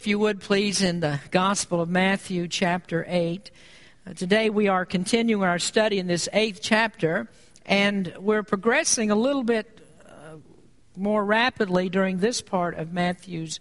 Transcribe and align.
If 0.00 0.06
you 0.06 0.20
would 0.20 0.40
please, 0.40 0.80
in 0.80 1.00
the 1.00 1.18
Gospel 1.32 1.80
of 1.80 1.88
Matthew, 1.88 2.46
chapter 2.46 3.04
8. 3.08 3.50
Uh, 4.06 4.12
today 4.12 4.48
we 4.48 4.68
are 4.68 4.86
continuing 4.86 5.42
our 5.42 5.58
study 5.58 5.98
in 5.98 6.06
this 6.06 6.28
eighth 6.32 6.60
chapter, 6.62 7.28
and 7.66 8.14
we're 8.16 8.44
progressing 8.44 9.10
a 9.10 9.16
little 9.16 9.42
bit 9.42 9.84
uh, 10.06 10.36
more 10.94 11.24
rapidly 11.24 11.88
during 11.88 12.18
this 12.18 12.40
part 12.40 12.76
of 12.76 12.92
Matthew's 12.92 13.58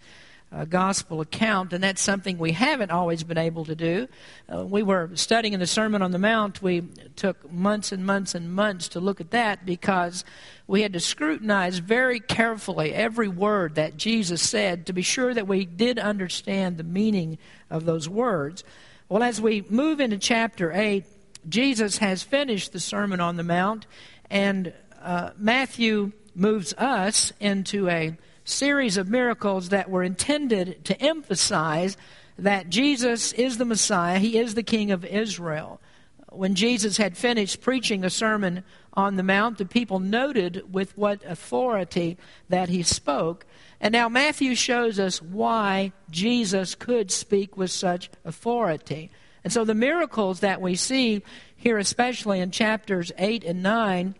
uh, 0.52 0.66
gospel 0.66 1.20
account, 1.20 1.74
and 1.74 1.84
that's 1.84 2.02
something 2.02 2.38
we 2.38 2.54
haven't 2.54 2.92
always 2.92 3.24
been 3.24 3.38
able 3.38 3.66
to 3.66 3.76
do. 3.76 4.08
Uh, 4.52 4.66
we 4.66 4.82
were 4.82 5.10
studying 5.16 5.54
in 5.54 5.60
the 5.60 5.68
Sermon 5.68 6.02
on 6.02 6.12
the 6.12 6.20
Mount. 6.20 6.62
We 6.62 6.82
took 7.16 7.52
months 7.52 7.92
and 7.92 8.06
months 8.06 8.34
and 8.34 8.54
months 8.54 8.88
to 8.90 9.00
look 9.00 9.20
at 9.20 9.32
that 9.32 9.66
because 9.66 10.24
we 10.66 10.82
had 10.82 10.94
to 10.94 11.00
scrutinize 11.00 11.80
very 11.80 12.20
carefully 12.20 12.94
every 12.94 13.28
word 13.28 13.76
that 13.76 13.98
Jesus 13.98 14.42
said 14.42 14.86
to 14.86 14.94
be 14.94 15.02
sure 15.02 15.34
that 15.34 15.48
we 15.48 15.66
did 15.66 16.00
understand 16.00 16.78
the 16.78 16.84
meaning 16.84 17.38
of 17.70 17.86
those 17.86 18.08
words. 18.08 18.64
Well, 19.10 19.24
as 19.24 19.42
we 19.42 19.66
move 19.70 20.00
into 20.00 20.18
chapter 20.18 20.72
8, 20.72 21.04
Jesus 21.48 21.98
has 21.98 22.24
finished 22.24 22.74
the 22.74 22.80
Sermon 22.80 23.20
on 23.20 23.38
the 23.38 23.44
Mount, 23.44 23.86
and 24.30 24.74
uh, 25.02 25.32
Matthew 25.38 26.12
moves 26.36 26.74
us 26.74 27.32
into 27.40 27.90
a 27.90 28.18
series 28.48 28.98
of 28.98 29.10
miracles 29.10 29.70
that 29.70 29.90
were 29.90 30.04
intended 30.04 30.84
to 30.86 31.00
emphasize 31.02 31.98
that 32.38 32.70
Jesus 32.70 33.34
is 33.34 33.58
the 33.58 33.66
Messiah, 33.66 34.20
He 34.20 34.38
is 34.38 34.54
the 34.54 34.64
King 34.64 34.92
of 34.92 35.04
Israel. 35.04 35.82
When 36.30 36.56
Jesus 36.56 36.98
had 36.98 37.18
finished 37.18 37.62
preaching 37.62 38.04
a 38.04 38.10
sermon 38.10 38.64
on 38.94 39.16
the 39.16 39.24
Mount, 39.24 39.58
the 39.58 39.66
people 39.66 40.00
noted 40.00 40.74
with 40.74 40.98
what 40.98 41.24
authority 41.26 42.18
that 42.50 42.70
he 42.70 42.84
spoke. 42.84 43.46
And 43.80 43.92
now 43.92 44.10
Matthew 44.10 44.56
shows 44.56 45.00
us 45.00 45.22
why 45.22 45.94
Jesus 46.10 46.76
could 46.76 47.12
speak 47.12 47.56
with 47.56 47.72
such 47.72 48.10
authority. 48.26 49.10
And 49.44 49.54
so 49.54 49.64
the 49.64 49.76
miracles 49.76 50.42
that 50.42 50.62
we 50.62 50.76
see 50.76 51.24
here, 51.56 51.78
especially 51.78 52.40
in 52.40 52.52
chapters 52.52 53.12
8 53.18 53.44
and 53.44 53.64
9, 53.64 54.16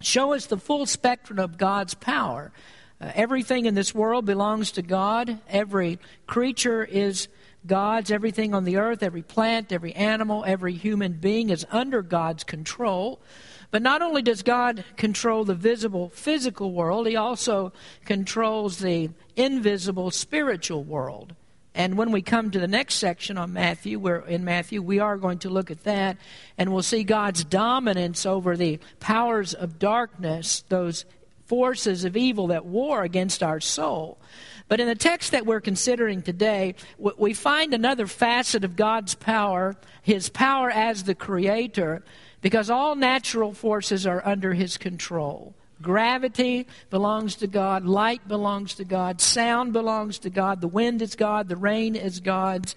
show 0.00 0.34
us 0.34 0.46
the 0.46 0.58
full 0.58 0.86
spectrum 0.86 1.38
of 1.38 1.58
God's 1.58 1.94
power. 1.94 2.52
Uh, 3.02 3.10
everything 3.16 3.66
in 3.66 3.74
this 3.74 3.94
world 3.94 4.24
belongs 4.24 4.72
to 4.72 4.82
God. 4.82 5.38
Every 5.48 5.98
creature 6.26 6.84
is 6.84 7.26
God's. 7.66 8.12
Everything 8.12 8.54
on 8.54 8.64
the 8.64 8.76
earth, 8.76 9.02
every 9.02 9.22
plant, 9.22 9.72
every 9.72 9.92
animal, 9.94 10.44
every 10.46 10.74
human 10.74 11.14
being 11.14 11.50
is 11.50 11.66
under 11.72 12.02
God's 12.02 12.44
control. 12.44 13.20
But 13.72 13.82
not 13.82 14.02
only 14.02 14.22
does 14.22 14.42
God 14.42 14.84
control 14.96 15.44
the 15.44 15.54
visible 15.54 16.10
physical 16.10 16.72
world, 16.72 17.08
He 17.08 17.16
also 17.16 17.72
controls 18.04 18.78
the 18.78 19.10
invisible 19.34 20.12
spiritual 20.12 20.84
world. 20.84 21.34
And 21.74 21.96
when 21.96 22.12
we 22.12 22.22
come 22.22 22.50
to 22.50 22.60
the 22.60 22.68
next 22.68 22.96
section 22.96 23.38
on 23.38 23.54
Matthew, 23.54 23.98
where 23.98 24.18
in 24.18 24.44
Matthew 24.44 24.82
we 24.82 25.00
are 25.00 25.16
going 25.16 25.38
to 25.38 25.48
look 25.48 25.70
at 25.70 25.84
that, 25.84 26.18
and 26.58 26.70
we'll 26.72 26.82
see 26.82 27.02
God's 27.02 27.44
dominance 27.44 28.26
over 28.26 28.56
the 28.56 28.78
powers 29.00 29.54
of 29.54 29.78
darkness, 29.78 30.64
those 30.68 31.06
forces 31.52 32.06
of 32.06 32.16
evil 32.16 32.46
that 32.46 32.64
war 32.64 33.02
against 33.02 33.42
our 33.42 33.60
soul. 33.60 34.16
But 34.68 34.80
in 34.80 34.86
the 34.86 34.94
text 34.94 35.32
that 35.32 35.44
we're 35.44 35.60
considering 35.60 36.22
today, 36.22 36.76
we 36.96 37.34
find 37.34 37.74
another 37.74 38.06
facet 38.06 38.64
of 38.64 38.74
God's 38.74 39.14
power, 39.14 39.76
his 40.00 40.30
power 40.30 40.70
as 40.70 41.04
the 41.04 41.14
creator, 41.14 42.02
because 42.40 42.70
all 42.70 42.94
natural 42.94 43.52
forces 43.52 44.06
are 44.06 44.26
under 44.26 44.54
his 44.54 44.78
control. 44.78 45.54
Gravity 45.82 46.66
belongs 46.88 47.34
to 47.36 47.46
God, 47.46 47.84
light 47.84 48.26
belongs 48.26 48.72
to 48.76 48.84
God, 48.84 49.20
sound 49.20 49.74
belongs 49.74 50.20
to 50.20 50.30
God, 50.30 50.62
the 50.62 50.68
wind 50.68 51.02
is 51.02 51.16
God, 51.16 51.50
the 51.50 51.56
rain 51.56 51.94
is 51.94 52.20
God's. 52.20 52.74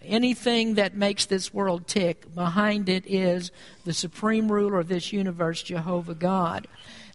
Anything 0.00 0.74
that 0.74 0.96
makes 0.96 1.26
this 1.26 1.52
world 1.52 1.88
tick, 1.88 2.32
behind 2.36 2.88
it 2.88 3.04
is 3.04 3.50
the 3.84 3.92
supreme 3.92 4.50
ruler 4.50 4.78
of 4.78 4.86
this 4.86 5.12
universe, 5.12 5.60
Jehovah 5.60 6.14
God. 6.14 6.68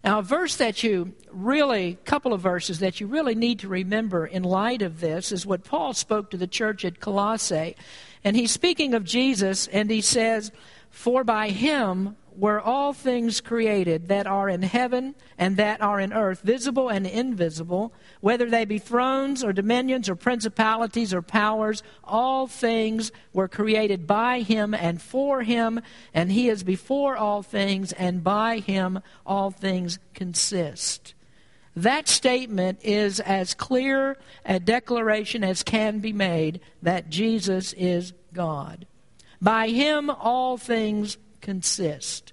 Now, 0.04 0.20
a 0.20 0.22
verse 0.22 0.56
that 0.56 0.82
you 0.82 1.14
really, 1.30 1.98
couple 2.04 2.32
of 2.32 2.40
verses 2.40 2.78
that 2.78 3.00
you 3.00 3.06
really 3.06 3.34
need 3.34 3.58
to 3.60 3.68
remember 3.68 4.26
in 4.26 4.42
light 4.44 4.82
of 4.82 5.00
this 5.00 5.32
is 5.32 5.44
what 5.44 5.64
Paul 5.64 5.92
spoke 5.92 6.30
to 6.30 6.36
the 6.36 6.46
church 6.46 6.84
at 6.84 7.00
Colossae. 7.00 7.74
And 8.22 8.36
he's 8.36 8.52
speaking 8.52 8.94
of 8.94 9.04
Jesus, 9.04 9.66
and 9.68 9.90
he 9.90 10.00
says, 10.00 10.52
For 10.90 11.24
by 11.24 11.50
him 11.50 12.16
were 12.38 12.60
all 12.60 12.92
things 12.92 13.40
created 13.40 14.06
that 14.08 14.26
are 14.26 14.48
in 14.48 14.62
heaven 14.62 15.14
and 15.36 15.56
that 15.56 15.80
are 15.80 15.98
in 15.98 16.12
earth, 16.12 16.40
visible 16.42 16.88
and 16.88 17.04
invisible, 17.04 17.92
whether 18.20 18.48
they 18.48 18.64
be 18.64 18.78
thrones 18.78 19.42
or 19.42 19.52
dominions 19.52 20.08
or 20.08 20.14
principalities 20.14 21.12
or 21.12 21.20
powers, 21.20 21.82
all 22.04 22.46
things 22.46 23.10
were 23.32 23.48
created 23.48 24.06
by 24.06 24.40
him 24.40 24.72
and 24.72 25.02
for 25.02 25.42
him, 25.42 25.80
and 26.14 26.30
he 26.30 26.48
is 26.48 26.62
before 26.62 27.16
all 27.16 27.42
things, 27.42 27.92
and 27.92 28.22
by 28.22 28.58
him 28.58 29.00
all 29.26 29.50
things 29.50 29.98
consist. 30.14 31.14
That 31.74 32.08
statement 32.08 32.80
is 32.82 33.18
as 33.20 33.54
clear 33.54 34.16
a 34.44 34.60
declaration 34.60 35.42
as 35.42 35.62
can 35.64 35.98
be 35.98 36.12
made 36.12 36.60
that 36.82 37.10
Jesus 37.10 37.72
is 37.72 38.12
God. 38.32 38.86
By 39.40 39.68
him 39.68 40.10
all 40.10 40.56
things 40.56 41.18
consist. 41.40 42.32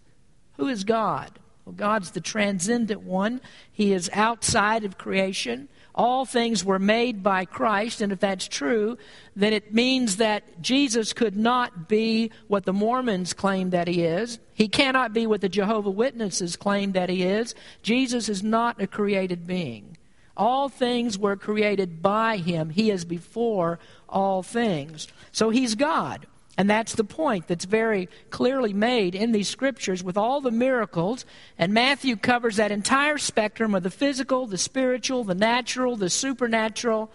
Who 0.58 0.68
is 0.68 0.84
God? 0.84 1.32
Well, 1.66 1.74
God's 1.74 2.12
the 2.12 2.22
transcendent 2.22 3.02
one. 3.02 3.42
He 3.72 3.92
is 3.92 4.10
outside 4.14 4.84
of 4.84 4.98
creation. 4.98 5.68
All 5.96 6.26
things 6.26 6.64
were 6.64 6.78
made 6.78 7.24
by 7.24 7.46
Christ, 7.46 8.02
and 8.02 8.12
if 8.12 8.20
that's 8.20 8.48
true, 8.48 8.98
then 9.36 9.54
it 9.54 9.74
means 9.74 10.18
that 10.18 10.62
Jesus 10.62 11.14
could 11.14 11.38
not 11.38 11.88
be 11.88 12.32
what 12.48 12.66
the 12.66 12.74
Mormons 12.74 13.34
claim 13.34 13.70
that 13.70 13.88
he 13.88 14.04
is. 14.04 14.40
He 14.54 14.68
cannot 14.68 15.14
be 15.14 15.26
what 15.26 15.42
the 15.42 15.50
Jehovah 15.50 15.90
Witnesses 15.90 16.58
claim 16.58 16.92
that 16.92 17.10
he 17.10 17.24
is. 17.24 17.56
Jesus 17.82 18.28
is 18.28 18.44
not 18.44 18.82
a 18.82 18.88
created 18.88 19.48
being. 19.48 19.98
All 20.38 20.68
things 20.68 21.18
were 21.18 21.38
created 21.38 22.02
by 22.02 22.38
him. 22.38 22.70
He 22.70 22.92
is 22.92 23.06
before 23.06 23.80
all 24.10 24.44
things. 24.44 25.08
So 25.32 25.50
he's 25.50 25.76
God. 25.76 26.28
And 26.58 26.70
that's 26.70 26.96
the 26.96 27.04
point 27.04 27.48
that's 27.48 27.66
very 27.66 28.08
clearly 28.30 28.74
made 28.74 29.14
in 29.14 29.34
these 29.34 29.50
scriptures 29.50 30.04
with 30.04 30.18
all 30.18 30.40
the 30.40 30.52
miracles. 30.52 31.26
And 31.58 31.74
Matthew 31.74 32.16
covers 32.16 32.56
that 32.56 32.72
entire 32.72 33.18
spectrum 33.18 33.76
of 33.76 33.84
the 33.84 33.90
physical, 33.90 34.46
the 34.48 34.58
spiritual, 34.58 35.24
the 35.26 35.36
natural, 35.36 35.98
the 35.98 36.10
supernatural. 36.10 37.12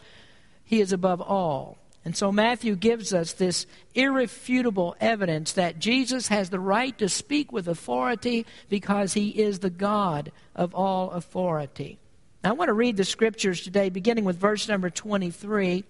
He 0.65 0.81
is 0.81 0.93
above 0.93 1.23
all. 1.23 1.79
And 2.05 2.17
so 2.17 2.33
Matthew 2.33 2.77
gives 2.77 3.13
us 3.13 3.33
this 3.33 3.67
irrefutable 3.95 4.97
evidence 5.01 5.53
that 5.53 5.79
Jesus 5.79 6.29
has 6.29 6.49
the 6.51 6.61
right 6.61 6.97
to 6.99 7.09
speak 7.09 7.53
with 7.53 7.69
authority 7.69 8.47
because 8.69 9.13
he 9.13 9.31
is 9.31 9.59
the 9.59 9.71
God 9.71 10.33
of 10.55 10.75
all 10.75 11.11
authority. 11.11 11.99
Now, 12.43 12.51
I 12.51 12.53
want 12.55 12.69
to 12.69 12.75
read 12.75 12.97
the 12.97 13.05
scriptures 13.05 13.63
today, 13.63 13.91
beginning 13.91 14.25
with 14.25 14.39
verse 14.39 14.67
number 14.67 14.89
23. 14.89 15.85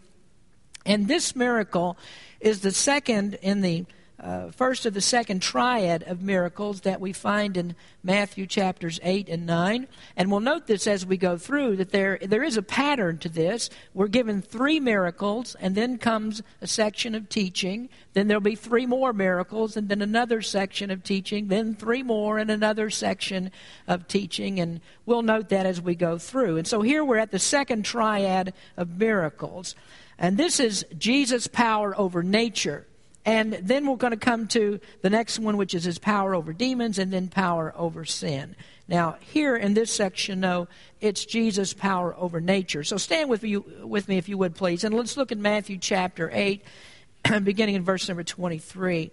And 0.86 1.08
this 1.08 1.36
miracle 1.36 1.96
is 2.40 2.60
the 2.60 2.72
second 2.72 3.34
in 3.42 3.60
the 3.60 3.84
uh, 4.22 4.50
first 4.50 4.84
of 4.84 4.92
the 4.92 5.00
second 5.00 5.40
triad 5.40 6.02
of 6.02 6.20
miracles 6.20 6.82
that 6.82 7.00
we 7.00 7.12
find 7.12 7.56
in 7.56 7.74
Matthew 8.02 8.46
chapters 8.46 9.00
8 9.02 9.30
and 9.30 9.46
9. 9.46 9.88
And 10.14 10.30
we'll 10.30 10.40
note 10.40 10.66
this 10.66 10.86
as 10.86 11.06
we 11.06 11.16
go 11.16 11.38
through 11.38 11.76
that 11.76 11.90
there, 11.90 12.18
there 12.20 12.42
is 12.42 12.58
a 12.58 12.62
pattern 12.62 13.16
to 13.18 13.30
this. 13.30 13.70
We're 13.94 14.08
given 14.08 14.42
three 14.42 14.78
miracles, 14.78 15.56
and 15.58 15.74
then 15.74 15.96
comes 15.96 16.42
a 16.60 16.66
section 16.66 17.14
of 17.14 17.30
teaching. 17.30 17.88
Then 18.12 18.28
there'll 18.28 18.42
be 18.42 18.56
three 18.56 18.84
more 18.84 19.14
miracles, 19.14 19.76
and 19.76 19.88
then 19.88 20.02
another 20.02 20.42
section 20.42 20.90
of 20.90 21.02
teaching, 21.02 21.48
then 21.48 21.74
three 21.74 22.02
more, 22.02 22.38
and 22.38 22.50
another 22.50 22.90
section 22.90 23.50
of 23.88 24.06
teaching. 24.06 24.60
And 24.60 24.82
we'll 25.06 25.22
note 25.22 25.48
that 25.48 25.64
as 25.64 25.80
we 25.80 25.94
go 25.94 26.18
through. 26.18 26.58
And 26.58 26.66
so 26.66 26.82
here 26.82 27.02
we're 27.02 27.16
at 27.16 27.30
the 27.30 27.38
second 27.38 27.86
triad 27.86 28.52
of 28.76 28.98
miracles. 28.98 29.74
And 30.20 30.36
this 30.36 30.60
is 30.60 30.84
Jesus' 30.98 31.46
power 31.46 31.98
over 31.98 32.22
nature. 32.22 32.86
And 33.24 33.54
then 33.54 33.86
we're 33.86 33.96
going 33.96 34.12
to 34.12 34.18
come 34.18 34.46
to 34.48 34.78
the 35.00 35.10
next 35.10 35.38
one, 35.38 35.56
which 35.56 35.74
is 35.74 35.84
his 35.84 35.98
power 35.98 36.34
over 36.34 36.52
demons 36.52 36.98
and 36.98 37.12
then 37.12 37.28
power 37.28 37.72
over 37.76 38.04
sin. 38.04 38.54
Now, 38.86 39.16
here 39.20 39.56
in 39.56 39.74
this 39.74 39.90
section, 39.90 40.40
though, 40.40 40.68
it's 41.00 41.24
Jesus' 41.24 41.72
power 41.72 42.14
over 42.16 42.40
nature. 42.40 42.84
So 42.84 42.98
stand 42.98 43.30
with 43.30 43.42
me, 43.42 43.56
with 43.56 44.08
me 44.08 44.18
if 44.18 44.28
you 44.28 44.36
would, 44.36 44.54
please. 44.54 44.84
And 44.84 44.94
let's 44.94 45.16
look 45.16 45.32
at 45.32 45.38
Matthew 45.38 45.78
chapter 45.78 46.30
8, 46.32 46.64
beginning 47.42 47.76
in 47.76 47.84
verse 47.84 48.06
number 48.08 48.24
23. 48.24 49.10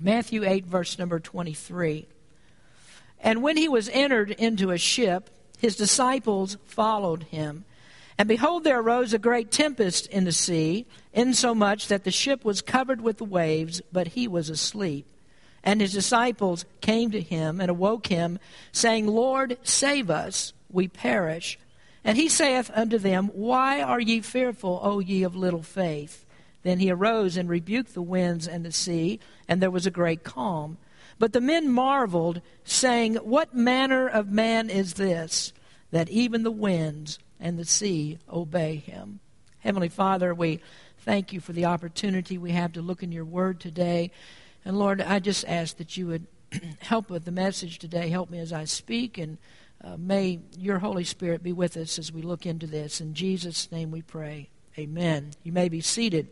Matthew 0.00 0.44
8, 0.44 0.66
verse 0.66 0.98
number 0.98 1.20
23. 1.20 2.08
And 3.20 3.42
when 3.42 3.56
he 3.56 3.68
was 3.68 3.88
entered 3.92 4.30
into 4.30 4.70
a 4.70 4.78
ship, 4.78 5.30
his 5.58 5.76
disciples 5.76 6.56
followed 6.64 7.24
him. 7.24 7.64
And 8.16 8.28
behold, 8.28 8.62
there 8.62 8.80
arose 8.80 9.12
a 9.12 9.18
great 9.18 9.50
tempest 9.50 10.06
in 10.06 10.24
the 10.24 10.32
sea, 10.32 10.86
insomuch 11.12 11.88
that 11.88 12.04
the 12.04 12.12
ship 12.12 12.44
was 12.44 12.62
covered 12.62 13.00
with 13.00 13.18
the 13.18 13.24
waves, 13.24 13.82
but 13.92 14.08
he 14.08 14.28
was 14.28 14.48
asleep. 14.48 15.06
And 15.64 15.80
his 15.80 15.92
disciples 15.92 16.64
came 16.80 17.10
to 17.10 17.20
him 17.20 17.60
and 17.60 17.70
awoke 17.70 18.06
him, 18.06 18.38
saying, 18.70 19.06
Lord, 19.06 19.58
save 19.62 20.10
us, 20.10 20.52
we 20.70 20.86
perish. 20.86 21.58
And 22.04 22.18
he 22.18 22.28
saith 22.28 22.70
unto 22.74 22.98
them, 22.98 23.28
Why 23.28 23.80
are 23.80 24.00
ye 24.00 24.20
fearful, 24.20 24.78
O 24.82 25.00
ye 25.00 25.22
of 25.22 25.34
little 25.34 25.62
faith? 25.62 26.24
Then 26.62 26.78
he 26.78 26.90
arose 26.90 27.36
and 27.36 27.48
rebuked 27.48 27.94
the 27.94 28.02
winds 28.02 28.46
and 28.46 28.64
the 28.64 28.72
sea, 28.72 29.18
and 29.48 29.60
there 29.60 29.70
was 29.70 29.86
a 29.86 29.90
great 29.90 30.22
calm. 30.22 30.76
But 31.18 31.32
the 31.32 31.40
men 31.40 31.70
marveled, 31.70 32.42
saying, 32.64 33.16
What 33.16 33.54
manner 33.54 34.06
of 34.06 34.30
man 34.30 34.70
is 34.70 34.94
this, 34.94 35.52
that 35.90 36.10
even 36.10 36.42
the 36.42 36.50
winds 36.50 37.18
and 37.44 37.58
the 37.58 37.64
sea 37.64 38.18
obey 38.32 38.76
him? 38.76 39.20
Heavenly 39.60 39.90
Father, 39.90 40.34
we 40.34 40.60
thank 41.00 41.32
you 41.32 41.40
for 41.40 41.52
the 41.52 41.66
opportunity 41.66 42.38
we 42.38 42.52
have 42.52 42.72
to 42.72 42.82
look 42.82 43.02
in 43.02 43.12
your 43.12 43.26
word 43.26 43.60
today. 43.60 44.10
And 44.64 44.78
Lord, 44.78 45.00
I 45.02 45.18
just 45.18 45.44
ask 45.46 45.76
that 45.76 45.96
you 45.96 46.06
would 46.06 46.26
help 46.80 47.10
with 47.10 47.26
the 47.26 47.30
message 47.30 47.78
today. 47.78 48.08
Help 48.08 48.30
me 48.30 48.38
as 48.38 48.52
I 48.52 48.64
speak, 48.64 49.18
and 49.18 49.36
uh, 49.84 49.96
may 49.98 50.40
your 50.56 50.78
Holy 50.78 51.04
Spirit 51.04 51.42
be 51.42 51.52
with 51.52 51.76
us 51.76 51.98
as 51.98 52.10
we 52.10 52.22
look 52.22 52.46
into 52.46 52.66
this. 52.66 53.00
In 53.00 53.12
Jesus' 53.12 53.70
name 53.70 53.90
we 53.90 54.00
pray. 54.00 54.48
Amen. 54.78 55.32
You 55.42 55.52
may 55.52 55.68
be 55.68 55.82
seated. 55.82 56.28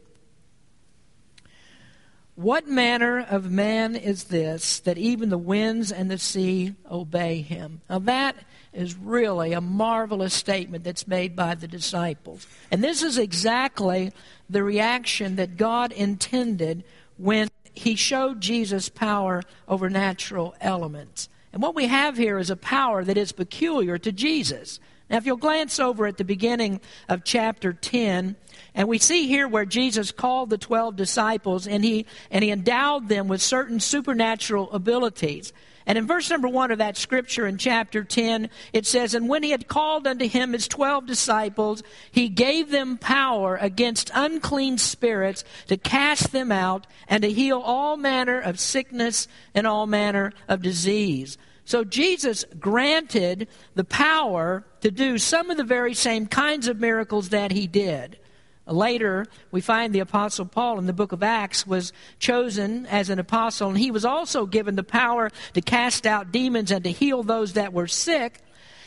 What 2.35 2.67
manner 2.67 3.21
of 3.21 3.51
man 3.51 3.95
is 3.95 4.25
this 4.25 4.81
that 4.81 4.97
even 4.97 5.29
the 5.29 5.37
winds 5.37 5.93
and 5.93 6.11
the 6.11 6.17
sea 6.17 6.75
obey 6.91 7.43
him? 7.43 7.83
Now, 7.91 7.99
that 8.01 8.37
is 8.73 8.97
really 8.97 9.53
a 9.53 9.61
marvelous 9.61 10.33
statement 10.33 10.83
that's 10.83 11.07
made 11.07 11.37
by 11.37 11.55
the 11.55 11.69
disciples. 11.69 12.47
And 12.71 12.83
this 12.83 13.03
is 13.03 13.19
exactly 13.19 14.13
the 14.49 14.63
reaction 14.63 15.37
that 15.37 15.59
God 15.59 15.93
intended 15.93 16.85
when 17.19 17.49
he 17.75 17.95
showed 17.97 18.41
Jesus 18.41 18.89
power 18.89 19.43
over 19.69 19.91
natural 19.91 20.55
elements. 20.59 21.29
And 21.53 21.63
what 21.63 21.75
we 21.75 21.87
have 21.87 22.17
here 22.17 22.39
is 22.39 22.49
a 22.49 22.57
power 22.57 23.05
that 23.05 23.19
is 23.19 23.33
peculiar 23.33 23.99
to 23.99 24.11
Jesus. 24.11 24.81
Now, 25.13 25.19
if 25.19 25.27
you'll 25.27 25.37
glance 25.37 25.79
over 25.79 26.07
at 26.07 26.17
the 26.17 26.25
beginning 26.25 26.81
of 27.07 27.23
chapter 27.23 27.75
10, 27.75 28.35
and 28.75 28.89
we 28.89 28.97
see 28.97 29.27
here 29.27 29.47
where 29.47 29.67
Jesus 29.67 30.11
called 30.11 30.49
the 30.49 30.57
12 30.57 30.97
disciples 30.97 31.67
and 31.67 31.85
he, 31.85 32.07
and 32.31 32.43
he 32.43 32.51
endowed 32.51 33.11
them 33.11 33.29
with 33.29 33.43
certain 33.43 33.79
supernatural 33.79 34.73
abilities. 34.73 35.53
And 35.85 35.99
in 35.99 36.07
verse 36.07 36.31
number 36.31 36.49
one 36.49 36.71
of 36.71 36.79
that 36.79 36.97
scripture 36.97 37.47
in 37.47 37.59
chapter 37.59 38.05
10, 38.05 38.49
it 38.73 38.87
says, 38.87 39.13
And 39.13 39.29
when 39.29 39.43
he 39.43 39.51
had 39.51 39.69
called 39.69 40.07
unto 40.07 40.27
him 40.27 40.55
his 40.55 40.67
twelve 40.67 41.05
disciples, 41.05 41.83
he 42.11 42.31
gave 42.31 42.71
them 42.71 42.97
power 42.97 43.59
against 43.61 44.11
unclean 44.15 44.79
spirits 44.79 45.45
to 45.67 45.77
cast 45.77 46.33
them 46.33 46.51
out 46.51 46.87
and 47.07 47.23
to 47.23 47.31
heal 47.31 47.59
all 47.59 47.99
manner 47.99 48.41
of 48.41 48.59
sickness 48.59 49.29
and 49.55 49.67
all 49.67 49.87
manner 49.87 50.33
of 50.49 50.63
disease. 50.63 51.37
So 51.65 51.85
Jesus 51.85 52.45
granted 52.59 53.49
the 53.75 53.85
power 53.85 54.65
to 54.81 54.91
do 54.91 55.19
some 55.19 55.51
of 55.51 55.57
the 55.57 55.65
very 55.65 55.95
same 55.95 56.27
kinds 56.27 56.69
of 56.69 56.81
miracles 56.81 57.29
that 57.29 57.53
he 57.53 57.67
did. 57.67 58.19
Later, 58.67 59.27
we 59.51 59.61
find 59.61 59.93
the 59.93 60.01
Apostle 60.01 60.47
Paul 60.47 60.79
in 60.79 60.87
the 60.87 60.93
book 60.93 61.13
of 61.13 61.23
Acts 61.23 61.67
was 61.67 61.93
chosen 62.21 62.87
as 62.87 63.11
an 63.11 63.19
apostle, 63.19 63.71
and 63.71 63.79
he 63.79 63.91
was 63.91 64.05
also 64.05 64.47
given 64.47 64.77
the 64.77 64.85
power 64.85 65.31
to 65.55 65.61
cast 65.61 66.07
out 66.07 66.31
demons 66.31 66.71
and 66.71 66.85
to 66.85 66.91
heal 66.91 67.23
those 67.25 67.55
that 67.55 67.73
were 67.73 67.89
sick. 67.89 68.41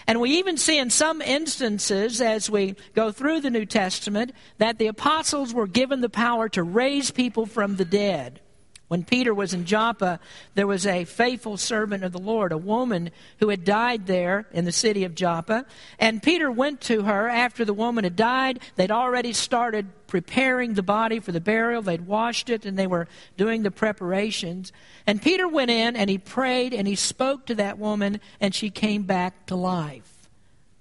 And 0.07 0.21
we 0.21 0.31
even 0.37 0.55
see 0.55 0.77
in 0.77 0.89
some 0.91 1.21
instances, 1.21 2.21
as 2.21 2.49
we 2.49 2.75
go 2.93 3.11
through 3.11 3.41
the 3.41 3.49
New 3.49 3.65
Testament, 3.65 4.31
that 4.59 4.77
the 4.77 4.87
apostles 4.87 5.53
were 5.53 5.67
given 5.67 6.01
the 6.01 6.09
power 6.09 6.47
to 6.49 6.63
raise 6.63 7.11
people 7.11 7.45
from 7.45 7.75
the 7.75 7.85
dead. 7.85 8.39
When 8.87 9.03
Peter 9.03 9.33
was 9.33 9.53
in 9.53 9.65
Joppa, 9.65 10.19
there 10.53 10.67
was 10.67 10.85
a 10.85 11.05
faithful 11.05 11.57
servant 11.57 12.03
of 12.03 12.11
the 12.11 12.19
Lord, 12.19 12.51
a 12.51 12.57
woman 12.57 13.09
who 13.39 13.49
had 13.49 13.63
died 13.63 14.05
there 14.05 14.45
in 14.51 14.65
the 14.65 14.71
city 14.71 15.03
of 15.03 15.15
Joppa. 15.15 15.65
And 15.97 16.21
Peter 16.21 16.51
went 16.51 16.81
to 16.81 17.01
her 17.01 17.27
after 17.27 17.65
the 17.65 17.73
woman 17.73 18.03
had 18.03 18.15
died. 18.15 18.59
They'd 18.75 18.91
already 18.91 19.33
started 19.33 19.87
preparing 20.05 20.75
the 20.75 20.83
body 20.83 21.19
for 21.19 21.31
the 21.31 21.41
burial. 21.41 21.81
They'd 21.81 22.05
washed 22.05 22.51
it 22.51 22.63
and 22.63 22.77
they 22.77 22.85
were 22.85 23.07
doing 23.37 23.63
the 23.63 23.71
preparations. 23.71 24.71
And 25.07 25.19
Peter 25.19 25.47
went 25.47 25.71
in 25.71 25.95
and 25.95 26.07
he 26.07 26.19
prayed 26.19 26.71
and 26.71 26.87
he 26.87 26.95
spoke 26.95 27.47
to 27.47 27.55
that 27.55 27.79
woman 27.79 28.21
and 28.39 28.53
she 28.53 28.69
came 28.69 29.03
back 29.03 29.47
to 29.47 29.55
life. 29.55 30.29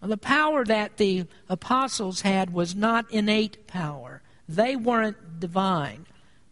Well, 0.03 0.11
the 0.11 0.19
power 0.19 0.63
that 0.67 0.99
the 0.99 1.25
apostles 1.49 2.21
had 2.21 2.53
was 2.53 2.75
not 2.75 3.11
innate 3.11 3.67
power, 3.67 4.21
they 4.47 4.77
weren't 4.77 5.41
divine. 5.41 6.05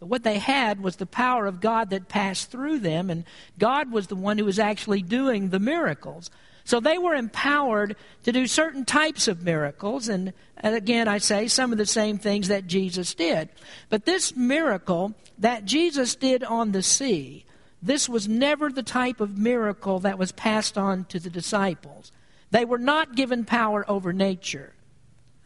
What 0.02 0.24
they 0.24 0.38
had 0.38 0.80
was 0.80 0.96
the 0.96 1.06
power 1.06 1.46
of 1.46 1.60
God 1.60 1.90
that 1.90 2.08
passed 2.08 2.50
through 2.50 2.80
them, 2.80 3.08
and 3.08 3.24
God 3.58 3.92
was 3.92 4.08
the 4.08 4.16
one 4.16 4.36
who 4.36 4.44
was 4.44 4.58
actually 4.58 5.00
doing 5.00 5.48
the 5.48 5.60
miracles. 5.60 6.30
So 6.64 6.80
they 6.80 6.98
were 6.98 7.14
empowered 7.14 7.96
to 8.24 8.32
do 8.32 8.46
certain 8.46 8.84
types 8.84 9.28
of 9.28 9.42
miracles, 9.42 10.08
and, 10.08 10.32
and 10.56 10.74
again, 10.74 11.08
I 11.08 11.18
say 11.18 11.46
some 11.46 11.72
of 11.72 11.78
the 11.78 11.86
same 11.86 12.18
things 12.18 12.48
that 12.48 12.66
Jesus 12.66 13.14
did. 13.14 13.48
But 13.88 14.04
this 14.04 14.34
miracle 14.36 15.14
that 15.38 15.64
Jesus 15.64 16.14
did 16.14 16.44
on 16.44 16.72
the 16.72 16.82
sea, 16.82 17.44
this 17.82 18.08
was 18.08 18.28
never 18.28 18.70
the 18.70 18.82
type 18.82 19.20
of 19.20 19.38
miracle 19.38 20.00
that 20.00 20.18
was 20.18 20.32
passed 20.32 20.78
on 20.78 21.04
to 21.06 21.18
the 21.18 21.30
disciples. 21.30 22.12
They 22.50 22.64
were 22.64 22.78
not 22.78 23.16
given 23.16 23.44
power 23.44 23.88
over 23.88 24.12
nature. 24.12 24.72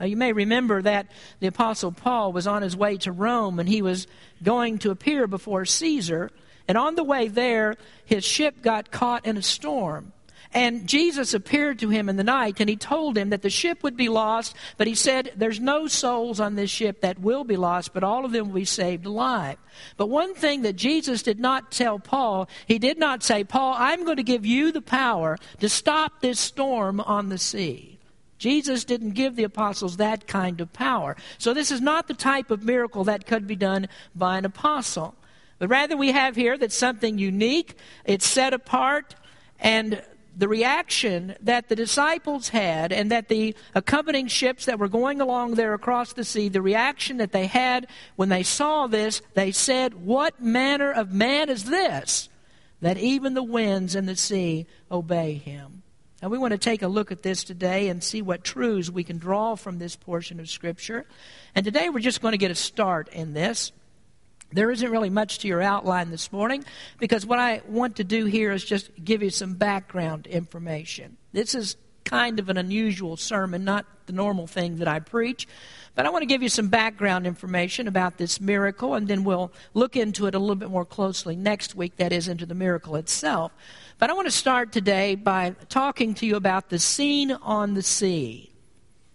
Uh, 0.01 0.05
you 0.05 0.17
may 0.17 0.33
remember 0.33 0.83
that 0.83 1.07
the 1.41 1.47
Apostle 1.47 1.93
Paul 1.93 2.33
was 2.33 2.47
on 2.47 2.63
his 2.63 2.77
way 2.77 2.97
to 2.99 3.13
Rome 3.13 3.59
and 3.59 3.69
he 3.69 3.83
was 3.83 4.07
going 4.43 4.79
to 4.79 4.91
appear 4.91 5.27
before 5.27 5.65
Caesar. 5.65 6.31
And 6.69 6.77
on 6.77 6.97
the 6.97 7.05
way 7.05 7.29
there, 7.29 7.77
his 8.05 8.25
ship 8.25 8.61
got 8.63 8.91
caught 8.91 9.25
in 9.25 9.37
a 9.37 9.43
storm. 9.43 10.13
And 10.53 10.89
Jesus 10.89 11.35
appeared 11.35 11.81
to 11.81 11.91
him 11.91 12.09
in 12.09 12.17
the 12.17 12.25
night 12.25 12.61
and 12.61 12.69
he 12.69 12.77
told 12.77 13.19
him 13.19 13.31
that 13.31 13.43
the 13.43 13.51
ship 13.51 13.83
would 13.83 13.97
be 13.97 14.09
lost, 14.09 14.55
but 14.77 14.87
he 14.87 14.95
said, 14.95 15.33
There's 15.37 15.61
no 15.61 15.87
souls 15.87 16.41
on 16.41 16.55
this 16.55 16.71
ship 16.71 17.01
that 17.01 17.19
will 17.19 17.45
be 17.45 17.57
lost, 17.57 17.93
but 17.93 18.05
all 18.05 18.25
of 18.25 18.33
them 18.33 18.49
will 18.49 18.55
be 18.55 18.65
saved 18.65 19.07
alive. 19.07 19.59
But 19.97 20.09
one 20.09 20.35
thing 20.35 20.63
that 20.63 20.77
Jesus 20.77 21.23
did 21.23 21.39
not 21.39 21.73
tell 21.73 21.99
Paul, 21.99 22.49
he 22.67 22.79
did 22.79 22.99
not 22.99 23.23
say, 23.23 23.45
Paul, 23.45 23.75
I'm 23.77 24.05
going 24.05 24.17
to 24.17 24.23
give 24.23 24.47
you 24.47 24.73
the 24.73 24.81
power 24.81 25.37
to 25.61 25.69
stop 25.69 26.21
this 26.21 26.41
storm 26.41 27.01
on 27.01 27.29
the 27.29 27.39
sea. 27.39 27.96
Jesus 28.39 28.85
didn't 28.85 29.11
give 29.11 29.37
the 29.37 29.45
apostles 29.45 29.97
that 29.97 30.27
kind 30.27 30.61
of 30.61 30.73
power. 30.73 31.17
So 31.39 31.55
this 31.55 31.71
is 31.71 31.81
not 31.81 32.09
the 32.09 32.15
type 32.15 32.51
of 32.51 32.63
miracle 32.63 33.05
that 33.05 33.27
could 33.27 33.47
be 33.47 33.57
done 33.57 33.89
by 34.15 34.39
an 34.39 34.45
apostle. 34.45 35.15
But 35.59 35.69
rather 35.69 35.97
we 35.97 36.13
have 36.13 36.37
here 36.37 36.59
that 36.59 36.73
something 36.73 37.19
unique, 37.19 37.77
it's 38.05 38.27
set 38.27 38.53
apart, 38.53 39.15
and 39.59 40.03
the 40.37 40.49
reaction 40.49 41.35
that 41.41 41.69
the 41.69 41.77
disciples 41.77 42.51
had 42.51 42.93
and 42.93 43.11
that 43.11 43.29
the 43.29 43.55
accompanying 43.75 44.27
ships 44.27 44.67
that 44.67 44.79
were 44.79 44.89
going 44.89 45.21
along 45.21 45.55
there 45.55 45.73
across 45.73 46.13
the 46.13 46.25
sea, 46.25 46.51
the 46.51 46.61
reaction 46.61 47.17
that 47.17 47.33
they 47.33 47.47
had 47.47 47.87
when 48.17 48.29
they 48.29 48.43
saw 48.43 48.87
this, 48.87 49.23
they 49.33 49.51
said, 49.51 49.95
What 49.95 50.43
manner 50.43 50.93
of 50.93 51.11
man 51.11 51.49
is 51.49 51.65
this? 51.65 52.29
That 52.83 52.99
even 52.99 53.33
the 53.33 53.43
winds 53.43 53.95
and 53.95 54.07
the 54.07 54.17
sea 54.17 54.67
obey 54.91 55.35
him. 55.35 55.83
And 56.27 56.33
we 56.33 56.39
want 56.39 56.51
to 56.51 56.59
take 56.59 56.83
a 56.83 56.89
look 56.89 57.13
at 57.13 57.23
this 57.23 57.45
today 57.45 57.89
and 57.89 58.03
see 58.03 58.21
what 58.21 58.43
truths 58.43 58.91
we 58.91 59.05
can 59.05 59.17
draw 59.17 59.55
from 59.55 59.79
this 59.79 59.95
portion 59.95 60.41
of 60.41 60.51
Scripture. 60.51 61.07
And 61.55 61.65
today 61.65 61.89
we're 61.89 62.01
just 62.01 62.21
going 62.21 62.33
to 62.33 62.37
get 62.37 62.51
a 62.51 62.57
start 62.57 63.09
in 63.11 63.33
this. 63.33 63.71
There 64.51 64.73
isn't 64.73 64.91
really 64.91 65.09
much 65.09 65.39
to 65.39 65.47
your 65.47 65.63
outline 65.63 66.11
this 66.11 66.33
morning 66.33 66.65
because 66.99 67.25
what 67.25 67.39
I 67.39 67.63
want 67.69 67.95
to 67.99 68.05
do 68.05 68.25
here 68.25 68.51
is 68.51 68.65
just 68.65 68.91
give 69.05 69.23
you 69.23 69.31
some 69.31 69.55
background 69.55 70.27
information. 70.27 71.17
This 71.31 71.55
is 71.55 71.77
kind 72.05 72.41
of 72.41 72.49
an 72.49 72.57
unusual 72.57 73.17
sermon, 73.17 73.63
not 73.63 73.87
the 74.07 74.13
normal 74.13 74.49
thing 74.49 74.79
that 74.79 74.89
I 74.89 74.99
preach. 74.99 75.47
But 75.95 76.07
I 76.07 76.11
want 76.11 76.23
to 76.23 76.27
give 76.27 76.43
you 76.43 76.49
some 76.49 76.69
background 76.69 77.27
information 77.27 77.87
about 77.87 78.19
this 78.19 78.41
miracle, 78.41 78.95
and 78.95 79.07
then 79.07 79.23
we'll 79.25 79.53
look 79.75 79.97
into 79.97 80.27
it 80.27 80.35
a 80.35 80.39
little 80.39 80.57
bit 80.57 80.71
more 80.71 80.85
closely 80.85 81.37
next 81.37 81.75
week, 81.75 81.97
that 81.97 82.13
is, 82.13 82.29
into 82.29 82.47
the 82.47 82.55
miracle 82.55 82.97
itself. 82.97 83.53
But 83.99 84.11
I 84.11 84.13
want 84.13 84.27
to 84.27 84.33
start 84.33 84.73
today 84.73 85.15
by 85.15 85.55
talking 85.71 86.13
to 86.17 86.27
you 86.27 86.37
about 86.37 86.69
the 86.69 86.79
scene 86.79 87.33
on 87.33 87.73
the 87.73 87.83
sea. 87.83 88.53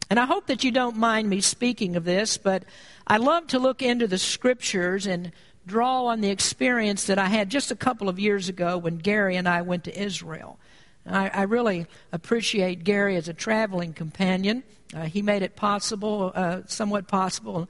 And 0.10 0.20
I 0.20 0.26
hope 0.26 0.48
that 0.48 0.64
you 0.64 0.72
don't 0.72 0.98
mind 0.98 1.30
me 1.30 1.40
speaking 1.40 1.96
of 1.96 2.04
this, 2.04 2.38
but 2.38 2.64
I 3.06 3.18
love 3.18 3.46
to 3.48 3.60
look 3.60 3.84
into 3.84 4.08
the 4.08 4.18
scriptures 4.18 5.06
and 5.06 5.32
draw 5.68 6.08
on 6.08 6.22
the 6.22 6.32
experience 6.32 7.06
that 7.06 7.20
I 7.20 7.28
had 7.28 7.52
just 7.52 7.70
a 7.70 7.76
couple 7.76 8.10
of 8.10 8.18
years 8.18 8.50
ago 8.50 8.76
when 8.76 8.98
Gary 8.98 9.36
and 9.36 9.48
I 9.48 9.62
went 9.62 9.84
to 9.84 10.02
Israel. 10.02 10.58
I, 11.06 11.30
I, 11.30 11.42
really 11.44 11.86
appreciate 12.12 12.84
Gary 12.84 13.16
as 13.18 13.30
a 13.30 13.34
traveling 13.34 13.94
companion. 13.94 14.64
Uh, 14.96 15.04
he 15.04 15.22
made 15.22 15.44
it 15.44 15.56
possible, 15.56 16.32
uh, 16.34 16.62
somewhat 16.66 17.08
possible, 17.08 17.70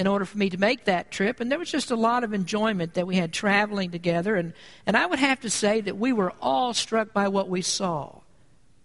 in 0.00 0.06
order 0.06 0.24
for 0.24 0.38
me 0.38 0.48
to 0.48 0.56
make 0.56 0.86
that 0.86 1.10
trip. 1.10 1.40
And 1.40 1.52
there 1.52 1.58
was 1.58 1.70
just 1.70 1.90
a 1.90 1.94
lot 1.94 2.24
of 2.24 2.32
enjoyment 2.32 2.94
that 2.94 3.06
we 3.06 3.16
had 3.16 3.34
traveling 3.34 3.90
together. 3.90 4.34
And, 4.34 4.54
and 4.86 4.96
I 4.96 5.04
would 5.04 5.18
have 5.18 5.40
to 5.40 5.50
say 5.50 5.82
that 5.82 5.98
we 5.98 6.14
were 6.14 6.32
all 6.40 6.72
struck 6.72 7.12
by 7.12 7.28
what 7.28 7.50
we 7.50 7.60
saw. 7.60 8.20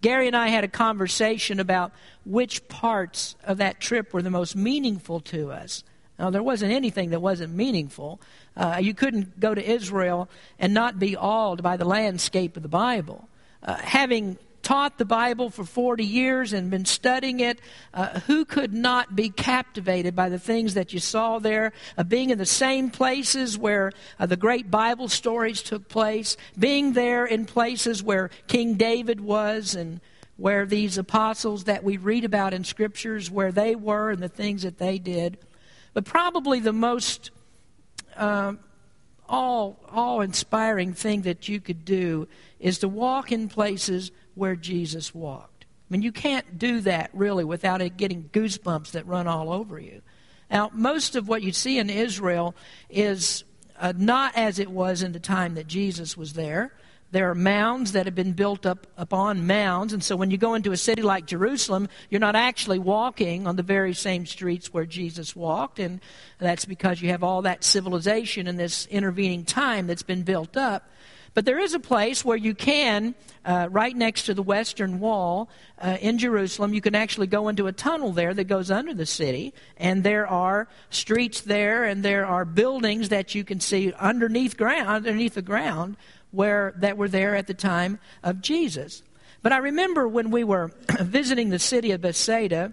Gary 0.01 0.27
and 0.27 0.36
I 0.36 0.50
had 0.50 0.65
a 0.65 0.67
conversation 0.67 1.62
about 1.62 1.93
which 2.25 2.67
parts 2.67 3.38
of 3.45 3.60
that 3.60 3.79
trip 3.79 4.13
were 4.13 4.22
the 4.22 4.29
most 4.29 4.57
meaningful 4.57 5.22
to 5.22 5.53
us. 5.53 5.86
Now, 6.19 6.31
there 6.31 6.43
wasn't 6.43 6.74
anything 6.74 7.12
that 7.12 7.22
wasn't 7.22 7.53
meaningful. 7.53 8.19
Uh, 8.57 8.79
you 8.81 8.93
couldn't 8.93 9.39
go 9.39 9.55
to 9.55 9.65
Israel 9.65 10.27
and 10.60 10.74
not 10.74 11.00
be 11.00 11.15
awed 11.15 11.63
by 11.63 11.77
the 11.77 11.86
landscape 11.86 12.57
of 12.57 12.62
the 12.62 12.67
Bible. 12.67 13.29
Uh, 13.63 13.75
having 13.75 14.38
taught 14.65 14.98
the 14.98 15.05
Bible 15.05 15.51
for 15.51 15.63
40 15.63 16.03
years 16.03 16.51
and 16.51 16.72
been 16.72 16.86
studying 16.86 17.39
it, 17.39 17.62
uh, 17.93 18.19
who 18.22 18.43
could 18.43 18.74
not 18.74 19.15
be 19.15 19.29
captivated 19.29 20.15
by 20.15 20.27
the 20.27 20.39
things 20.39 20.74
that 20.74 20.91
you 20.91 21.00
saw 21.00 21.38
there? 21.38 21.72
Uh, 22.00 22.03
being 22.03 22.31
in 22.31 22.39
the 22.39 22.48
same 22.48 22.89
places 22.89 23.60
where 23.60 23.91
uh, 24.19 24.25
the 24.25 24.36
great 24.36 24.72
Bible 24.72 25.07
stories 25.07 25.62
took 25.62 25.88
place, 25.88 26.36
being 26.57 26.93
there 26.93 27.27
in 27.27 27.45
places 27.45 28.01
where 28.01 28.31
King 28.48 28.74
David 28.74 29.22
was 29.22 29.75
and 29.75 30.01
where 30.36 30.65
these 30.65 30.98
apostles 30.98 31.65
that 31.65 31.84
we 31.84 31.98
read 31.98 32.25
about 32.25 32.51
in 32.51 32.63
scriptures, 32.63 33.29
where 33.29 33.51
they 33.51 33.75
were 33.75 34.10
and 34.10 34.22
the 34.22 34.27
things 34.27 34.63
that 34.63 34.79
they 34.79 34.98
did. 34.98 35.38
But 35.93 36.05
probably 36.05 36.60
the 36.60 36.74
most 36.74 37.29
uh, 38.17 38.53
all, 39.29 39.79
all 39.91 40.22
inspiring 40.22 40.93
thing 40.93 41.22
that 41.22 41.48
you 41.48 41.62
could 41.62 41.86
do 41.86 42.27
is 42.60 42.79
to 42.79 42.88
walk 42.88 43.31
in 43.31 43.48
places 43.48 44.12
where 44.36 44.56
Jesus 44.56 45.13
walked. 45.13 45.65
I 45.89 45.94
mean, 45.94 46.01
you 46.01 46.12
can't 46.12 46.58
do 46.58 46.82
that 46.82 47.10
really 47.13 47.44
without 47.44 47.82
it 47.82 47.98
getting 47.98 48.30
goosebumps 48.34 48.92
that 48.92 49.08
run 49.08 49.27
all 49.27 49.51
over 49.51 49.80
you. 49.80 50.01
Now, 50.50 50.72
most 50.74 51.15
of 51.15 51.27
what 51.27 51.42
you 51.42 51.51
see 51.51 51.80
in 51.80 51.89
Israel 51.89 52.56
is 52.89 53.44
uh, 53.80 53.94
not 53.96 54.36
as 54.36 54.60
it 54.60 54.70
was 54.70 55.01
in 55.01 55.12
the 55.12 55.20
time 55.20 55.56
that 55.56 55.68
Jesus 55.68 56.15
was 56.15 56.34
there. 56.34 56.74
There 57.12 57.30
are 57.30 57.36
mounds 57.36 57.94
that 57.94 58.08
have 58.08 58.15
been 58.15 58.34
built 58.34 58.65
up 58.65 58.88
upon 58.98 59.48
mounds. 59.48 59.94
And 59.94 60.04
so 60.04 60.15
when 60.15 60.32
you 60.32 60.38
go 60.38 60.54
into 60.54 60.72
a 60.72 60.77
city 60.77 61.01
like 61.01 61.27
Jerusalem, 61.27 61.88
you're 62.10 62.20
not 62.20 62.36
actually 62.36 62.80
walking 62.80 63.48
on 63.48 63.56
the 63.56 63.63
very 63.63 63.94
same 63.94 64.25
streets 64.25 64.74
where 64.74 64.86
Jesus 64.86 65.36
walked. 65.36 65.80
And 65.80 66.01
that's 66.39 66.65
because 66.65 67.01
you 67.01 67.10
have 67.10 67.24
all 67.24 67.44
that 67.44 67.63
civilization 67.63 68.48
in 68.48 68.58
this 68.58 68.86
intervening 68.88 69.46
time 69.46 69.88
that's 69.88 70.04
been 70.04 70.24
built 70.24 70.58
up. 70.58 70.89
But 71.36 71.44
there 71.44 71.60
is 71.60 71.74
a 71.74 71.80
place 71.80 72.24
where 72.24 72.38
you 72.38 72.56
can, 72.56 73.13
uh, 73.44 73.68
right 73.70 73.96
next 73.96 74.24
to 74.24 74.34
the 74.34 74.42
western 74.42 75.01
wall 75.01 75.50
uh, 75.77 75.98
in 76.00 76.18
Jerusalem, 76.18 76.74
you 76.74 76.80
can 76.80 76.96
actually 76.96 77.27
go 77.27 77.50
into 77.50 77.68
a 77.68 77.74
tunnel 77.74 78.13
there 78.13 78.34
that 78.34 78.46
goes 78.46 78.72
under 78.72 78.94
the 78.94 79.06
city. 79.06 79.54
And 79.75 80.01
there 80.01 80.25
are 80.25 80.70
streets 80.89 81.42
there, 81.42 81.84
and 81.84 82.04
there 82.04 82.25
are 82.25 82.46
buildings 82.46 83.10
that 83.10 83.36
you 83.36 83.44
can 83.44 83.60
see 83.60 83.92
underneath 83.94 84.56
ground, 84.56 84.88
underneath 84.88 85.34
the 85.34 85.42
ground, 85.42 85.98
where 86.32 86.74
that 86.77 86.98
were 86.98 87.10
there 87.10 87.36
at 87.36 87.48
the 87.48 87.54
time 87.54 88.00
of 88.24 88.42
Jesus. 88.42 89.04
But 89.42 89.51
I 89.51 89.58
remember 89.58 90.08
when 90.08 90.32
we 90.32 90.46
were 90.46 90.72
visiting 91.01 91.50
the 91.50 91.60
city 91.60 91.92
of 91.92 92.00
Bethsaida. 92.00 92.72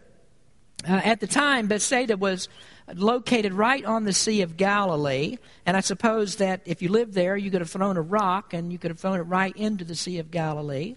Uh, 0.89 1.01
at 1.05 1.19
the 1.19 1.27
time, 1.27 1.67
Bethsaida 1.67 2.17
was 2.17 2.49
located 2.95 3.53
right 3.55 3.85
on 3.85 4.05
the 4.05 4.13
Sea 4.13 4.43
of 4.43 4.57
Galilee. 4.57 5.39
And 5.67 5.77
I 5.77 5.81
suppose 5.81 6.37
that 6.37 6.63
if 6.65 6.83
you 6.83 6.91
lived 6.91 7.15
there, 7.15 7.37
you 7.37 7.51
could 7.51 7.61
have 7.61 7.71
thrown 7.71 7.97
a 7.97 8.03
rock 8.03 8.53
and 8.55 8.73
you 8.73 8.79
could 8.79 8.91
have 8.91 8.99
thrown 8.99 9.19
it 9.19 9.23
right 9.23 9.57
into 9.57 9.85
the 9.85 9.95
Sea 9.95 10.19
of 10.19 10.31
Galilee. 10.31 10.97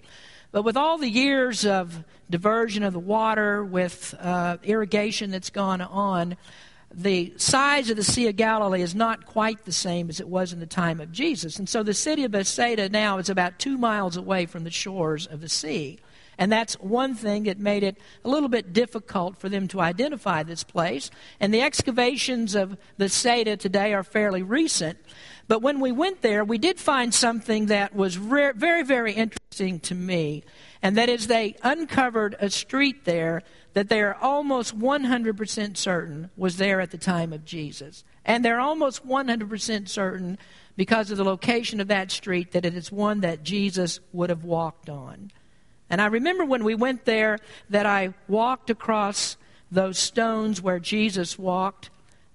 But 0.52 0.64
with 0.64 0.78
all 0.78 0.98
the 0.98 1.10
years 1.10 1.66
of 1.66 2.04
diversion 2.30 2.84
of 2.84 2.94
the 2.94 3.00
water, 3.00 3.64
with 3.64 4.16
uh, 4.20 4.58
irrigation 4.64 5.32
that's 5.32 5.50
gone 5.50 5.82
on, 5.82 6.38
the 6.94 7.34
size 7.36 7.90
of 7.90 7.98
the 7.98 8.04
Sea 8.04 8.30
of 8.30 8.38
Galilee 8.38 8.82
is 8.82 8.96
not 8.96 9.26
quite 9.26 9.66
the 9.66 9.74
same 9.74 10.10
as 10.10 10.22
it 10.22 10.30
was 10.30 10.54
in 10.54 10.62
the 10.62 10.66
time 10.66 11.02
of 11.02 11.12
Jesus. 11.12 11.60
And 11.60 11.68
so 11.68 11.84
the 11.84 11.94
city 11.94 12.24
of 12.24 12.32
Bethsaida 12.32 12.88
now 12.88 13.18
is 13.18 13.30
about 13.30 13.60
two 13.60 13.78
miles 13.78 14.16
away 14.16 14.46
from 14.46 14.64
the 14.64 14.72
shores 14.72 15.28
of 15.28 15.42
the 15.42 15.50
sea. 15.50 16.00
And 16.38 16.52
that's 16.52 16.76
one 16.76 17.16
thing 17.16 17.44
that 17.44 17.60
made 17.60 17.84
it 17.84 17.98
a 18.24 18.30
little 18.30 18.50
bit 18.50 18.74
difficult 18.74 19.38
for 19.38 19.50
them 19.50 19.68
to 19.70 19.80
identify 19.80 20.44
this 20.44 20.64
place. 20.64 21.10
And 21.40 21.54
the 21.54 21.62
excavations 21.62 22.56
of 22.56 22.78
Bethsaida 22.98 23.58
today 23.58 23.94
are 23.94 24.04
fairly 24.04 24.44
recent. 24.44 24.98
But 25.48 25.62
when 25.62 25.80
we 25.80 25.92
went 25.92 26.22
there, 26.22 26.44
we 26.44 26.58
did 26.58 26.80
find 26.80 27.14
something 27.14 27.68
that 27.68 27.96
was 27.96 28.18
re- 28.18 28.54
very, 28.56 28.84
very 28.84 29.14
interesting 29.14 29.80
to 29.82 29.96
me. 29.96 30.44
And 30.82 30.98
that 30.98 31.10
is, 31.10 31.28
they 31.28 31.56
uncovered 31.64 32.36
a 32.40 32.50
street 32.50 33.06
there 33.06 33.44
that 33.74 33.90
they 33.90 34.02
are 34.02 34.16
almost 34.16 34.78
100% 34.78 35.78
certain 35.78 36.30
was 36.38 36.58
there 36.58 36.82
at 36.82 36.92
the 36.92 36.98
time 36.98 37.34
of 37.34 37.46
Jesus. 37.46 38.04
And 38.24 38.44
they're 38.44 38.60
almost 38.60 39.08
100% 39.08 39.88
certain 39.88 40.38
because 40.76 41.12
of 41.12 41.18
the 41.18 41.24
location 41.24 41.80
of 41.80 41.88
that 41.90 42.12
street 42.12 42.52
that 42.52 42.66
it 42.66 42.74
is 42.74 42.92
one 42.92 43.22
that 43.22 43.44
Jesus 43.44 44.00
would 44.14 44.30
have 44.30 44.44
walked 44.44 44.90
on. 44.90 45.32
And 45.90 46.02
I 46.02 46.08
remember 46.08 46.46
when 46.46 46.64
we 46.64 46.76
went 46.76 47.06
there 47.06 47.38
that 47.70 47.86
I 47.86 48.14
walked 48.28 48.70
across 48.70 49.38
those 49.72 49.98
stones 49.98 50.62
where 50.62 50.80
Jesus 50.80 51.38
walked. 51.38 51.90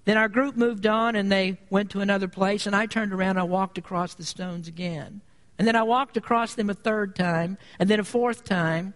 Then 0.05 0.17
our 0.17 0.29
group 0.29 0.55
moved 0.55 0.87
on 0.87 1.15
and 1.15 1.31
they 1.31 1.59
went 1.69 1.91
to 1.91 2.01
another 2.01 2.27
place, 2.27 2.65
and 2.65 2.75
I 2.75 2.85
turned 2.85 3.13
around 3.13 3.31
and 3.31 3.39
I 3.39 3.43
walked 3.43 3.77
across 3.77 4.13
the 4.13 4.23
stones 4.23 4.67
again. 4.67 5.21
And 5.59 5.67
then 5.67 5.75
I 5.75 5.83
walked 5.83 6.17
across 6.17 6.55
them 6.55 6.69
a 6.69 6.73
third 6.73 7.15
time, 7.15 7.57
and 7.77 7.89
then 7.89 7.99
a 7.99 8.03
fourth 8.03 8.43
time. 8.43 8.93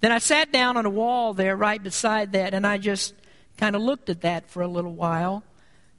Then 0.00 0.10
I 0.10 0.18
sat 0.18 0.52
down 0.52 0.76
on 0.76 0.84
a 0.84 0.90
wall 0.90 1.32
there 1.32 1.56
right 1.56 1.82
beside 1.82 2.32
that, 2.32 2.54
and 2.54 2.66
I 2.66 2.78
just 2.78 3.14
kind 3.56 3.76
of 3.76 3.82
looked 3.82 4.10
at 4.10 4.22
that 4.22 4.50
for 4.50 4.62
a 4.62 4.68
little 4.68 4.94
while. 4.94 5.44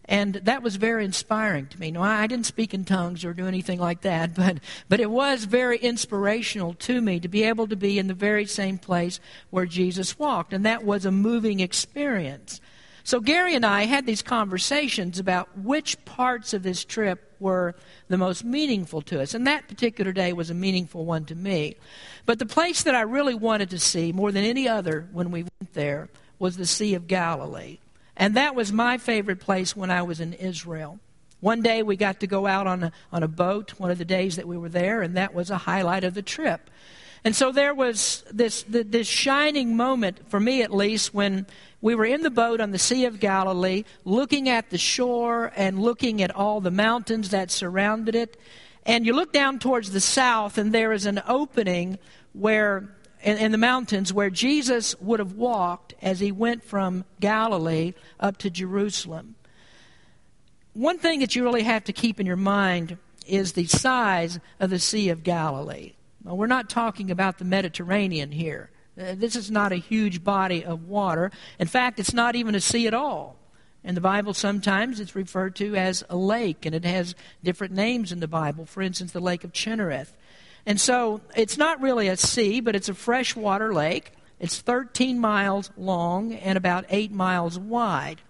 And 0.08 0.36
that 0.36 0.64
was 0.64 0.78
very 0.78 1.04
inspiring 1.04 1.68
to 1.68 1.80
me. 1.80 1.92
No, 1.92 2.02
I 2.02 2.28
didn't 2.28 2.46
speak 2.46 2.74
in 2.74 2.86
tongues 2.86 3.26
or 3.26 3.34
do 3.34 3.46
anything 3.46 3.80
like 3.80 4.02
that, 4.02 4.34
but, 4.36 4.60
but 4.88 5.00
it 5.00 5.12
was 5.12 5.44
very 5.44 5.78
inspirational 5.78 6.74
to 6.76 7.02
me 7.02 7.20
to 7.20 7.28
be 7.28 7.44
able 7.44 7.68
to 7.68 7.76
be 7.76 8.00
in 8.00 8.08
the 8.08 8.14
very 8.14 8.46
same 8.46 8.78
place 8.78 9.20
where 9.50 9.66
Jesus 9.66 10.18
walked. 10.18 10.54
And 10.54 10.66
that 10.66 10.84
was 10.84 11.06
a 11.06 11.12
moving 11.12 11.60
experience. 11.60 12.62
So 13.08 13.22
Gary 13.22 13.56
and 13.56 13.66
I 13.66 13.86
had 13.86 14.06
these 14.06 14.22
conversations 14.22 15.18
about 15.18 15.58
which 15.58 16.04
parts 16.04 16.54
of 16.54 16.62
this 16.62 16.84
trip 16.84 17.36
were 17.40 17.74
the 18.10 18.18
most 18.18 18.44
meaningful 18.44 19.02
to 19.04 19.22
us. 19.22 19.34
And 19.34 19.48
that 19.48 19.70
particular 19.70 20.12
day 20.12 20.34
was 20.34 20.50
a 20.50 20.54
meaningful 20.54 21.06
one 21.06 21.24
to 21.26 21.36
me. 21.36 21.78
But 22.26 22.38
the 22.38 22.46
place 22.46 22.84
that 22.84 22.96
I 22.96 23.02
really 23.04 23.34
wanted 23.34 23.70
to 23.70 23.80
see 23.80 24.12
more 24.12 24.34
than 24.34 24.44
any 24.44 24.68
other 24.68 25.08
when 25.14 25.32
we 25.32 25.44
went 25.44 25.74
there 25.74 26.10
was 26.38 26.58
the 26.58 26.66
Sea 26.66 26.96
of 26.96 27.08
Galilee. 27.08 27.80
And 28.18 28.36
that 28.36 28.56
was 28.56 28.74
my 28.74 28.98
favorite 28.98 29.40
place 29.40 29.76
when 29.76 29.92
I 29.92 30.02
was 30.02 30.20
in 30.20 30.34
Israel. 30.34 31.00
One 31.40 31.62
day 31.62 31.84
we 31.84 31.96
got 31.96 32.20
to 32.22 32.28
go 32.28 32.48
out 32.48 32.66
on 32.66 32.84
a, 32.84 32.92
on 33.12 33.22
a 33.22 33.28
boat, 33.28 33.76
one 33.78 33.92
of 33.92 34.00
the 34.00 34.06
days 34.06 34.38
that 34.38 34.48
we 34.48 34.58
were 34.58 34.70
there, 34.70 35.04
and 35.04 35.16
that 35.16 35.36
was 35.36 35.52
a 35.52 35.58
highlight 35.60 36.04
of 36.04 36.16
the 36.16 36.24
trip. 36.24 36.72
And 37.24 37.36
so 37.36 37.52
there 37.52 37.76
was 37.76 38.24
this, 38.32 38.64
this 38.68 39.08
shining 39.08 39.78
moment, 39.78 40.30
for 40.30 40.40
me 40.40 40.64
at 40.64 40.74
least, 40.74 41.14
when 41.14 41.46
we 41.80 41.94
were 41.94 42.06
in 42.06 42.24
the 42.24 42.32
boat 42.32 42.60
on 42.60 42.72
the 42.72 42.80
Sea 42.80 43.06
of 43.06 43.20
Galilee, 43.20 43.84
looking 44.04 44.50
at 44.50 44.72
the 44.72 44.80
shore 44.80 45.52
and 45.56 45.80
looking 45.80 46.24
at 46.24 46.36
all 46.36 46.60
the 46.60 46.72
mountains 46.72 47.30
that 47.30 47.52
surrounded 47.52 48.16
it. 48.16 48.36
And 48.84 49.06
you 49.06 49.14
look 49.14 49.32
down 49.32 49.60
towards 49.60 49.92
the 49.92 50.00
south, 50.00 50.58
and 50.58 50.74
there 50.74 50.92
is 50.92 51.06
an 51.06 51.22
opening 51.28 52.00
where 52.34 52.96
in, 53.24 53.38
in 53.38 53.52
the 53.52 53.58
mountains 53.58 54.14
where 54.14 54.30
Jesus 54.30 55.00
would 55.00 55.20
have 55.20 55.34
walked 55.34 55.94
as 56.02 56.20
he 56.20 56.32
went 56.32 56.64
from 56.64 57.06
Galilee 57.20 57.94
up 58.20 58.38
to 58.38 58.50
Jerusalem. 58.50 59.36
One 60.74 61.00
thing 61.00 61.22
that 61.22 61.36
you 61.36 61.44
really 61.44 61.64
have 61.64 61.84
to 61.86 61.94
keep 61.94 62.20
in 62.20 62.28
your 62.28 62.36
mind 62.36 62.98
is 63.26 63.54
the 63.54 63.66
size 63.66 64.40
of 64.60 64.70
the 64.70 64.80
Sea 64.80 65.10
of 65.10 65.24
Galilee. 65.24 65.94
Well, 66.24 66.38
we're 66.38 66.48
not 66.48 66.70
talking 66.70 67.10
about 67.12 67.38
the 67.38 67.46
Mediterranean 67.46 68.32
here. 68.32 68.70
Uh, 69.00 69.16
this 69.16 69.36
is 69.36 69.52
not 69.52 69.72
a 69.72 69.78
huge 69.78 70.24
body 70.24 70.64
of 70.64 70.88
water. 70.88 71.32
In 71.60 71.68
fact, 71.68 72.00
it's 72.00 72.14
not 72.14 72.36
even 72.36 72.56
a 72.56 72.60
sea 72.60 72.88
at 72.88 72.94
all. 72.94 73.38
In 73.84 73.96
the 73.96 74.02
Bible, 74.02 74.34
sometimes 74.34 75.00
it's 75.00 75.16
referred 75.16 75.56
to 75.58 75.76
as 75.76 76.04
a 76.10 76.18
lake, 76.18 76.66
and 76.66 76.76
it 76.76 76.84
has 76.84 77.16
different 77.44 77.74
names 77.74 78.12
in 78.12 78.20
the 78.20 78.28
Bible. 78.28 78.66
For 78.66 78.82
instance, 78.82 79.12
the 79.12 79.20
Lake 79.20 79.44
of 79.44 79.54
Chinnereth. 79.54 80.14
And 80.68 80.82
so 80.82 81.22
it's 81.34 81.58
not 81.58 81.82
really 81.82 82.10
a 82.10 82.18
sea, 82.18 82.60
but 82.60 82.76
it's 82.76 82.90
a 82.90 82.94
freshwater 82.94 83.74
lake. 83.74 84.12
It's 84.38 84.60
13 84.60 85.18
miles 85.18 85.72
long 85.78 86.34
and 86.34 86.58
about 86.58 86.84
8 86.90 87.10
miles 87.14 87.58
wide. 87.58 88.22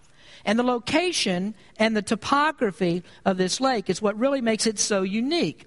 And 0.44 0.56
the 0.56 0.62
location 0.62 1.56
and 1.78 1.96
the 1.96 2.00
topography 2.00 3.02
of 3.24 3.38
this 3.38 3.60
lake 3.60 3.90
is 3.90 4.00
what 4.00 4.16
really 4.16 4.40
makes 4.40 4.68
it 4.68 4.78
so 4.78 5.02
unique. 5.02 5.66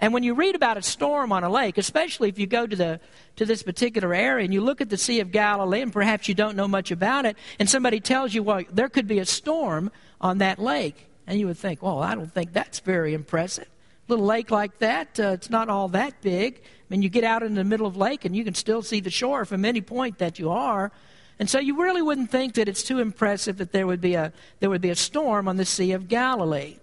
And 0.00 0.12
when 0.12 0.24
you 0.24 0.34
read 0.34 0.56
about 0.56 0.76
a 0.76 0.82
storm 0.82 1.30
on 1.30 1.44
a 1.44 1.48
lake, 1.48 1.78
especially 1.78 2.28
if 2.28 2.38
you 2.38 2.48
go 2.48 2.66
to, 2.66 2.74
the, 2.74 3.00
to 3.36 3.46
this 3.46 3.62
particular 3.62 4.12
area 4.12 4.44
and 4.44 4.52
you 4.52 4.60
look 4.60 4.80
at 4.80 4.90
the 4.90 4.98
Sea 4.98 5.20
of 5.20 5.30
Galilee 5.30 5.82
and 5.82 5.92
perhaps 5.92 6.28
you 6.28 6.34
don't 6.34 6.56
know 6.56 6.68
much 6.68 6.90
about 6.90 7.26
it, 7.26 7.36
and 7.60 7.70
somebody 7.70 8.00
tells 8.00 8.34
you, 8.34 8.42
well, 8.42 8.64
there 8.72 8.88
could 8.88 9.06
be 9.06 9.20
a 9.20 9.24
storm 9.24 9.92
on 10.20 10.38
that 10.38 10.58
lake, 10.58 11.06
and 11.28 11.38
you 11.38 11.46
would 11.46 11.58
think, 11.58 11.80
well, 11.80 12.02
I 12.02 12.16
don't 12.16 12.32
think 12.32 12.52
that's 12.52 12.80
very 12.80 13.14
impressive 13.14 13.68
little 14.08 14.24
lake 14.24 14.50
like 14.50 14.78
that, 14.78 15.20
uh, 15.20 15.28
it's 15.28 15.50
not 15.50 15.68
all 15.68 15.88
that 15.88 16.20
big. 16.20 16.60
I 16.64 16.84
mean, 16.88 17.02
you 17.02 17.08
get 17.08 17.24
out 17.24 17.42
in 17.42 17.54
the 17.54 17.64
middle 17.64 17.86
of 17.86 17.96
lake 17.96 18.24
and 18.24 18.34
you 18.34 18.44
can 18.44 18.54
still 18.54 18.82
see 18.82 19.00
the 19.00 19.10
shore 19.10 19.44
from 19.44 19.64
any 19.64 19.80
point 19.80 20.18
that 20.18 20.38
you 20.38 20.50
are. 20.50 20.90
And 21.38 21.48
so 21.48 21.58
you 21.58 21.80
really 21.80 22.02
wouldn't 22.02 22.30
think 22.30 22.54
that 22.54 22.68
it's 22.68 22.82
too 22.82 22.98
impressive 22.98 23.58
that 23.58 23.72
there 23.72 23.86
would 23.86 24.00
be 24.00 24.14
a, 24.14 24.32
there 24.60 24.70
would 24.70 24.80
be 24.80 24.90
a 24.90 24.96
storm 24.96 25.46
on 25.46 25.56
the 25.56 25.64
Sea 25.64 25.92
of 25.92 26.08
Galilee. 26.08 26.76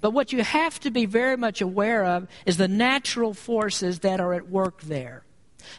But 0.00 0.10
what 0.10 0.32
you 0.32 0.42
have 0.42 0.80
to 0.80 0.90
be 0.90 1.06
very 1.06 1.36
much 1.36 1.60
aware 1.60 2.04
of 2.04 2.26
is 2.44 2.56
the 2.56 2.68
natural 2.68 3.34
forces 3.34 4.00
that 4.00 4.20
are 4.20 4.34
at 4.34 4.50
work 4.50 4.82
there. 4.82 5.22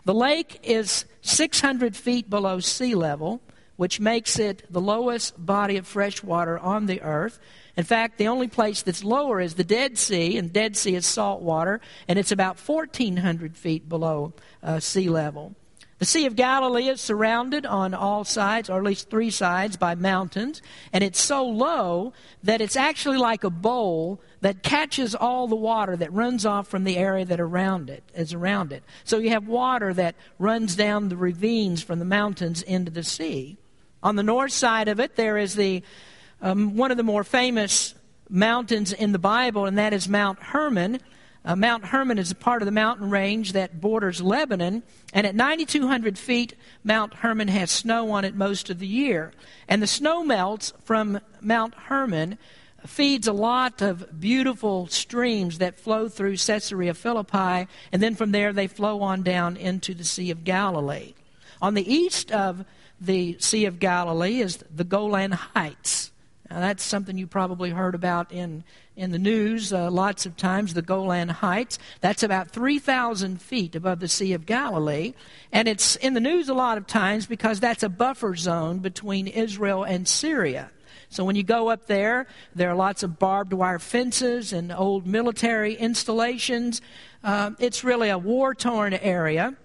The 0.06 0.14
lake 0.14 0.60
is 0.64 1.06
600 1.22 1.96
feet 1.96 2.30
below 2.30 2.60
sea 2.60 2.96
level, 2.96 3.42
which 3.76 4.00
makes 4.00 4.40
it 4.40 4.64
the 4.70 4.82
lowest 4.82 5.44
body 5.44 5.78
of 5.78 5.88
fresh 5.88 6.24
water 6.24 6.58
on 6.60 6.86
the 6.86 7.02
earth. 7.02 7.40
In 7.76 7.84
fact, 7.84 8.18
the 8.18 8.28
only 8.28 8.48
place 8.48 8.84
that's 8.84 9.04
lower 9.04 9.42
is 9.42 9.56
the 9.56 9.64
Dead 9.64 9.98
Sea, 9.98 10.38
and 10.38 10.54
Dead 10.54 10.78
Sea 10.78 10.96
is 10.96 11.06
salt 11.06 11.42
water, 11.42 11.82
and 12.08 12.20
it's 12.20 12.32
about 12.32 12.60
1,400 12.60 13.58
feet 13.58 13.90
below 13.90 14.34
uh, 14.62 14.80
sea 14.80 15.10
level. 15.10 15.56
The 16.04 16.06
Sea 16.06 16.26
of 16.26 16.36
Galilee 16.36 16.90
is 16.90 17.00
surrounded 17.00 17.66
on 17.66 17.94
all 17.94 18.26
sides, 18.26 18.70
or 18.70 18.78
at 18.78 18.84
least 18.84 19.10
three 19.10 19.30
sides, 19.30 19.78
by 19.78 19.96
mountains, 19.96 20.62
and 20.92 21.04
it's 21.04 21.22
so 21.22 21.46
low 21.46 22.12
that 22.44 22.60
it's 22.60 22.76
actually 22.76 23.18
like 23.18 23.44
a 23.44 23.50
bowl 23.50 24.20
that 24.42 24.64
catches 24.64 25.16
all 25.16 25.48
the 25.48 25.56
water 25.56 25.96
that 25.96 26.12
runs 26.12 26.46
off 26.46 26.68
from 26.68 26.84
the 26.84 26.98
area 26.98 27.24
that 27.24 27.40
around 27.40 27.90
it 27.90 28.04
is 28.14 28.34
around 28.34 28.74
it. 28.74 28.84
So 29.06 29.18
you 29.18 29.30
have 29.30 29.48
water 29.48 29.94
that 29.94 30.16
runs 30.38 30.76
down 30.76 31.08
the 31.08 31.16
ravines 31.16 31.82
from 31.82 32.00
the 32.00 32.06
mountains 32.06 32.62
into 32.62 32.92
the 32.92 33.04
sea. 33.04 33.58
On 34.04 34.18
the 34.18 34.24
north 34.24 34.52
side 34.52 34.90
of 34.90 35.00
it, 35.00 35.16
there 35.16 35.38
is 35.38 35.56
the 35.56 35.82
um, 36.42 36.76
one 36.76 36.92
of 36.92 36.98
the 36.98 37.04
more 37.04 37.24
famous 37.24 37.96
mountains 38.30 38.92
in 38.92 39.14
the 39.14 39.20
Bible, 39.20 39.66
and 39.66 39.78
that 39.78 39.94
is 39.94 40.10
Mount 40.10 40.40
Hermon. 40.40 41.00
Uh, 41.46 41.56
Mount 41.56 41.86
Hermon 41.86 42.20
is 42.20 42.30
a 42.30 42.36
part 42.36 42.62
of 42.62 42.66
the 42.66 42.72
mountain 42.72 43.10
range 43.10 43.54
that 43.54 43.80
borders 43.80 44.22
Lebanon, 44.22 44.84
and 45.14 45.26
at 45.26 45.36
9,200 45.36 46.18
feet, 46.18 46.54
Mount 46.84 47.14
Hermon 47.14 47.48
has 47.48 47.72
snow 47.72 48.12
on 48.12 48.26
it 48.26 48.36
most 48.36 48.70
of 48.70 48.80
the 48.80 48.88
year. 48.88 49.32
And 49.70 49.82
the 49.82 49.88
snow 49.88 50.22
melts 50.22 50.74
from 50.84 51.22
Mount 51.40 51.74
Hermon 51.74 52.38
feeds 52.86 53.28
a 53.28 53.34
lot 53.34 53.82
of 53.82 54.20
beautiful 54.20 54.88
streams 54.88 55.60
that 55.60 55.80
flow 55.80 56.10
through 56.10 56.36
Caesarea 56.36 56.94
Philippi, 56.94 57.70
and 57.94 58.04
then 58.04 58.16
from 58.16 58.34
there 58.34 58.52
they 58.52 58.68
flow 58.68 59.02
on 59.02 59.24
down 59.24 59.56
into 59.56 59.94
the 59.94 60.04
Sea 60.04 60.30
of 60.30 60.44
Galilee. 60.44 61.14
On 61.62 61.74
the 61.74 61.94
east 61.94 62.30
of 62.34 62.66
the 63.04 63.38
Sea 63.40 63.66
of 63.66 63.80
Galilee 63.80 64.40
is 64.40 64.64
the 64.74 64.84
Golan 64.84 65.32
Heights. 65.32 66.12
Now, 66.50 66.60
that's 66.60 66.84
something 66.84 67.18
you 67.18 67.26
probably 67.26 67.72
heard 67.72 67.96
about 67.96 68.32
in, 68.32 68.64
in 68.96 69.12
the 69.12 69.18
news 69.18 69.74
uh, 69.74 69.90
lots 69.90 70.26
of 70.26 70.38
times, 70.38 70.74
the 70.74 70.82
Golan 70.82 71.30
Heights. 71.30 71.80
That's 72.00 72.22
about 72.22 72.52
3,000 72.52 73.42
feet 73.42 73.76
above 73.76 74.00
the 74.00 74.08
Sea 74.08 74.34
of 74.34 74.46
Galilee. 74.46 75.14
And 75.52 75.68
it's 75.68 75.96
in 75.96 76.14
the 76.14 76.20
news 76.20 76.50
a 76.50 76.54
lot 76.54 76.78
of 76.78 76.86
times 76.86 77.26
because 77.26 77.60
that's 77.60 77.82
a 77.84 77.90
buffer 77.90 78.36
zone 78.36 78.80
between 78.80 79.28
Israel 79.28 79.84
and 79.84 80.08
Syria. 80.08 80.70
So 81.10 81.24
when 81.24 81.36
you 81.36 81.44
go 81.44 81.70
up 81.70 81.88
there, 81.88 82.28
there 82.56 82.70
are 82.70 82.76
lots 82.76 83.04
of 83.04 83.20
barbed 83.20 83.54
wire 83.54 83.80
fences 83.80 84.54
and 84.54 84.72
old 84.72 85.06
military 85.06 85.76
installations. 85.76 86.82
Uh, 87.24 87.52
it's 87.60 87.84
really 87.84 88.10
a 88.10 88.18
war 88.18 88.56
torn 88.56 88.94
area, 88.94 89.56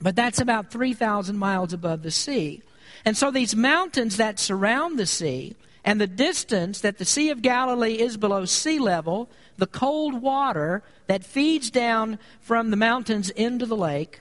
but 0.00 0.16
that's 0.16 0.40
about 0.40 0.70
3,000 0.70 1.36
miles 1.36 1.72
above 1.72 2.02
the 2.02 2.10
sea. 2.10 2.62
And 3.04 3.16
so 3.16 3.30
these 3.30 3.54
mountains 3.54 4.16
that 4.16 4.38
surround 4.38 4.98
the 4.98 5.06
sea, 5.06 5.54
and 5.84 6.00
the 6.00 6.08
distance 6.08 6.80
that 6.80 6.98
the 6.98 7.04
Sea 7.04 7.30
of 7.30 7.42
Galilee 7.42 7.94
is 7.94 8.16
below 8.16 8.44
sea 8.44 8.80
level, 8.80 9.30
the 9.56 9.68
cold 9.68 10.20
water 10.20 10.82
that 11.06 11.24
feeds 11.24 11.70
down 11.70 12.18
from 12.40 12.70
the 12.70 12.76
mountains 12.76 13.30
into 13.30 13.66
the 13.66 13.76
lake, 13.76 14.20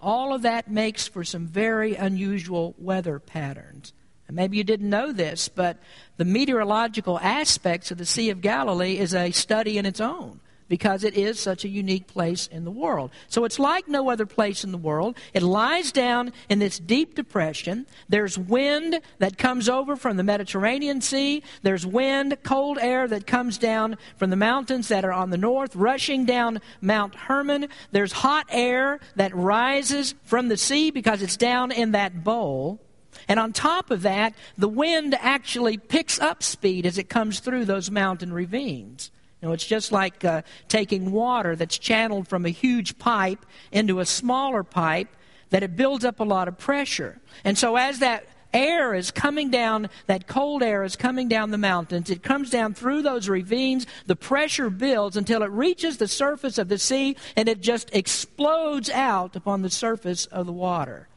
all 0.00 0.34
of 0.34 0.42
that 0.42 0.68
makes 0.68 1.06
for 1.06 1.22
some 1.22 1.46
very 1.46 1.94
unusual 1.94 2.74
weather 2.78 3.20
patterns. 3.20 3.92
And 4.26 4.36
maybe 4.36 4.56
you 4.56 4.64
didn't 4.64 4.90
know 4.90 5.12
this, 5.12 5.48
but 5.48 5.78
the 6.16 6.24
meteorological 6.24 7.20
aspects 7.20 7.92
of 7.92 7.98
the 7.98 8.04
Sea 8.04 8.30
of 8.30 8.40
Galilee 8.40 8.98
is 8.98 9.14
a 9.14 9.30
study 9.30 9.78
in 9.78 9.86
its 9.86 10.00
own 10.00 10.40
because 10.68 11.04
it 11.04 11.14
is 11.14 11.38
such 11.38 11.64
a 11.64 11.68
unique 11.68 12.06
place 12.06 12.46
in 12.46 12.64
the 12.64 12.70
world. 12.70 13.10
So 13.28 13.44
it's 13.44 13.58
like 13.58 13.88
no 13.88 14.10
other 14.10 14.26
place 14.26 14.64
in 14.64 14.72
the 14.72 14.78
world. 14.78 15.16
It 15.32 15.42
lies 15.42 15.92
down 15.92 16.32
in 16.48 16.58
this 16.58 16.78
deep 16.78 17.14
depression. 17.14 17.86
There's 18.08 18.38
wind 18.38 19.00
that 19.18 19.38
comes 19.38 19.68
over 19.68 19.96
from 19.96 20.16
the 20.16 20.22
Mediterranean 20.22 21.00
Sea. 21.00 21.42
There's 21.62 21.86
wind, 21.86 22.36
cold 22.42 22.78
air 22.78 23.06
that 23.08 23.26
comes 23.26 23.58
down 23.58 23.96
from 24.16 24.30
the 24.30 24.36
mountains 24.36 24.88
that 24.88 25.04
are 25.04 25.12
on 25.12 25.30
the 25.30 25.38
north, 25.38 25.76
rushing 25.76 26.24
down 26.24 26.60
Mount 26.80 27.14
Hermon. 27.14 27.68
There's 27.92 28.12
hot 28.12 28.46
air 28.50 29.00
that 29.16 29.34
rises 29.34 30.14
from 30.24 30.48
the 30.48 30.56
sea 30.56 30.90
because 30.90 31.22
it's 31.22 31.36
down 31.36 31.72
in 31.72 31.92
that 31.92 32.24
bowl. 32.24 32.80
And 33.28 33.38
on 33.38 33.52
top 33.52 33.90
of 33.90 34.02
that, 34.02 34.34
the 34.58 34.68
wind 34.68 35.14
actually 35.20 35.78
picks 35.78 36.18
up 36.18 36.42
speed 36.42 36.84
as 36.86 36.98
it 36.98 37.08
comes 37.08 37.40
through 37.40 37.64
those 37.64 37.90
mountain 37.90 38.32
ravines. 38.32 39.10
Know, 39.44 39.52
it's 39.52 39.66
just 39.66 39.92
like 39.92 40.24
uh, 40.24 40.40
taking 40.68 41.12
water 41.12 41.54
that's 41.54 41.76
channeled 41.76 42.28
from 42.28 42.46
a 42.46 42.48
huge 42.48 42.98
pipe 42.98 43.44
into 43.70 44.00
a 44.00 44.06
smaller 44.06 44.64
pipe 44.64 45.08
that 45.50 45.62
it 45.62 45.76
builds 45.76 46.02
up 46.02 46.18
a 46.18 46.24
lot 46.24 46.48
of 46.48 46.56
pressure. 46.56 47.20
And 47.44 47.58
so 47.58 47.76
as 47.76 47.98
that 47.98 48.26
air 48.54 48.94
is 48.94 49.10
coming 49.10 49.50
down, 49.50 49.90
that 50.06 50.26
cold 50.26 50.62
air 50.62 50.82
is 50.82 50.96
coming 50.96 51.28
down 51.28 51.50
the 51.50 51.58
mountains. 51.58 52.08
It 52.08 52.22
comes 52.22 52.48
down 52.48 52.72
through 52.72 53.02
those 53.02 53.28
ravines. 53.28 53.86
The 54.06 54.16
pressure 54.16 54.70
builds 54.70 55.14
until 55.14 55.42
it 55.42 55.50
reaches 55.50 55.98
the 55.98 56.08
surface 56.08 56.56
of 56.56 56.68
the 56.68 56.78
sea 56.78 57.14
and 57.36 57.46
it 57.46 57.60
just 57.60 57.94
explodes 57.94 58.88
out 58.88 59.36
upon 59.36 59.60
the 59.60 59.68
surface 59.68 60.24
of 60.24 60.46
the 60.46 60.52
water. 60.52 61.08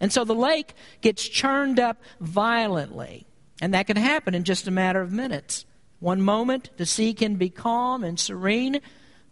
And 0.00 0.10
so 0.10 0.24
the 0.24 0.34
lake 0.34 0.74
gets 1.02 1.28
churned 1.28 1.78
up 1.78 2.00
violently. 2.18 3.26
And 3.60 3.74
that 3.74 3.86
can 3.86 3.98
happen 3.98 4.34
in 4.34 4.44
just 4.44 4.66
a 4.66 4.70
matter 4.70 5.02
of 5.02 5.12
minutes. 5.12 5.66
One 6.04 6.20
moment, 6.20 6.68
the 6.76 6.84
sea 6.84 7.14
can 7.14 7.36
be 7.36 7.48
calm 7.48 8.04
and 8.04 8.20
serene, 8.20 8.82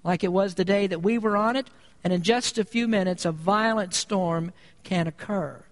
like 0.02 0.24
it 0.24 0.32
was 0.32 0.54
the 0.54 0.64
day 0.64 0.86
that 0.86 1.02
we 1.02 1.18
were 1.18 1.36
on 1.36 1.54
it, 1.54 1.68
and 2.02 2.14
in 2.14 2.22
just 2.22 2.56
a 2.56 2.64
few 2.64 2.88
minutes, 2.88 3.26
a 3.26 3.30
violent 3.30 3.92
storm 3.92 4.52
can 4.82 5.06
occur. 5.06 5.62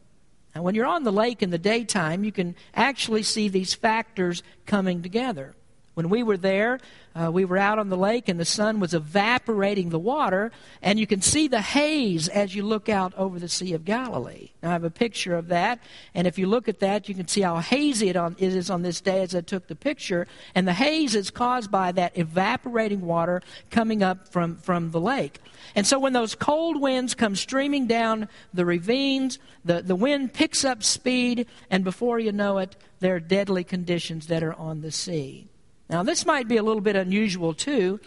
And 0.55 0.63
when 0.63 0.75
you're 0.75 0.85
on 0.85 1.05
the 1.05 1.11
lake 1.11 1.43
in 1.43 1.49
the 1.49 1.57
daytime, 1.57 2.23
you 2.23 2.33
can 2.33 2.55
actually 2.75 3.23
see 3.23 3.49
these 3.49 3.73
factors 3.73 4.43
coming 4.67 5.01
together. 5.01 5.55
When 6.01 6.09
we 6.09 6.23
were 6.23 6.39
there, 6.39 6.81
uh, 7.15 7.31
we 7.31 7.45
were 7.45 7.59
out 7.59 7.79
on 7.79 7.91
the 7.91 7.97
lake 7.97 8.31
and 8.31 8.41
the 8.41 8.47
sun 8.47 8.81
was 8.81 8.95
evaporating 8.95 9.91
the 9.91 9.99
water, 9.99 10.51
and 10.81 10.99
you 10.99 11.07
can 11.07 11.21
see 11.21 11.47
the 11.47 11.61
haze 11.61 12.27
as 12.27 12.55
you 12.55 12.63
look 12.63 12.89
out 12.89 13.13
over 13.19 13.39
the 13.39 13.51
Sea 13.51 13.75
of 13.75 13.85
Galilee. 13.85 14.49
Now, 14.63 14.71
I 14.71 14.73
have 14.73 14.85
a 14.85 14.91
picture 14.91 15.35
of 15.35 15.49
that, 15.49 15.79
and 16.15 16.27
if 16.27 16.39
you 16.39 16.47
look 16.47 16.71
at 16.71 16.81
that, 16.81 17.11
you 17.11 17.15
can 17.15 17.29
see 17.29 17.43
how 17.43 17.59
hazy 17.59 18.09
it, 18.09 18.17
on, 18.17 18.35
it 18.39 18.55
is 18.55 18.71
on 18.71 18.81
this 18.81 19.03
day 19.03 19.21
as 19.21 19.35
I 19.35 19.43
took 19.43 19.67
the 19.67 19.77
picture. 19.77 20.27
And 20.55 20.67
the 20.67 20.73
haze 20.73 21.15
is 21.15 21.31
caused 21.31 21.71
by 21.71 21.93
that 21.93 22.17
evaporating 22.17 23.03
water 23.03 23.43
coming 23.71 24.03
up 24.03 24.27
from, 24.29 24.57
from 24.57 24.93
the 24.93 25.01
lake. 25.03 25.39
And 25.75 25.87
so 25.87 25.99
when 25.99 26.15
those 26.15 26.35
cold 26.35 26.81
winds 26.81 27.15
come 27.15 27.37
streaming 27.37 27.87
down 27.87 28.27
the 28.55 28.65
ravines, 28.65 29.39
the, 29.67 29.83
the 29.83 29.97
wind 29.97 30.33
picks 30.33 30.65
up 30.65 30.83
speed, 30.83 31.47
and 31.71 31.85
before 31.85 32.19
you 32.19 32.33
know 32.33 32.57
it, 32.57 32.75
there 33.01 33.17
are 33.17 33.21
deadly 33.21 33.65
conditions 33.65 34.29
that 34.29 34.43
are 34.43 34.55
on 34.55 34.81
the 34.81 34.91
sea. 34.91 35.50
Now, 35.91 36.05
this 36.05 36.25
might 36.25 36.47
be 36.47 36.57
a 36.57 36.63
little 36.63 36.81
bit 36.81 36.95
unusual 36.95 37.53
too, 37.53 37.99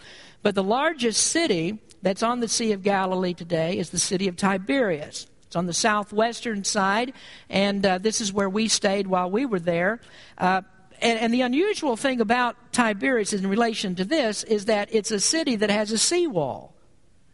but 0.42 0.54
the 0.54 0.62
largest 0.62 1.26
city 1.26 1.78
that's 2.00 2.22
on 2.22 2.40
the 2.40 2.48
Sea 2.48 2.72
of 2.72 2.82
Galilee 2.82 3.34
today 3.34 3.76
is 3.76 3.90
the 3.90 3.98
city 3.98 4.26
of 4.26 4.36
Tiberias. 4.36 5.26
It's 5.46 5.54
on 5.54 5.66
the 5.66 5.74
southwestern 5.74 6.64
side, 6.64 7.12
and 7.50 7.84
uh, 7.84 7.98
this 7.98 8.22
is 8.22 8.32
where 8.32 8.48
we 8.48 8.68
stayed 8.68 9.06
while 9.06 9.30
we 9.30 9.44
were 9.44 9.60
there. 9.60 10.00
Uh, 10.38 10.62
and, 11.02 11.18
and, 11.18 11.34
the 11.34 11.42
unusual 11.42 11.96
thing 11.96 12.22
about 12.22 12.56
Tiberias 12.72 13.34
in 13.34 13.46
relation 13.46 13.94
to 13.96 14.04
this 14.04 14.44
is 14.44 14.64
that 14.64 14.88
it's 14.90 15.10
a 15.10 15.20
city 15.20 15.56
that 15.56 15.68
has 15.68 15.92
a 15.92 15.98
seawall. 15.98 16.74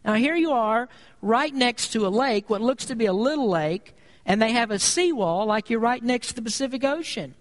Now, 0.03 0.15
here 0.15 0.35
you 0.35 0.51
are, 0.51 0.89
right 1.21 1.53
next 1.53 1.93
to 1.93 2.05
a 2.05 2.09
lake, 2.09 2.49
what 2.49 2.59
looks 2.59 2.85
to 2.87 2.95
be 2.95 3.05
a 3.05 3.13
little 3.13 3.49
lake, 3.49 3.95
and 4.25 4.41
they 4.41 4.51
have 4.51 4.69
a 4.69 4.79
seawall 4.79 5.45
like 5.45 5.69
you're 5.69 5.79
right 5.79 6.03
next 6.03 6.29
to 6.29 6.35
the 6.35 6.41
Pacific 6.41 6.83
Ocean. 6.83 7.35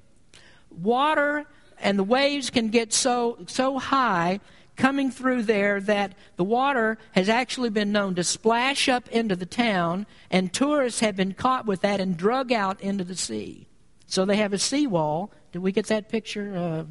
Water 0.70 1.46
and 1.80 1.98
the 1.98 2.04
waves 2.04 2.50
can 2.50 2.68
get 2.68 2.92
so 2.92 3.38
so 3.46 3.78
high 3.78 4.40
coming 4.76 5.10
through 5.10 5.42
there 5.42 5.80
that 5.80 6.14
the 6.36 6.44
water 6.44 6.96
has 7.12 7.28
actually 7.28 7.70
been 7.70 7.92
known 7.92 8.14
to 8.14 8.24
splash 8.24 8.88
up 8.88 9.08
into 9.08 9.36
the 9.36 9.46
town, 9.46 10.06
and 10.30 10.52
tourists 10.52 11.00
have 11.00 11.16
been 11.16 11.34
caught 11.34 11.66
with 11.66 11.82
that 11.82 12.00
and 12.00 12.16
drug 12.16 12.50
out 12.50 12.80
into 12.80 13.04
the 13.04 13.16
sea. 13.16 13.66
So 14.06 14.24
they 14.24 14.36
have 14.36 14.52
a 14.52 14.58
seawall. 14.58 15.30
Did 15.52 15.60
we 15.60 15.72
get 15.72 15.86
that 15.86 16.08
picture? 16.08 16.56
Uh, 16.56 16.84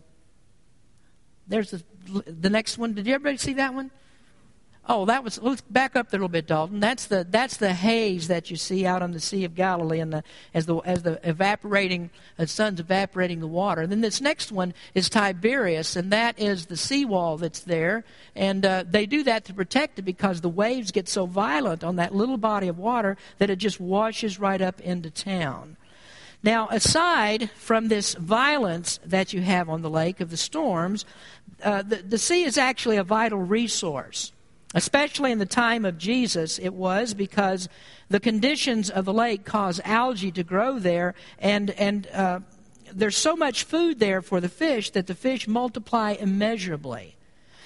there's 1.47 1.71
the, 1.71 1.83
the 2.25 2.49
next 2.49 2.77
one. 2.77 2.93
Did 2.93 3.07
everybody 3.07 3.37
see 3.37 3.53
that 3.53 3.73
one? 3.73 3.91
Oh, 4.91 5.05
that 5.05 5.23
was. 5.23 5.39
Let's 5.39 5.61
back 5.61 5.95
up 5.95 6.09
a 6.09 6.11
little 6.13 6.29
bit, 6.29 6.47
Dalton. 6.47 6.79
That's 6.79 7.05
the 7.05 7.23
that's 7.29 7.57
the 7.57 7.73
haze 7.73 8.27
that 8.27 8.49
you 8.49 8.57
see 8.57 8.87
out 8.87 9.03
on 9.03 9.11
the 9.11 9.19
Sea 9.19 9.45
of 9.45 9.53
Galilee, 9.53 9.99
and 9.99 10.11
the 10.11 10.23
as 10.51 10.65
the 10.65 10.77
as 10.77 11.03
the 11.03 11.19
evaporating 11.23 12.09
the 12.37 12.47
sun's 12.47 12.79
evaporating 12.79 13.39
the 13.39 13.45
water. 13.45 13.81
And 13.81 13.91
then 13.91 14.01
this 14.01 14.19
next 14.19 14.51
one 14.51 14.73
is 14.95 15.07
Tiberias, 15.07 15.95
and 15.95 16.11
that 16.11 16.39
is 16.39 16.65
the 16.65 16.75
seawall 16.75 17.37
that's 17.37 17.59
there, 17.59 18.03
and 18.35 18.65
uh, 18.65 18.83
they 18.89 19.05
do 19.05 19.21
that 19.23 19.45
to 19.45 19.53
protect 19.53 19.99
it 19.99 20.01
because 20.01 20.41
the 20.41 20.49
waves 20.49 20.91
get 20.91 21.07
so 21.07 21.27
violent 21.27 21.83
on 21.83 21.97
that 21.97 22.15
little 22.15 22.37
body 22.37 22.67
of 22.67 22.79
water 22.79 23.15
that 23.37 23.51
it 23.51 23.57
just 23.57 23.79
washes 23.79 24.39
right 24.39 24.59
up 24.59 24.81
into 24.81 25.11
town. 25.11 25.77
Now, 26.41 26.67
aside 26.71 27.51
from 27.51 27.89
this 27.89 28.15
violence 28.15 28.99
that 29.05 29.33
you 29.33 29.41
have 29.41 29.69
on 29.69 29.83
the 29.83 29.89
lake 29.89 30.19
of 30.19 30.31
the 30.31 30.37
storms, 30.37 31.05
uh, 31.63 31.83
the, 31.83 31.97
the 31.97 32.17
sea 32.17 32.43
is 32.43 32.57
actually 32.57 32.97
a 32.97 33.03
vital 33.03 33.37
resource. 33.37 34.31
Especially 34.75 35.31
in 35.31 35.39
the 35.39 35.47
time 35.47 35.83
of 35.83 35.97
Jesus, 35.97 36.59
it 36.59 36.73
was 36.73 37.15
because 37.15 37.67
the 38.09 38.19
conditions 38.19 38.89
of 38.89 39.05
the 39.05 39.13
lake 39.13 39.43
cause 39.43 39.81
algae 39.83 40.31
to 40.31 40.43
grow 40.43 40.77
there, 40.77 41.15
and, 41.39 41.71
and 41.71 42.07
uh, 42.13 42.39
there's 42.93 43.17
so 43.17 43.35
much 43.35 43.63
food 43.63 43.99
there 43.99 44.21
for 44.21 44.39
the 44.39 44.49
fish 44.49 44.91
that 44.91 45.07
the 45.07 45.15
fish 45.15 45.47
multiply 45.47 46.11
immeasurably. 46.11 47.15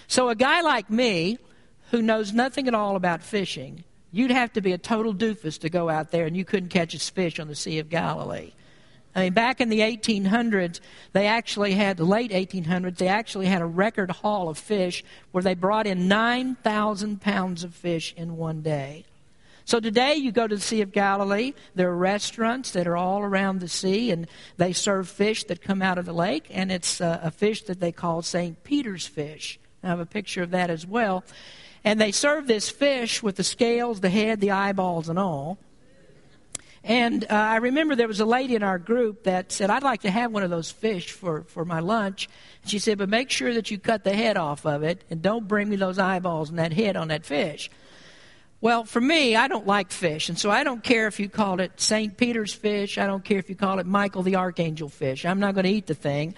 So, 0.08 0.30
a 0.30 0.36
guy 0.36 0.62
like 0.62 0.90
me, 0.90 1.40
who 1.92 2.02
knows 2.02 2.32
nothing 2.32 2.68
at 2.68 2.74
all 2.74 2.96
about 2.96 3.22
fishing, 3.22 3.84
you'd 4.12 4.32
have 4.32 4.54
to 4.54 4.62
be 4.62 4.72
a 4.72 4.78
total 4.78 5.14
doofus 5.14 5.60
to 5.60 5.70
go 5.70 5.90
out 5.90 6.12
there 6.12 6.26
and 6.26 6.38
you 6.38 6.46
couldn't 6.46 6.70
catch 6.70 6.94
a 6.94 7.00
fish 7.00 7.40
on 7.40 7.48
the 7.48 7.56
Sea 7.56 7.80
of 7.80 7.90
Galilee. 7.90 8.52
I 9.16 9.22
mean, 9.22 9.34
back 9.34 9.62
in 9.62 9.70
the 9.70 9.82
1800s, 9.82 10.80
they 11.12 11.28
actually 11.28 11.74
had, 11.74 11.98
the 11.98 12.04
late 12.04 12.32
1800s, 12.32 12.98
they 12.98 13.08
actually 13.08 13.46
had 13.46 13.62
a 13.62 13.66
record 13.66 14.10
haul 14.10 14.50
of 14.50 14.58
fish 14.58 15.04
where 15.32 15.44
they 15.44 15.54
brought 15.54 15.86
in 15.86 16.08
9,000 16.08 17.22
pounds 17.22 17.64
of 17.64 17.76
fish 17.76 18.14
in 18.18 18.38
one 18.38 18.62
day. 18.62 19.06
So 19.66 19.80
today 19.80 20.16
you 20.16 20.32
go 20.32 20.48
to 20.48 20.56
the 20.56 20.62
Sea 20.62 20.82
of 20.82 20.92
Galilee, 20.92 21.54
there 21.74 21.90
are 21.90 21.96
restaurants 21.96 22.72
that 22.72 22.88
are 22.88 22.98
all 22.98 23.22
around 23.22 23.60
the 23.60 23.70
sea, 23.70 24.12
and 24.12 24.28
they 24.58 24.74
serve 24.74 25.08
fish 25.08 25.46
that 25.46 25.62
come 25.62 25.82
out 25.82 25.98
of 25.98 26.06
the 26.06 26.14
lake, 26.14 26.48
and 26.50 26.72
it's 26.72 27.00
uh, 27.00 27.20
a 27.24 27.32
fish 27.32 27.64
that 27.64 27.80
they 27.80 27.92
call 27.92 28.22
St. 28.22 28.62
Peter's 28.64 29.08
fish. 29.08 29.60
I 29.82 29.88
have 29.88 30.00
a 30.00 30.06
picture 30.06 30.44
of 30.44 30.52
that 30.52 30.70
as 30.70 30.86
well. 30.86 31.24
And 31.86 32.00
they 32.00 32.12
serve 32.12 32.48
this 32.48 32.70
fish 32.70 33.22
with 33.22 33.36
the 33.36 33.44
scales, 33.44 34.00
the 34.00 34.10
head, 34.10 34.40
the 34.40 34.52
eyeballs, 34.52 35.08
and 35.08 35.20
all. 35.20 35.58
And 36.84 37.24
uh, 37.24 37.28
I 37.34 37.58
remember 37.58 37.96
there 37.96 38.10
was 38.10 38.20
a 38.20 38.26
lady 38.26 38.56
in 38.56 38.64
our 38.64 38.78
group 38.78 39.24
that 39.24 39.54
said, 39.54 39.70
I'd 39.70 39.84
like 39.84 40.02
to 40.02 40.12
have 40.12 40.34
one 40.34 40.44
of 40.44 40.50
those 40.50 40.70
fish 40.70 41.12
for, 41.12 41.44
for 41.44 41.64
my 41.64 41.80
lunch. 41.80 42.28
She 42.66 42.78
said, 42.78 42.98
but 42.98 43.08
make 43.08 43.30
sure 43.30 43.54
that 43.54 43.72
you 43.72 43.78
cut 43.78 44.04
the 44.04 44.14
head 44.14 44.36
off 44.36 44.66
of 44.66 44.84
it 44.84 45.04
and 45.10 45.22
don't 45.22 45.48
bring 45.48 45.70
me 45.70 45.78
those 45.78 45.98
eyeballs 45.98 46.50
and 46.50 46.60
that 46.60 46.74
head 46.74 46.98
on 46.98 47.08
that 47.08 47.26
fish. 47.26 47.72
Well, 48.60 48.86
for 48.86 49.02
me, 49.02 49.36
I 49.36 49.50
don't 49.50 49.68
like 49.68 49.92
fish, 49.92 50.30
and 50.30 50.40
so 50.40 50.50
I 50.50 50.64
don't 50.64 50.82
care 50.82 51.08
if 51.08 51.20
you 51.20 51.28
call 51.28 51.60
it 51.60 51.82
St. 51.82 52.16
Peter's 52.16 52.54
fish. 52.54 52.98
I 52.98 53.08
don't 53.08 53.24
care 53.24 53.38
if 53.38 53.50
you 53.50 53.56
call 53.56 53.80
it 53.80 53.86
Michael 53.86 54.24
the 54.24 54.38
Archangel 54.38 54.88
fish. 54.88 55.26
I'm 55.26 55.42
not 55.42 55.54
going 55.54 55.66
to 55.66 55.70
eat 55.70 55.88
the 55.88 55.94
thing. 55.94 56.36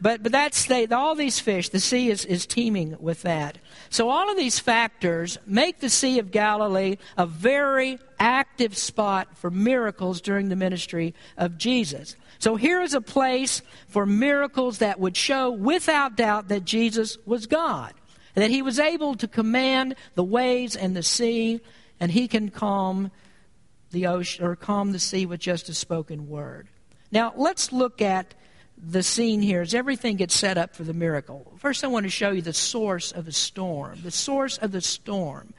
But, 0.00 0.22
but 0.22 0.32
that's 0.32 0.66
they, 0.66 0.86
all 0.88 1.14
these 1.14 1.40
fish, 1.40 1.68
the 1.70 1.80
sea 1.80 2.10
is, 2.10 2.24
is 2.24 2.46
teeming 2.46 2.96
with 3.00 3.22
that. 3.22 3.58
So 3.90 4.10
all 4.10 4.30
of 4.30 4.36
these 4.36 4.58
factors 4.58 5.38
make 5.46 5.80
the 5.80 5.88
Sea 5.88 6.18
of 6.18 6.30
Galilee 6.30 6.96
a 7.16 7.26
very 7.26 7.98
active 8.18 8.76
spot 8.76 9.36
for 9.36 9.50
miracles 9.50 10.20
during 10.20 10.48
the 10.48 10.56
ministry 10.56 11.14
of 11.36 11.58
Jesus. 11.58 12.16
So 12.38 12.56
here 12.56 12.82
is 12.82 12.94
a 12.94 13.00
place 13.00 13.62
for 13.88 14.04
miracles 14.04 14.78
that 14.78 15.00
would 15.00 15.16
show 15.16 15.50
without 15.50 16.16
doubt 16.16 16.48
that 16.48 16.64
Jesus 16.64 17.16
was 17.24 17.46
God, 17.46 17.94
that 18.34 18.50
he 18.50 18.62
was 18.62 18.78
able 18.78 19.14
to 19.16 19.28
command 19.28 19.94
the 20.14 20.24
waves 20.24 20.76
and 20.76 20.96
the 20.96 21.02
sea, 21.02 21.60
and 22.00 22.10
he 22.10 22.28
can 22.28 22.50
calm 22.50 23.10
the 23.92 24.08
ocean 24.08 24.44
or 24.44 24.56
calm 24.56 24.92
the 24.92 24.98
sea 24.98 25.24
with 25.24 25.40
just 25.40 25.68
a 25.68 25.74
spoken 25.74 26.28
word. 26.28 26.68
Now 27.12 27.32
let's 27.36 27.72
look 27.72 28.02
at 28.02 28.34
the 28.86 29.02
scene 29.02 29.40
here 29.40 29.62
as 29.62 29.74
everything 29.74 30.16
gets 30.16 30.34
set 30.34 30.58
up 30.58 30.74
for 30.74 30.84
the 30.84 30.92
miracle. 30.92 31.52
First, 31.58 31.84
I 31.84 31.86
want 31.86 32.04
to 32.04 32.10
show 32.10 32.30
you 32.30 32.42
the 32.42 32.52
source 32.52 33.12
of 33.12 33.24
the 33.24 33.32
storm. 33.32 34.00
The 34.02 34.10
source 34.10 34.58
of 34.58 34.72
the 34.72 34.80
storm. 34.80 35.54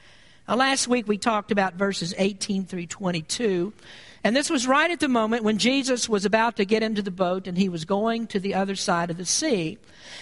Now, 0.48 0.56
last 0.56 0.88
week 0.88 1.08
we 1.08 1.18
talked 1.18 1.52
about 1.52 1.74
verses 1.74 2.14
18 2.18 2.66
through 2.66 2.86
22. 2.88 3.74
And 4.26 4.36
this 4.36 4.50
was 4.50 4.66
right 4.66 4.90
at 4.90 5.00
the 5.00 5.08
moment 5.08 5.44
when 5.44 5.60
Jesus 5.60 6.10
was 6.10 6.26
about 6.26 6.56
to 6.56 6.66
get 6.66 6.82
into 6.82 7.04
the 7.04 7.12
boat 7.12 7.46
and 7.46 7.56
he 7.56 7.70
was 7.70 7.86
going 7.86 8.26
to 8.28 8.40
the 8.40 8.56
other 8.56 8.76
side 8.76 9.12
of 9.12 9.18
the 9.18 9.26
sea. 9.26 9.78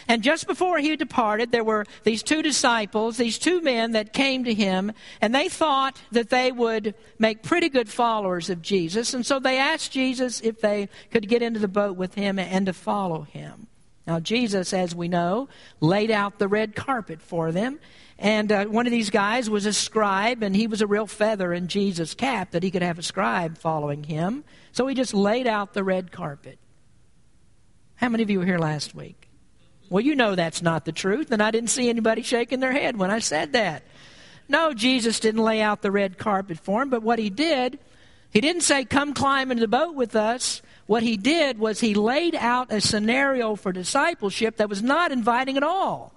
And 0.10 0.22
just 0.22 0.46
before 0.46 0.80
he 0.80 0.94
departed, 0.98 1.54
there 1.54 1.64
were 1.64 1.86
these 2.04 2.22
two 2.22 2.42
disciples, 2.42 3.16
these 3.16 3.40
two 3.40 3.62
men 3.62 3.94
that 3.94 4.12
came 4.12 4.44
to 4.44 4.54
him, 4.54 4.92
and 5.22 5.34
they 5.34 5.48
thought 5.48 6.02
that 6.12 6.30
they 6.30 6.52
would 6.52 6.96
make 7.18 7.44
pretty 7.44 7.70
good 7.70 7.88
followers 7.88 8.50
of 8.50 8.62
Jesus. 8.62 9.14
And 9.14 9.26
so 9.26 9.40
they 9.40 9.58
asked 9.58 9.94
Jesus 9.94 10.42
if 10.42 10.60
they 10.60 10.90
could 11.10 11.30
get 11.30 11.42
into 11.42 11.62
the 11.62 11.70
boat 11.70 11.96
with 11.96 12.16
him 12.16 12.38
and 12.38 12.66
to 12.66 12.74
follow 12.74 13.22
him. 13.22 13.68
Now, 14.06 14.20
Jesus, 14.20 14.74
as 14.74 14.94
we 14.94 15.08
know, 15.08 15.48
laid 15.80 16.12
out 16.12 16.40
the 16.40 16.50
red 16.50 16.76
carpet 16.76 17.22
for 17.22 17.54
them. 17.54 17.80
And 18.20 18.52
uh, 18.52 18.66
one 18.66 18.86
of 18.86 18.92
these 18.92 19.10
guys 19.10 19.50
was 19.50 19.66
a 19.66 19.74
scribe, 19.74 20.44
and 20.44 20.56
he 20.56 20.68
was 20.68 20.82
a 20.82 20.88
real 20.88 21.08
feather 21.08 21.54
in 21.54 21.68
Jesus' 21.68 22.14
cap 22.14 22.52
that 22.52 22.64
he 22.64 22.72
could 22.72 22.84
have 22.84 23.00
a 23.00 23.04
scribe 23.04 23.58
following 23.58 24.04
him. 24.04 24.44
So 24.72 24.88
he 24.88 24.96
just 24.96 25.14
laid 25.14 25.48
out 25.48 25.74
the 25.74 25.84
red 25.84 26.12
carpet. 26.12 26.60
How 27.96 28.10
many 28.10 28.24
of 28.24 28.30
you 28.30 28.40
were 28.40 28.46
here 28.46 28.60
last 28.60 28.94
week? 28.96 29.30
Well, 29.90 30.04
you 30.04 30.16
know 30.16 30.36
that's 30.36 30.62
not 30.62 30.86
the 30.86 30.92
truth, 30.92 31.32
and 31.32 31.42
I 31.42 31.52
didn't 31.52 31.70
see 31.70 31.90
anybody 31.90 32.22
shaking 32.22 32.60
their 32.60 32.72
head 32.72 32.98
when 32.98 33.12
I 33.12 33.20
said 33.20 33.54
that. 33.54 33.84
No, 34.48 34.74
Jesus 34.74 35.20
didn't 35.20 35.44
lay 35.44 35.62
out 35.62 35.82
the 35.82 35.92
red 35.92 36.18
carpet 36.18 36.60
for 36.60 36.82
him, 36.82 36.90
but 36.90 37.04
what 37.04 37.20
he 37.20 37.30
did, 37.30 37.80
he 38.32 38.42
didn't 38.42 38.64
say, 38.64 38.86
Come 38.86 39.14
climb 39.14 39.52
into 39.52 39.62
the 39.62 39.68
boat 39.68 39.96
with 39.96 40.16
us. 40.16 40.62
What 40.86 41.04
he 41.04 41.16
did 41.16 41.60
was 41.60 41.80
he 41.80 41.94
laid 41.94 42.36
out 42.36 42.72
a 42.72 42.82
scenario 42.82 43.56
for 43.56 43.72
discipleship 43.72 44.58
that 44.58 44.70
was 44.70 44.84
not 44.84 45.12
inviting 45.12 45.58
at 45.58 45.64
all. 45.64 46.14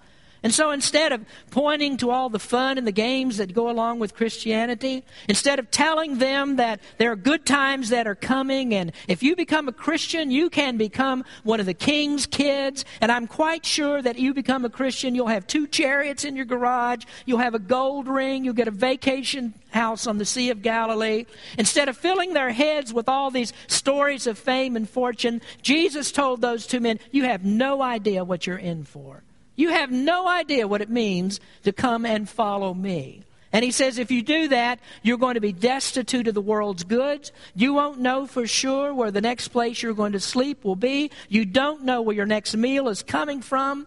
And 0.47 0.55
so 0.55 0.71
instead 0.71 1.11
of 1.11 1.27
pointing 1.51 1.97
to 1.97 2.13
all 2.13 2.29
the 2.29 2.39
fun 2.39 2.79
and 2.79 2.87
the 2.87 2.93
games 2.93 3.39
that 3.39 3.53
go 3.53 3.69
along 3.69 3.99
with 3.99 4.15
Christianity, 4.15 5.03
instead 5.29 5.59
of 5.59 5.73
telling 5.73 6.19
them 6.19 6.55
that 6.55 6.79
there 6.99 7.11
are 7.11 7.17
good 7.17 7.45
times 7.45 7.89
that 7.89 8.07
are 8.07 8.15
coming, 8.15 8.73
and 8.73 8.93
if 9.09 9.25
you 9.25 9.35
become 9.35 9.67
a 9.67 9.73
Christian, 9.73 10.31
you 10.31 10.49
can 10.49 10.77
become 10.77 11.25
one 11.43 11.59
of 11.59 11.67
the 11.67 11.75
king's 11.75 12.27
kids, 12.27 12.85
and 13.01 13.11
I'm 13.11 13.27
quite 13.27 13.67
sure 13.67 14.01
that 14.01 14.21
you 14.21 14.35
become 14.35 14.65
a 14.65 14.71
Christian, 14.71 15.17
you'll 15.17 15.27
have 15.27 15.49
two 15.49 15.67
chariots 15.67 16.25
in 16.25 16.37
your 16.37 16.45
garage, 16.45 17.03
you'll 17.25 17.39
have 17.39 17.57
a 17.57 17.59
gold 17.59 18.07
ring, 18.07 18.45
you'll 18.45 18.55
get 18.55 18.69
a 18.69 18.71
vacation 18.71 19.53
house 19.71 20.07
on 20.07 20.19
the 20.19 20.25
Sea 20.25 20.51
of 20.51 20.63
Galilee. 20.63 21.27
Instead 21.59 21.89
of 21.89 21.97
filling 21.97 22.35
their 22.35 22.53
heads 22.53 22.95
with 22.95 23.09
all 23.09 23.33
these 23.33 23.53
stories 23.67 24.29
of 24.29 24.39
fame 24.39 24.77
and 24.77 24.89
fortune, 24.89 25.43
Jesus 25.61 26.13
told 26.13 26.41
those 26.41 26.69
two 26.69 26.79
men, 26.79 27.01
You 27.11 27.25
have 27.25 27.45
no 27.45 27.83
idea 27.83 28.23
what 28.23 28.47
you're 28.47 28.57
in 28.57 28.85
for. 28.85 29.25
You 29.57 29.71
have 29.71 29.90
no 29.90 30.29
idea 30.29 30.69
what 30.69 30.83
it 30.83 30.90
means 30.90 31.40
to 31.64 31.73
come 31.73 32.07
and 32.07 32.29
follow 32.29 32.73
me. 32.75 33.23
And 33.53 33.64
he 33.64 33.71
says, 33.71 33.97
if 33.97 34.11
you 34.11 34.23
do 34.23 34.49
that, 34.49 34.81
you're 35.03 35.16
going 35.16 35.35
to 35.35 35.40
be 35.40 35.53
destitute 35.53 36.29
of 36.29 36.35
the 36.35 36.42
world's 36.42 36.85
goods. 36.85 37.33
You 37.55 37.73
won't 37.73 37.99
know 37.99 38.27
for 38.27 38.47
sure 38.47 38.92
where 38.92 39.11
the 39.11 39.23
next 39.23 39.49
place 39.49 39.83
you're 39.83 39.95
going 39.95 40.12
to 40.12 40.21
sleep 40.21 40.64
will 40.64 40.77
be. 40.77 41.11
You 41.29 41.47
don't 41.47 41.85
know 41.85 42.03
where 42.03 42.14
your 42.14 42.27
next 42.27 42.55
meal 42.55 42.88
is 42.88 43.03
coming 43.03 43.40
from. 43.40 43.87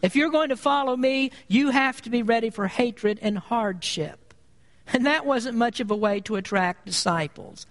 If 0.00 0.16
you're 0.16 0.30
going 0.30 0.48
to 0.48 0.56
follow 0.56 0.96
me, 0.96 1.32
you 1.48 1.68
have 1.70 2.00
to 2.02 2.10
be 2.10 2.22
ready 2.22 2.48
for 2.48 2.66
hatred 2.66 3.18
and 3.20 3.36
hardship. 3.36 4.32
And 4.92 5.04
that 5.06 5.26
wasn't 5.26 5.58
much 5.58 5.80
of 5.80 5.90
a 5.90 5.96
way 5.96 6.20
to 6.20 6.36
attract 6.36 6.86
disciples. 6.86 7.66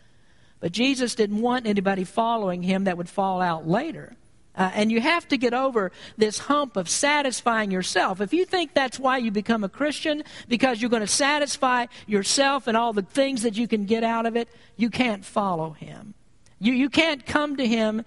But 0.60 0.72
Jesus 0.72 1.16
didn't 1.16 1.42
want 1.42 1.66
anybody 1.66 2.04
following 2.04 2.62
him 2.62 2.84
that 2.84 2.98
would 2.98 3.10
fall 3.10 3.42
out 3.42 3.68
later. 3.68 4.16
Uh, 4.56 4.72
and 4.74 4.92
you 4.92 5.00
have 5.00 5.28
to 5.28 5.38
get 5.38 5.54
over 5.54 5.92
this 6.18 6.40
hump 6.40 6.76
of 6.76 6.90
satisfying 6.90 7.72
yourself. 7.72 8.20
If 8.20 8.34
you 8.34 8.46
think 8.46 8.74
that's 8.74 9.00
why 9.00 9.18
you 9.18 9.32
become 9.32 9.64
a 9.64 9.70
Christian, 9.70 10.24
because 10.48 10.82
you're 10.82 10.90
going 10.90 11.02
to 11.02 11.08
satisfy 11.08 11.86
yourself 12.08 12.68
and 12.68 12.76
all 12.76 12.92
the 12.92 13.04
things 13.04 13.44
that 13.44 13.56
you 13.56 13.68
can 13.68 13.86
get 13.86 14.04
out 14.04 14.26
of 14.26 14.36
it, 14.36 14.50
you 14.76 14.90
can't 14.90 15.24
follow 15.24 15.72
Him. 15.72 16.14
You, 16.60 16.74
you 16.74 16.90
can't 16.90 17.26
come 17.26 17.56
to 17.58 17.66
Him 17.66 18.04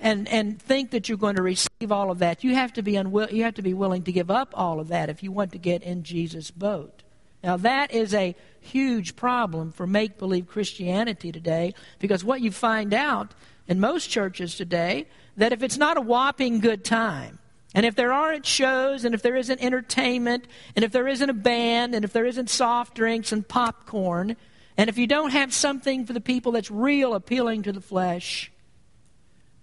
and, 0.00 0.26
and 0.28 0.60
think 0.60 0.90
that 0.90 1.08
you're 1.08 1.18
going 1.18 1.36
to 1.36 1.42
receive 1.42 1.92
all 1.92 2.10
of 2.10 2.18
that. 2.18 2.42
You 2.42 2.54
have, 2.54 2.72
to 2.74 2.82
be 2.82 2.92
unwill- 2.92 3.32
you 3.32 3.44
have 3.44 3.54
to 3.54 3.62
be 3.62 3.74
willing 3.74 4.02
to 4.04 4.12
give 4.12 4.30
up 4.30 4.52
all 4.54 4.80
of 4.80 4.88
that 4.88 5.08
if 5.08 5.22
you 5.22 5.30
want 5.30 5.52
to 5.52 5.58
get 5.58 5.82
in 5.82 6.02
Jesus' 6.02 6.50
boat. 6.50 7.02
Now, 7.42 7.58
that 7.58 7.92
is 7.92 8.14
a 8.14 8.34
huge 8.60 9.16
problem 9.16 9.70
for 9.70 9.86
make 9.86 10.18
believe 10.18 10.46
Christianity 10.46 11.30
today 11.30 11.74
because 11.98 12.24
what 12.24 12.40
you 12.40 12.50
find 12.50 12.94
out 12.94 13.34
in 13.68 13.80
most 13.80 14.08
churches 14.08 14.56
today 14.56 15.06
that 15.36 15.52
if 15.52 15.62
it's 15.62 15.76
not 15.76 15.96
a 15.96 16.00
whopping 16.00 16.60
good 16.60 16.84
time, 16.84 17.38
and 17.74 17.84
if 17.84 17.96
there 17.96 18.12
aren't 18.12 18.46
shows, 18.46 19.04
and 19.04 19.14
if 19.14 19.22
there 19.22 19.34
isn't 19.34 19.60
entertainment, 19.60 20.46
and 20.76 20.84
if 20.84 20.92
there 20.92 21.08
isn't 21.08 21.28
a 21.28 21.34
band, 21.34 21.94
and 21.94 22.04
if 22.04 22.12
there 22.12 22.26
isn't 22.26 22.48
soft 22.48 22.94
drinks 22.94 23.32
and 23.32 23.46
popcorn, 23.46 24.36
and 24.76 24.88
if 24.88 24.96
you 24.96 25.08
don't 25.08 25.30
have 25.30 25.52
something 25.52 26.06
for 26.06 26.12
the 26.12 26.20
people 26.20 26.52
that's 26.52 26.70
real 26.70 27.14
appealing 27.14 27.62
to 27.62 27.72
the 27.72 27.80
flesh, 27.80 28.52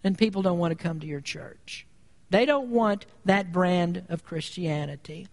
then 0.01 0.15
people 0.15 0.41
don't 0.41 0.59
want 0.59 0.77
to 0.77 0.83
come 0.83 0.99
to 0.99 1.07
your 1.07 1.21
church. 1.21 1.85
They 2.29 2.45
don't 2.45 2.69
want 2.69 3.05
that 3.25 3.51
brand 3.51 4.03
of 4.09 4.25
Christianity. 4.25 5.27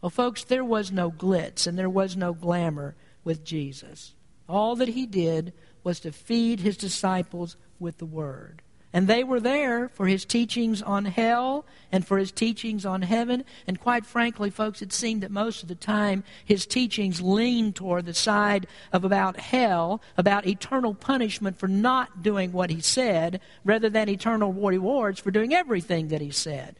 Well, 0.00 0.10
folks, 0.10 0.44
there 0.44 0.64
was 0.64 0.92
no 0.92 1.10
glitz 1.10 1.66
and 1.66 1.78
there 1.78 1.90
was 1.90 2.16
no 2.16 2.32
glamour 2.32 2.94
with 3.24 3.44
Jesus. 3.44 4.14
All 4.48 4.76
that 4.76 4.88
he 4.88 5.06
did 5.06 5.52
was 5.86 6.00
to 6.00 6.10
feed 6.10 6.58
his 6.58 6.76
disciples 6.76 7.54
with 7.78 7.98
the 7.98 8.04
Word. 8.04 8.60
And 8.92 9.06
they 9.06 9.22
were 9.22 9.38
there 9.38 9.88
for 9.88 10.06
his 10.06 10.24
teachings 10.24 10.82
on 10.82 11.04
hell 11.04 11.64
and 11.92 12.04
for 12.04 12.18
his 12.18 12.32
teachings 12.32 12.84
on 12.84 13.02
heaven. 13.02 13.44
And 13.68 13.78
quite 13.78 14.04
frankly, 14.04 14.50
folks, 14.50 14.82
it 14.82 14.92
seemed 14.92 15.22
that 15.22 15.30
most 15.30 15.62
of 15.62 15.68
the 15.68 15.76
time 15.76 16.24
his 16.44 16.66
teachings 16.66 17.22
leaned 17.22 17.76
toward 17.76 18.04
the 18.04 18.14
side 18.14 18.66
of 18.92 19.04
about 19.04 19.38
hell, 19.38 20.02
about 20.16 20.44
eternal 20.48 20.92
punishment 20.92 21.56
for 21.56 21.68
not 21.68 22.20
doing 22.20 22.50
what 22.50 22.70
he 22.70 22.80
said, 22.80 23.40
rather 23.64 23.88
than 23.88 24.08
eternal 24.08 24.52
rewards 24.52 25.20
for 25.20 25.30
doing 25.30 25.54
everything 25.54 26.08
that 26.08 26.20
he 26.20 26.32
said. 26.32 26.74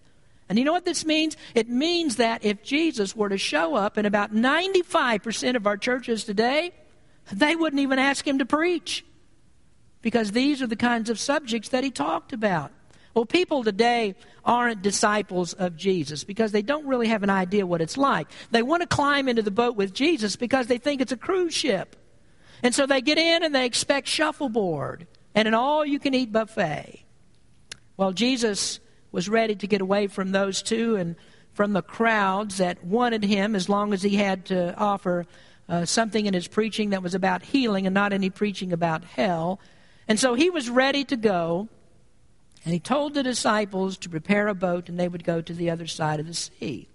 And 0.49 0.59
you 0.59 0.65
know 0.65 0.73
what 0.73 0.85
this 0.85 1.05
means? 1.05 1.37
It 1.55 1.69
means 1.69 2.17
that 2.17 2.45
if 2.45 2.65
Jesus 2.65 3.15
were 3.15 3.29
to 3.29 3.39
show 3.39 3.77
up 3.77 3.99
in 3.99 4.05
about 4.05 4.35
95% 4.35 5.55
of 5.55 5.65
our 5.65 5.77
churches 5.77 6.25
today, 6.25 6.73
they 7.33 7.57
wouldn't 7.57 7.81
even 7.81 7.99
ask 7.99 8.27
him 8.27 8.39
to 8.39 8.47
preach. 8.47 9.05
Because 10.03 10.33
these 10.33 10.63
are 10.63 10.67
the 10.67 10.77
kinds 10.77 11.11
of 11.11 11.19
subjects 11.19 11.71
that 11.71 11.83
he 11.83 11.91
talked 11.91 12.33
about. 12.33 12.71
Well, 13.15 13.25
people 13.25 13.65
today 13.65 14.15
aren't 14.45 14.83
disciples 14.83 15.55
of 15.55 15.77
Jesus 15.77 16.23
because 16.23 16.53
they 16.53 16.63
don't 16.63 16.87
really 16.87 17.09
have 17.09 17.23
an 17.23 17.31
idea 17.31 17.67
what 17.67 17.81
it's 17.81 17.97
like. 17.97 18.29
They 18.51 18.63
want 18.63 18.83
to 18.83 18.87
climb 18.87 19.29
into 19.29 19.43
the 19.43 19.51
boat 19.51 19.75
with 19.75 19.95
Jesus 19.95 20.37
because 20.37 20.67
they 20.67 20.79
think 20.79 21.01
it's 21.01 21.13
a 21.13 21.17
cruise 21.17 21.55
ship. 21.55 21.97
And 22.63 22.75
so 22.75 22.87
they 22.87 23.01
get 23.01 23.19
in 23.19 23.43
and 23.43 23.55
they 23.55 23.65
expect 23.65 24.07
shuffleboard 24.07 25.07
and 25.35 25.49
an 25.49 25.55
all 25.55 25.85
you 25.85 25.99
can 25.99 26.15
eat 26.15 26.31
buffet. 26.31 27.05
Well, 27.97 28.13
Jesus 28.13 28.81
was 29.13 29.29
ready 29.29 29.55
to 29.57 29.67
get 29.67 29.81
away 29.81 30.07
from 30.09 30.33
those 30.33 30.63
two 30.63 30.97
and 30.97 31.17
from 31.55 31.73
the 31.73 31.83
crowds 31.83 32.59
that 32.59 32.85
wanted 32.85 33.25
him 33.25 33.57
as 33.57 33.69
long 33.69 33.95
as 33.95 34.03
he 34.03 34.17
had 34.17 34.45
to 34.47 34.77
offer 34.77 35.27
uh, 35.69 35.85
something 35.85 36.27
in 36.27 36.35
his 36.35 36.49
preaching 36.49 36.91
that 36.91 37.03
was 37.03 37.15
about 37.15 37.43
healing 37.43 37.87
and 37.87 37.95
not 37.95 38.13
any 38.13 38.31
preaching 38.31 38.73
about 38.73 39.05
hell. 39.05 39.61
And 40.09 40.19
so 40.19 40.35
he 40.35 40.51
was 40.51 40.71
ready 40.71 41.05
to 41.05 41.17
go. 41.17 41.69
And 42.65 42.73
he 42.73 42.81
told 42.81 43.15
the 43.15 43.23
disciples 43.23 43.97
to 43.99 44.09
prepare 44.09 44.49
a 44.49 44.55
boat 44.55 44.89
and 44.89 44.99
they 44.99 45.09
would 45.09 45.25
go 45.25 45.41
to 45.41 45.53
the 45.53 45.71
other 45.71 45.87
side 45.87 46.21
of 46.21 46.27
the 46.27 46.35
sea. 46.35 46.89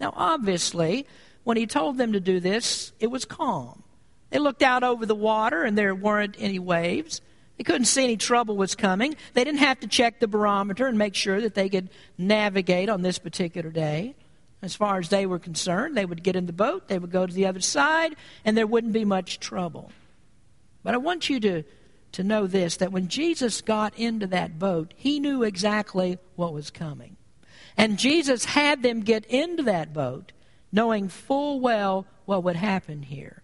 Now, 0.00 0.12
obviously, 0.16 1.06
when 1.44 1.56
he 1.56 1.66
told 1.66 1.98
them 1.98 2.12
to 2.12 2.20
do 2.20 2.40
this, 2.40 2.92
it 3.00 3.08
was 3.08 3.24
calm. 3.24 3.82
They 4.30 4.38
looked 4.38 4.62
out 4.62 4.82
over 4.82 5.06
the 5.06 5.14
water 5.14 5.64
and 5.64 5.76
there 5.76 5.94
weren't 5.94 6.36
any 6.38 6.58
waves. 6.58 7.20
They 7.56 7.64
couldn't 7.64 7.86
see 7.86 8.04
any 8.04 8.16
trouble 8.16 8.56
was 8.56 8.74
coming. 8.74 9.16
They 9.34 9.44
didn't 9.44 9.60
have 9.60 9.80
to 9.80 9.86
check 9.86 10.20
the 10.20 10.28
barometer 10.28 10.86
and 10.86 10.96
make 10.96 11.14
sure 11.14 11.40
that 11.40 11.54
they 11.54 11.68
could 11.68 11.90
navigate 12.16 12.88
on 12.88 13.02
this 13.02 13.18
particular 13.18 13.70
day. 13.70 14.14
As 14.60 14.74
far 14.74 14.98
as 14.98 15.08
they 15.08 15.24
were 15.24 15.38
concerned, 15.38 15.96
they 15.96 16.04
would 16.04 16.22
get 16.22 16.34
in 16.36 16.46
the 16.46 16.52
boat, 16.52 16.88
they 16.88 16.98
would 16.98 17.12
go 17.12 17.26
to 17.26 17.32
the 17.32 17.46
other 17.46 17.60
side, 17.60 18.16
and 18.44 18.56
there 18.56 18.66
wouldn't 18.66 18.92
be 18.92 19.04
much 19.04 19.38
trouble. 19.38 19.92
But 20.82 20.94
I 20.94 20.98
want 20.98 21.30
you 21.30 21.38
to, 21.40 21.62
to 22.12 22.24
know 22.24 22.46
this 22.46 22.76
that 22.78 22.92
when 22.92 23.08
Jesus 23.08 23.60
got 23.60 23.96
into 23.96 24.26
that 24.28 24.58
boat, 24.58 24.94
he 24.96 25.20
knew 25.20 25.42
exactly 25.44 26.18
what 26.34 26.52
was 26.52 26.70
coming. 26.70 27.16
And 27.76 27.98
Jesus 27.98 28.44
had 28.44 28.82
them 28.82 29.00
get 29.00 29.24
into 29.26 29.62
that 29.64 29.92
boat 29.92 30.32
knowing 30.72 31.08
full 31.08 31.60
well 31.60 32.06
what 32.24 32.44
would 32.44 32.56
happen 32.56 33.02
here. 33.02 33.42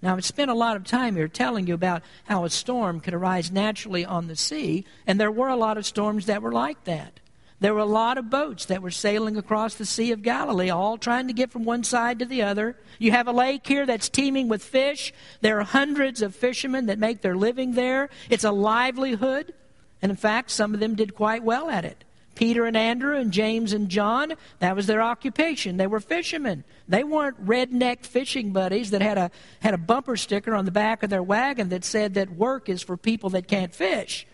Now, 0.00 0.16
I've 0.16 0.24
spent 0.24 0.50
a 0.50 0.54
lot 0.54 0.76
of 0.76 0.84
time 0.84 1.14
here 1.14 1.28
telling 1.28 1.66
you 1.66 1.74
about 1.74 2.02
how 2.24 2.44
a 2.44 2.50
storm 2.50 3.00
could 3.00 3.14
arise 3.14 3.52
naturally 3.52 4.04
on 4.04 4.26
the 4.26 4.34
sea, 4.34 4.84
and 5.06 5.20
there 5.20 5.30
were 5.30 5.48
a 5.48 5.56
lot 5.56 5.78
of 5.78 5.86
storms 5.86 6.26
that 6.26 6.42
were 6.42 6.50
like 6.50 6.82
that. 6.84 7.20
There 7.62 7.72
were 7.72 7.78
a 7.78 7.84
lot 7.84 8.18
of 8.18 8.28
boats 8.28 8.64
that 8.66 8.82
were 8.82 8.90
sailing 8.90 9.36
across 9.36 9.76
the 9.76 9.86
Sea 9.86 10.10
of 10.10 10.22
Galilee, 10.22 10.70
all 10.70 10.98
trying 10.98 11.28
to 11.28 11.32
get 11.32 11.52
from 11.52 11.64
one 11.64 11.84
side 11.84 12.18
to 12.18 12.24
the 12.24 12.42
other. 12.42 12.76
You 12.98 13.12
have 13.12 13.28
a 13.28 13.32
lake 13.32 13.64
here 13.64 13.86
that's 13.86 14.08
teeming 14.08 14.48
with 14.48 14.64
fish. 14.64 15.14
There 15.42 15.60
are 15.60 15.62
hundreds 15.62 16.22
of 16.22 16.34
fishermen 16.34 16.86
that 16.86 16.98
make 16.98 17.22
their 17.22 17.36
living 17.36 17.74
there. 17.74 18.10
It's 18.28 18.42
a 18.42 18.50
livelihood. 18.50 19.54
And 20.02 20.10
in 20.10 20.16
fact, 20.16 20.50
some 20.50 20.74
of 20.74 20.80
them 20.80 20.96
did 20.96 21.14
quite 21.14 21.44
well 21.44 21.70
at 21.70 21.84
it. 21.84 22.02
Peter 22.34 22.64
and 22.64 22.76
Andrew 22.76 23.16
and 23.16 23.30
James 23.30 23.72
and 23.72 23.88
John, 23.88 24.32
that 24.58 24.74
was 24.74 24.88
their 24.88 25.00
occupation. 25.00 25.76
They 25.76 25.86
were 25.86 26.00
fishermen. 26.00 26.64
They 26.88 27.04
weren't 27.04 27.46
redneck 27.46 28.04
fishing 28.04 28.52
buddies 28.52 28.90
that 28.90 29.02
had 29.02 29.18
a, 29.18 29.30
had 29.60 29.74
a 29.74 29.78
bumper 29.78 30.16
sticker 30.16 30.52
on 30.56 30.64
the 30.64 30.72
back 30.72 31.04
of 31.04 31.10
their 31.10 31.22
wagon 31.22 31.68
that 31.68 31.84
said 31.84 32.14
that 32.14 32.32
work 32.32 32.68
is 32.68 32.82
for 32.82 32.96
people 32.96 33.30
that 33.30 33.46
can't 33.46 33.72
fish. 33.72 34.26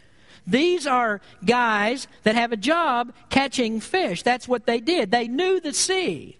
These 0.46 0.86
are 0.86 1.20
guys 1.44 2.08
that 2.22 2.34
have 2.34 2.52
a 2.52 2.56
job 2.56 3.12
catching 3.30 3.80
fish. 3.80 4.22
That's 4.22 4.48
what 4.48 4.66
they 4.66 4.80
did. 4.80 5.10
They 5.10 5.28
knew 5.28 5.60
the 5.60 5.72
sea. 5.72 6.38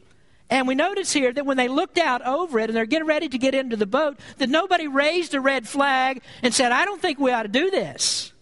And 0.51 0.67
we 0.67 0.75
notice 0.75 1.13
here 1.13 1.33
that 1.33 1.45
when 1.45 1.59
they 1.59 1.69
looked 1.69 1.99
out 1.99 2.27
over 2.27 2.59
it 2.59 2.71
and 2.71 2.77
they're 2.77 2.87
getting 2.87 3.07
ready 3.07 3.29
to 3.29 3.39
get 3.39 3.55
into 3.55 3.77
the 3.77 3.87
boat, 3.87 4.19
that 4.39 4.49
nobody 4.49 4.89
raised 4.89 5.35
a 5.35 5.41
red 5.41 5.69
flag 5.69 6.23
and 6.43 6.55
said, 6.55 6.73
I 6.73 6.85
don't 6.85 7.03
think 7.03 7.19
we 7.19 7.33
ought 7.33 7.43
to 7.43 7.49
do 7.49 7.71
this. 7.71 8.33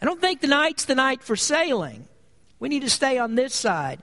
I 0.00 0.06
don't 0.06 0.20
think 0.20 0.40
the 0.40 0.46
night's 0.46 0.86
the 0.86 0.94
night 0.94 1.22
for 1.22 1.36
sailing. 1.36 2.08
We 2.58 2.68
need 2.68 2.80
to 2.80 2.90
stay 2.90 3.18
on 3.18 3.34
this 3.34 3.54
side. 3.54 4.00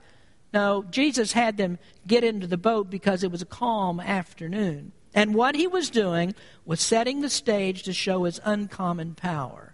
No, 0.54 0.84
Jesus 0.90 1.32
had 1.32 1.56
them 1.56 1.78
get 2.06 2.22
into 2.22 2.46
the 2.46 2.58
boat 2.58 2.90
because 2.90 3.24
it 3.24 3.30
was 3.30 3.42
a 3.42 3.46
calm 3.46 3.98
afternoon. 3.98 4.92
And 5.14 5.34
what 5.34 5.56
he 5.56 5.66
was 5.66 5.90
doing 5.90 6.34
was 6.64 6.80
setting 6.80 7.20
the 7.20 7.30
stage 7.30 7.82
to 7.84 7.92
show 7.92 8.24
his 8.24 8.40
uncommon 8.44 9.14
power. 9.14 9.71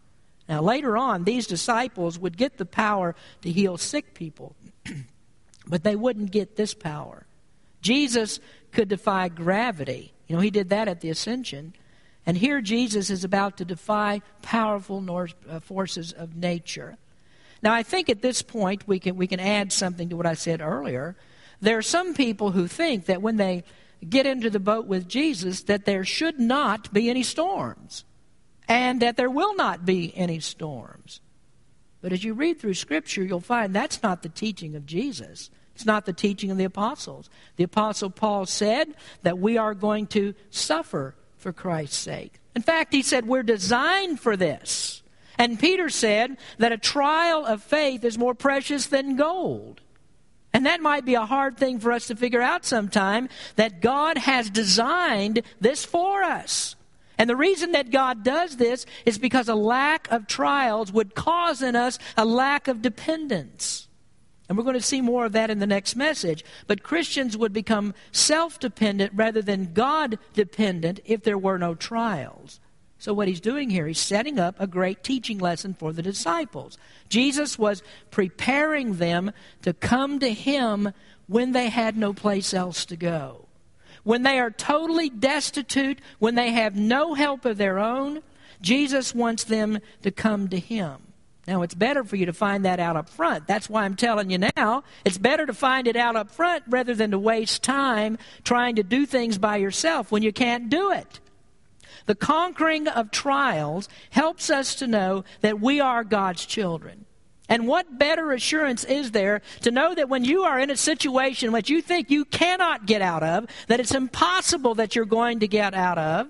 Now, 0.48 0.62
later 0.62 0.96
on, 0.96 1.24
these 1.24 1.46
disciples 1.46 2.18
would 2.18 2.37
get 2.37 2.56
the 2.56 2.64
power 2.64 3.14
to 3.42 3.50
heal 3.50 3.76
sick 3.76 4.14
people, 4.14 4.56
but 5.66 5.84
they 5.84 5.94
wouldn't 5.94 6.30
get 6.30 6.56
this 6.56 6.72
power. 6.74 7.26
Jesus 7.82 8.40
could 8.72 8.88
defy 8.88 9.28
gravity. 9.28 10.12
You 10.26 10.37
know, 10.37 10.42
he 10.42 10.50
did 10.50 10.70
that 10.70 10.88
at 10.88 11.00
the 11.00 11.11
ascension. 11.11 11.74
And 12.26 12.37
here 12.37 12.61
Jesus 12.61 13.11
is 13.11 13.24
about 13.24 13.56
to 13.58 13.64
defy 13.64 14.22
powerful 14.42 15.04
uh, 15.48 15.61
forces 15.61 16.12
of 16.12 16.37
nature. 16.37 16.96
Now, 17.62 17.72
I 17.72 17.82
think 17.82 18.08
at 18.08 18.22
this 18.22 18.42
point 18.42 18.87
we 18.87 18.98
can, 18.98 19.16
we 19.16 19.26
can 19.26 19.40
add 19.40 19.72
something 19.72 20.08
to 20.11 20.16
what 20.16 20.26
I 20.26 20.34
said 20.34 20.61
earlier. 20.61 21.16
There 21.61 21.78
are 21.78 21.82
some 21.82 22.14
people 22.14 22.52
who 22.52 22.68
think 22.68 23.06
that 23.06 23.22
when 23.22 23.37
they 23.37 23.64
get 24.08 24.26
into 24.26 24.50
the 24.50 24.61
boat 24.61 24.87
with 24.87 25.08
Jesus, 25.08 25.62
that 25.62 25.84
there 25.84 26.04
should 26.04 26.38
not 26.38 26.92
be 26.92 27.11
any 27.11 27.22
storms, 27.22 28.04
and 28.68 29.00
that 29.00 29.16
there 29.16 29.31
will 29.31 29.57
not 29.57 29.85
be 29.85 30.12
any 30.16 30.40
storms. 30.40 31.20
But 32.00 32.12
as 32.12 32.22
you 32.22 32.35
read 32.35 32.61
through 32.61 32.74
Scripture, 32.74 33.24
you'll 33.24 33.40
find 33.40 33.74
that's 33.74 34.02
not 34.02 34.22
the 34.22 34.28
teaching 34.28 34.76
of 34.76 34.87
Jesus. 34.87 35.50
It's 35.74 35.87
not 35.87 36.07
the 36.07 36.12
teaching 36.12 36.50
of 36.50 36.59
the 36.59 36.64
apostles. 36.64 37.31
The 37.57 37.64
apostle 37.64 38.11
Paul 38.11 38.46
said 38.46 38.94
that 39.22 39.38
we 39.38 39.57
are 39.59 39.74
going 39.74 40.07
to 40.09 40.35
suffer 40.50 41.14
for 41.37 41.52
Christ's 41.52 41.96
sake. 41.96 42.40
In 42.54 42.62
fact, 42.62 42.92
he 42.92 43.02
said 43.02 43.26
we're 43.26 43.42
designed 43.42 44.20
for 44.20 44.37
this. 44.37 45.02
And 45.38 45.59
Peter 45.59 45.88
said 45.88 46.37
that 46.59 46.72
a 46.72 46.78
trial 46.78 47.46
of 47.46 47.62
faith 47.62 48.04
is 48.04 48.18
more 48.18 48.35
precious 48.35 48.87
than 48.87 49.16
gold. 49.16 49.81
And 50.52 50.66
that 50.66 50.81
might 50.81 51.04
be 51.04 51.14
a 51.14 51.26
hard 51.26 51.57
thing 51.57 51.78
for 51.78 51.92
us 51.92 52.09
to 52.09 52.16
figure 52.16 52.42
out 52.42 52.64
sometime 52.64 53.28
that 53.54 53.81
God 53.81 54.18
has 54.18 54.50
designed 54.50 55.42
this 55.61 55.85
for 55.85 56.24
us. 56.24 56.74
And 57.18 57.28
the 57.28 57.37
reason 57.37 57.72
that 57.72 57.90
God 57.90 58.22
does 58.22 58.57
this 58.57 58.87
is 59.04 59.18
because 59.18 59.48
a 59.48 59.54
lack 59.54 60.11
of 60.11 60.28
trials 60.28 60.92
would 60.92 61.14
cause 61.14 61.62
in 61.62 61.74
us 61.74 61.98
a 62.16 62.24
lack 62.24 62.68
of 62.68 62.81
dependence. 62.81 63.88
And 64.48 64.57
we're 64.57 64.64
going 64.64 64.74
to 64.74 64.81
see 64.81 65.02
more 65.02 65.26
of 65.26 65.33
that 65.33 65.50
in 65.50 65.59
the 65.59 65.66
next 65.66 65.94
message. 65.96 66.44
But 66.66 66.83
Christians 66.83 67.37
would 67.37 67.52
become 67.52 67.92
self 68.12 68.59
dependent 68.59 69.12
rather 69.14 69.42
than 69.42 69.74
God 69.74 70.18
dependent 70.33 71.00
if 71.04 71.22
there 71.22 71.37
were 71.37 71.59
no 71.59 71.74
trials. 71.74 72.61
So, 73.00 73.12
what 73.12 73.28
he's 73.28 73.40
doing 73.40 73.68
here, 73.68 73.87
he's 73.87 74.00
setting 74.00 74.38
up 74.38 74.57
a 74.59 74.66
great 74.66 75.04
teaching 75.04 75.38
lesson 75.38 75.74
for 75.74 75.92
the 75.92 76.02
disciples. 76.02 76.78
Jesus 77.09 77.59
was 77.59 77.83
preparing 78.11 78.94
them 78.94 79.33
to 79.62 79.72
come 79.72 80.18
to 80.20 80.33
him 80.33 80.92
when 81.26 81.52
they 81.52 81.68
had 81.68 81.96
no 81.96 82.12
place 82.14 82.54
else 82.54 82.87
to 82.87 82.96
go. 82.96 83.47
When 84.04 84.22
they 84.22 84.38
are 84.38 84.50
totally 84.50 85.11
destitute, 85.11 86.00
when 86.18 86.34
they 86.34 86.50
have 86.52 86.76
no 86.76 87.14
help 87.14 87.44
of 87.44 87.58
their 87.58 87.78
own, 87.78 88.22
Jesus 88.61 89.14
wants 89.14 89.44
them 89.44 89.78
to 90.02 90.11
come 90.11 90.48
to 90.48 90.58
him. 90.58 91.02
Now, 91.46 91.62
it's 91.62 91.74
better 91.74 92.04
for 92.04 92.16
you 92.16 92.26
to 92.26 92.32
find 92.34 92.66
that 92.66 92.78
out 92.78 92.96
up 92.96 93.08
front. 93.08 93.46
That's 93.46 93.70
why 93.70 93.84
I'm 93.84 93.96
telling 93.96 94.30
you 94.30 94.38
now. 94.54 94.84
It's 95.06 95.16
better 95.16 95.46
to 95.46 95.54
find 95.54 95.87
it 95.87 95.96
out 95.96 96.14
up 96.14 96.30
front 96.30 96.62
rather 96.68 96.94
than 96.94 97.12
to 97.12 97.18
waste 97.18 97.62
time 97.62 98.18
trying 98.44 98.76
to 98.76 98.82
do 98.82 99.06
things 99.06 99.38
by 99.38 99.56
yourself 99.56 100.12
when 100.12 100.22
you 100.22 100.32
can't 100.32 100.68
do 100.68 100.92
it. 100.92 101.20
The 102.04 102.14
conquering 102.14 102.87
of 102.87 103.11
trials 103.11 103.88
helps 104.11 104.50
us 104.50 104.74
to 104.76 104.87
know 104.87 105.24
that 105.40 105.58
we 105.58 105.80
are 105.80 106.04
God's 106.04 106.44
children. 106.44 107.06
And 107.48 107.66
what 107.66 107.98
better 107.98 108.32
assurance 108.32 108.84
is 108.84 109.12
there 109.12 109.40
to 109.62 109.70
know 109.70 109.94
that 109.94 110.08
when 110.08 110.24
you 110.24 110.42
are 110.42 110.58
in 110.58 110.70
a 110.70 110.76
situation 110.76 111.50
which 111.52 111.70
you 111.70 111.80
think 111.80 112.11
you 112.11 112.24
cannot 112.24 112.87
get 112.87 113.00
out 113.00 113.22
of, 113.22 113.46
that 113.68 113.80
it's 113.80 113.94
impossible 113.94 114.74
that 114.74 114.94
you're 114.94 115.06
going 115.06 115.40
to 115.40 115.48
get 115.48 115.74
out 115.74 115.98
of, 115.98 116.28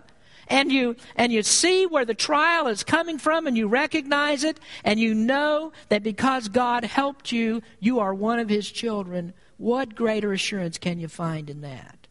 and 0.51 0.73
you 0.73 0.97
and 1.17 1.31
you 1.31 1.43
see 1.43 1.85
where 1.85 2.05
the 2.05 2.15
trial 2.15 2.69
is 2.69 2.83
coming 2.83 3.19
from 3.19 3.47
and 3.47 3.57
you 3.57 3.69
recognize 3.69 4.45
it 4.45 4.59
and 4.83 4.99
you 4.99 5.15
know 5.15 5.73
that 5.91 6.03
because 6.03 6.49
God 6.49 6.85
helped 6.85 7.33
you, 7.33 7.61
you 7.81 8.01
are 8.01 8.15
one 8.15 8.39
of 8.39 8.49
his 8.49 8.71
children. 8.71 9.35
What 9.59 9.95
greater 9.95 10.33
assurance 10.33 10.79
can 10.79 10.99
you 10.99 11.09
find 11.09 11.51
in 11.51 11.61
that? 11.61 12.07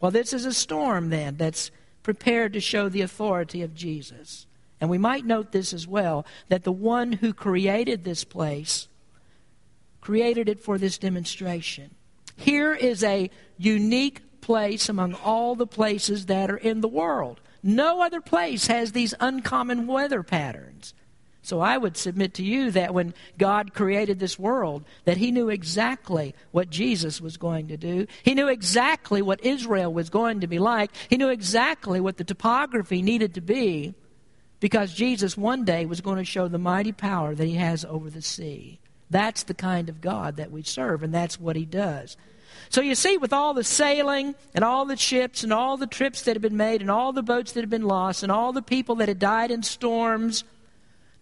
Well, 0.00 0.10
this 0.10 0.32
is 0.32 0.44
a 0.44 0.52
storm 0.52 1.10
then 1.10 1.36
that's 1.36 1.70
prepared 2.02 2.52
to 2.54 2.60
show 2.60 2.88
the 2.88 3.02
authority 3.02 3.62
of 3.62 3.74
Jesus. 3.74 4.47
And 4.80 4.88
we 4.88 4.98
might 4.98 5.24
note 5.24 5.52
this 5.52 5.72
as 5.72 5.86
well 5.86 6.24
that 6.48 6.64
the 6.64 6.72
one 6.72 7.12
who 7.12 7.32
created 7.32 8.04
this 8.04 8.24
place 8.24 8.88
created 10.00 10.48
it 10.48 10.60
for 10.60 10.78
this 10.78 10.98
demonstration. 10.98 11.94
Here 12.36 12.72
is 12.72 13.02
a 13.02 13.30
unique 13.56 14.22
place 14.40 14.88
among 14.88 15.14
all 15.14 15.54
the 15.54 15.66
places 15.66 16.26
that 16.26 16.50
are 16.50 16.56
in 16.56 16.80
the 16.80 16.88
world. 16.88 17.40
No 17.62 18.02
other 18.02 18.20
place 18.20 18.68
has 18.68 18.92
these 18.92 19.14
uncommon 19.18 19.86
weather 19.86 20.22
patterns. 20.22 20.94
So 21.42 21.60
I 21.60 21.78
would 21.78 21.96
submit 21.96 22.34
to 22.34 22.44
you 22.44 22.70
that 22.72 22.94
when 22.94 23.14
God 23.38 23.74
created 23.74 24.18
this 24.18 24.38
world, 24.38 24.84
that 25.04 25.16
he 25.16 25.32
knew 25.32 25.48
exactly 25.48 26.34
what 26.50 26.70
Jesus 26.70 27.20
was 27.20 27.36
going 27.36 27.68
to 27.68 27.76
do. 27.76 28.06
He 28.22 28.34
knew 28.34 28.48
exactly 28.48 29.22
what 29.22 29.44
Israel 29.44 29.92
was 29.92 30.10
going 30.10 30.40
to 30.40 30.46
be 30.46 30.58
like. 30.58 30.90
He 31.08 31.16
knew 31.16 31.30
exactly 31.30 32.00
what 32.00 32.18
the 32.18 32.24
topography 32.24 33.02
needed 33.02 33.34
to 33.34 33.40
be 33.40 33.94
because 34.60 34.92
Jesus 34.94 35.36
one 35.36 35.64
day 35.64 35.86
was 35.86 36.00
going 36.00 36.18
to 36.18 36.24
show 36.24 36.48
the 36.48 36.58
mighty 36.58 36.92
power 36.92 37.34
that 37.34 37.46
he 37.46 37.54
has 37.54 37.84
over 37.84 38.10
the 38.10 38.22
sea. 38.22 38.80
That's 39.10 39.44
the 39.44 39.54
kind 39.54 39.88
of 39.88 40.00
God 40.00 40.36
that 40.36 40.50
we 40.50 40.62
serve, 40.62 41.02
and 41.02 41.14
that's 41.14 41.40
what 41.40 41.56
he 41.56 41.64
does. 41.64 42.16
So 42.68 42.80
you 42.80 42.94
see, 42.94 43.16
with 43.16 43.32
all 43.32 43.54
the 43.54 43.64
sailing 43.64 44.34
and 44.54 44.64
all 44.64 44.84
the 44.84 44.96
ships 44.96 45.42
and 45.42 45.52
all 45.52 45.76
the 45.76 45.86
trips 45.86 46.22
that 46.22 46.34
had 46.34 46.42
been 46.42 46.56
made 46.56 46.80
and 46.80 46.90
all 46.90 47.12
the 47.12 47.22
boats 47.22 47.52
that 47.52 47.60
had 47.60 47.70
been 47.70 47.86
lost 47.86 48.22
and 48.22 48.30
all 48.30 48.52
the 48.52 48.62
people 48.62 48.96
that 48.96 49.08
had 49.08 49.18
died 49.18 49.50
in 49.50 49.62
storms, 49.62 50.44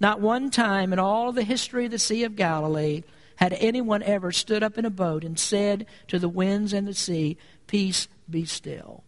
not 0.01 0.21
one 0.21 0.51
time 0.51 0.93
in 0.93 0.99
all 0.99 1.33
the 1.33 1.45
history 1.45 1.85
of 1.85 1.91
the 1.91 1.99
Sea 1.99 2.25
of 2.25 2.37
Galilee 2.37 3.03
had 3.37 3.53
anyone 3.55 4.03
ever 4.03 4.33
stood 4.33 4.63
up 4.63 4.79
in 4.79 4.85
a 4.85 4.91
boat 4.91 5.23
and 5.23 5.39
said 5.39 5.87
to 6.09 6.19
the 6.19 6.29
winds 6.29 6.73
and 6.73 6.87
the 6.87 6.95
sea, 6.95 7.37
Peace, 7.67 8.09
be 8.29 8.45
still. 8.45 9.05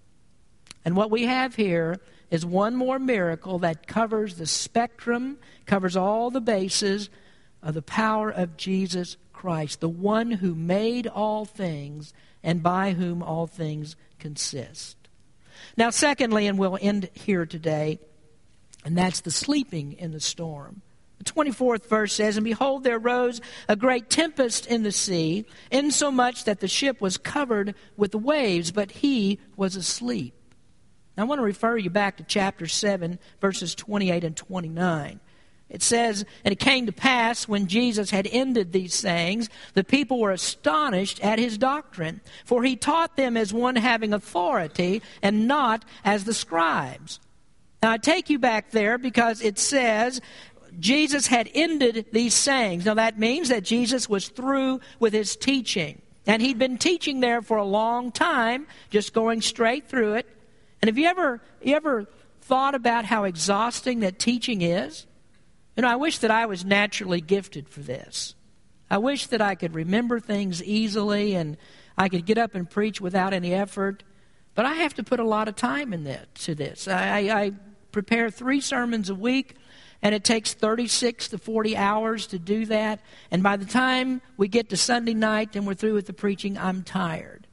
And 0.85 0.97
what 0.97 1.11
we 1.11 1.25
have 1.25 1.57
here 1.57 1.99
is 2.31 2.45
one 2.45 2.77
more 2.77 2.99
miracle 2.99 3.59
that 3.61 3.87
covers 3.87 4.37
the 4.37 4.47
spectrum, 4.47 5.39
covers 5.67 5.97
all 5.97 6.31
the 6.31 6.41
bases 6.41 7.11
of 7.63 7.75
the 7.75 7.83
power 7.83 8.31
of 8.31 8.57
Jesus 8.57 9.17
Christ, 9.33 9.81
the 9.81 9.89
one 9.89 10.31
who 10.31 10.55
made 10.55 11.07
all 11.07 11.45
things 11.45 12.13
and 12.43 12.63
by 12.63 12.93
whom 12.93 13.23
all 13.23 13.47
things 13.47 13.97
consist. 14.19 14.97
Now, 15.77 15.91
secondly, 15.91 16.47
and 16.47 16.59
we'll 16.59 16.79
end 16.81 17.09
here 17.15 17.47
today, 17.47 17.99
and 18.85 18.97
that's 18.97 19.21
the 19.21 19.31
sleeping 19.31 19.93
in 19.95 20.13
the 20.13 20.21
storm. 20.21 20.83
The 21.19 21.25
24th 21.25 21.89
verse 21.89 22.15
says, 22.15 22.37
And 22.37 22.45
behold, 22.45 22.85
there 22.85 22.99
rose 22.99 23.41
a 23.69 23.75
great 23.75 24.09
tempest 24.09 24.67
in 24.67 24.85
the 24.85 24.93
sea, 24.93 25.47
insomuch 25.71 26.45
that 26.45 26.61
the 26.61 26.69
ship 26.69 27.01
was 27.01 27.17
covered 27.17 27.75
with 27.97 28.15
waves, 28.15 28.71
but 28.71 28.91
he 28.91 29.41
was 29.57 29.75
asleep. 29.75 30.35
I 31.19 31.25
want 31.25 31.41
to 31.41 31.45
refer 31.45 31.77
you 31.77 31.91
back 31.91 32.17
to 32.19 32.23
chapter 32.23 32.67
7, 32.67 33.19
verses 33.41 33.75
28 33.75 34.25
and 34.25 34.37
29. 34.37 35.21
It 35.71 35.83
says, 35.83 36.25
And 36.45 36.53
it 36.53 36.59
came 36.59 36.87
to 36.87 36.93
pass 36.93 37.47
when 37.47 37.67
Jesus 37.67 38.11
had 38.11 38.27
ended 38.31 38.73
these 38.73 38.95
sayings, 38.95 39.51
the 39.75 39.85
people 39.85 40.19
were 40.19 40.33
astonished 40.33 41.21
at 41.21 41.39
his 41.39 41.59
doctrine, 41.59 42.21
for 42.45 42.63
he 42.63 42.77
taught 42.77 43.17
them 43.17 43.37
as 43.37 43.53
one 43.53 43.77
having 43.77 44.15
authority 44.15 45.03
and 45.23 45.47
not 45.47 45.85
as 46.05 46.25
the 46.25 46.35
scribes. 46.35 47.21
Now, 47.83 47.93
I 47.93 47.99
take 47.99 48.31
you 48.31 48.39
back 48.39 48.71
there 48.71 48.99
because 48.99 49.43
it 49.43 49.59
says 49.59 50.21
Jesus 50.81 51.27
had 51.27 51.51
ended 51.55 52.07
these 52.13 52.35
sayings. 52.35 52.87
Now, 52.87 52.95
that 52.95 53.19
means 53.19 53.51
that 53.51 53.65
Jesus 53.65 54.09
was 54.09 54.29
through 54.29 54.81
with 54.99 55.13
his 55.13 55.37
teaching. 55.37 56.01
And 56.27 56.43
he'd 56.43 56.59
been 56.59 56.79
teaching 56.79 57.21
there 57.21 57.41
for 57.41 57.57
a 57.57 57.65
long 57.65 58.13
time, 58.13 58.67
just 58.91 59.13
going 59.13 59.41
straight 59.43 59.89
through 59.89 60.15
it. 60.15 60.27
And 60.81 60.89
have 60.89 60.99
you 60.99 61.07
ever, 61.07 61.41
you 61.63 61.75
ever 61.75 62.07
thought 62.41 62.75
about 62.75 63.05
how 63.05 63.25
exhausting 63.25 64.01
that 64.01 64.19
teaching 64.19 64.63
is? 64.63 65.07
You 65.77 65.83
know, 65.83 65.89
I 65.89 65.97
wish 65.97 66.19
that 66.19 66.31
I 66.31 66.47
was 66.47 66.65
naturally 66.65 67.21
gifted 67.21 67.69
for 67.69 67.81
this. 67.81 68.35
I 68.91 68.99
wish 68.99 69.27
that 69.27 69.43
I 69.43 69.55
could 69.55 69.75
remember 69.75 70.19
things 70.19 70.63
easily 70.63 71.35
and 71.35 71.57
I 71.97 72.09
could 72.09 72.25
get 72.25 72.39
up 72.39 72.55
and 72.55 72.69
preach 72.69 73.01
without 73.01 73.33
any 73.33 73.53
effort. 73.53 74.05
But 74.55 74.67
I 74.67 74.75
have 74.75 74.95
to 74.95 75.03
put 75.03 75.21
a 75.21 75.25
lot 75.25 75.49
of 75.49 75.57
time 75.57 75.93
in 75.93 76.05
that, 76.05 76.35
to 76.37 76.55
this. 76.55 76.89
I, 76.89 77.19
I 77.29 77.53
prepare 77.93 78.31
three 78.31 78.61
sermons 78.61 79.11
a 79.11 79.15
week, 79.15 79.57
and 80.03 80.15
it 80.15 80.25
takes 80.25 80.55
36 80.55 81.29
to 81.29 81.39
40 81.39 81.77
hours 81.77 82.29
to 82.29 82.39
do 82.39 82.67
that. 82.67 83.01
And 83.31 83.43
by 83.43 83.57
the 83.57 83.65
time 83.65 84.23
we 84.37 84.49
get 84.49 84.69
to 84.71 84.77
Sunday 84.77 85.15
night 85.15 85.57
and 85.57 85.67
we're 85.67 85.75
through 85.75 85.95
with 85.95 86.07
the 86.07 86.13
preaching, 86.13 86.57
I'm 86.57 86.83
tired. 86.85 87.48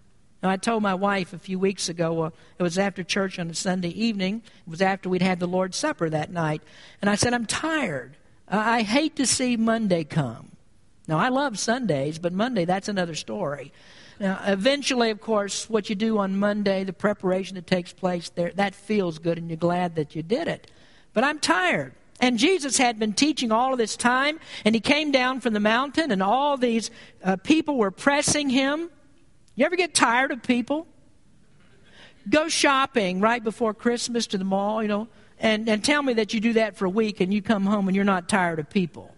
Now, 0.46 0.52
I 0.52 0.58
told 0.58 0.84
my 0.84 0.94
wife 0.94 1.34
a 1.34 1.40
few 1.40 1.58
weeks 1.58 1.90
ago, 1.90 2.22
uh, 2.22 2.30
it 2.60 2.62
was 2.62 2.78
after 2.78 3.04
church 3.04 3.40
on 3.40 3.50
a 3.50 3.56
Sunday 3.56 3.90
evening, 3.90 4.44
it 4.46 4.70
was 4.70 4.80
after 4.80 5.10
we'd 5.10 5.24
had 5.24 5.40
the 5.40 5.48
Lord's 5.48 5.76
Supper 5.76 6.08
that 6.08 6.32
night, 6.32 6.62
and 7.02 7.10
I 7.10 7.16
said, 7.16 7.34
I'm 7.34 7.48
tired. 7.48 8.16
I 8.48 8.84
hate 8.84 9.16
to 9.16 9.26
see 9.26 9.58
Monday 9.58 10.04
come. 10.04 10.52
Now, 11.08 11.18
I 11.18 11.30
love 11.30 11.58
Sundays, 11.58 12.20
but 12.20 12.32
Monday, 12.32 12.64
that's 12.64 12.88
another 12.88 13.16
story. 13.16 13.74
Now, 14.20 14.40
eventually, 14.46 15.10
of 15.10 15.20
course, 15.20 15.68
what 15.68 15.90
you 15.90 15.96
do 15.96 16.20
on 16.20 16.38
Monday, 16.38 16.84
the 16.84 16.94
preparation 16.94 17.56
that 17.56 17.66
takes 17.66 17.92
place 17.92 18.30
there, 18.30 18.52
that 18.54 18.76
feels 18.76 19.18
good 19.18 19.40
and 19.40 19.50
you're 19.50 19.58
glad 19.58 19.96
that 19.96 20.16
you 20.16 20.22
did 20.22 20.48
it. 20.48 20.70
But 21.14 21.24
I'm 21.24 21.40
tired. 21.40 21.94
And 22.22 22.38
Jesus 22.38 22.78
had 22.78 23.00
been 23.00 23.14
teaching 23.14 23.52
all 23.52 23.72
of 23.72 23.80
this 23.80 23.98
time, 23.98 24.40
and 24.64 24.76
he 24.76 24.80
came 24.80 25.12
down 25.12 25.42
from 25.42 25.56
the 25.56 25.60
mountain, 25.60 26.12
and 26.12 26.22
all 26.22 26.56
these 26.56 26.92
uh, 27.24 27.36
people 27.38 27.78
were 27.78 27.90
pressing 27.90 28.52
him. 28.52 28.92
You 29.56 29.66
ever 29.66 29.76
get 29.76 29.94
tired 29.94 30.32
of 30.32 30.44
people? 30.44 30.86
Go 32.30 32.50
shopping 32.50 33.22
right 33.22 33.44
before 33.44 33.74
Christmas 33.74 34.28
to 34.28 34.38
the 34.38 34.44
mall, 34.44 34.82
you 34.82 34.88
know, 34.88 35.08
and, 35.40 35.70
and 35.70 35.84
tell 35.84 36.02
me 36.02 36.14
that 36.14 36.34
you 36.34 36.40
do 36.40 36.54
that 36.54 36.76
for 36.76 36.86
a 36.86 36.90
week 36.90 37.22
and 37.22 37.34
you 37.34 37.42
come 37.42 37.66
home 37.66 37.88
and 37.88 37.96
you're 37.96 38.04
not 38.04 38.28
tired 38.28 38.60
of 38.60 38.70
people. 38.70 39.14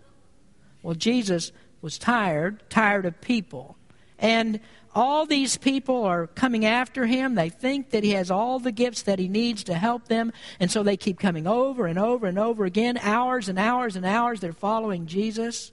Well, 0.83 0.95
Jesus 0.95 1.51
was 1.81 1.97
tired, 1.97 2.63
tired 2.69 3.05
of 3.05 3.19
people. 3.21 3.77
And 4.19 4.59
all 4.93 5.25
these 5.25 5.57
people 5.57 6.03
are 6.03 6.27
coming 6.27 6.65
after 6.65 7.05
him. 7.05 7.35
They 7.35 7.49
think 7.49 7.91
that 7.91 8.03
he 8.03 8.11
has 8.11 8.31
all 8.31 8.59
the 8.59 8.71
gifts 8.71 9.03
that 9.03 9.19
he 9.19 9.27
needs 9.27 9.63
to 9.65 9.75
help 9.75 10.07
them. 10.07 10.33
And 10.59 10.71
so 10.71 10.83
they 10.83 10.97
keep 10.97 11.19
coming 11.19 11.47
over 11.47 11.85
and 11.87 11.99
over 11.99 12.25
and 12.25 12.37
over 12.37 12.65
again, 12.65 12.97
hours 12.97 13.47
and 13.47 13.59
hours 13.59 13.95
and 13.95 14.05
hours. 14.05 14.39
They're 14.39 14.53
following 14.53 15.05
Jesus. 15.05 15.71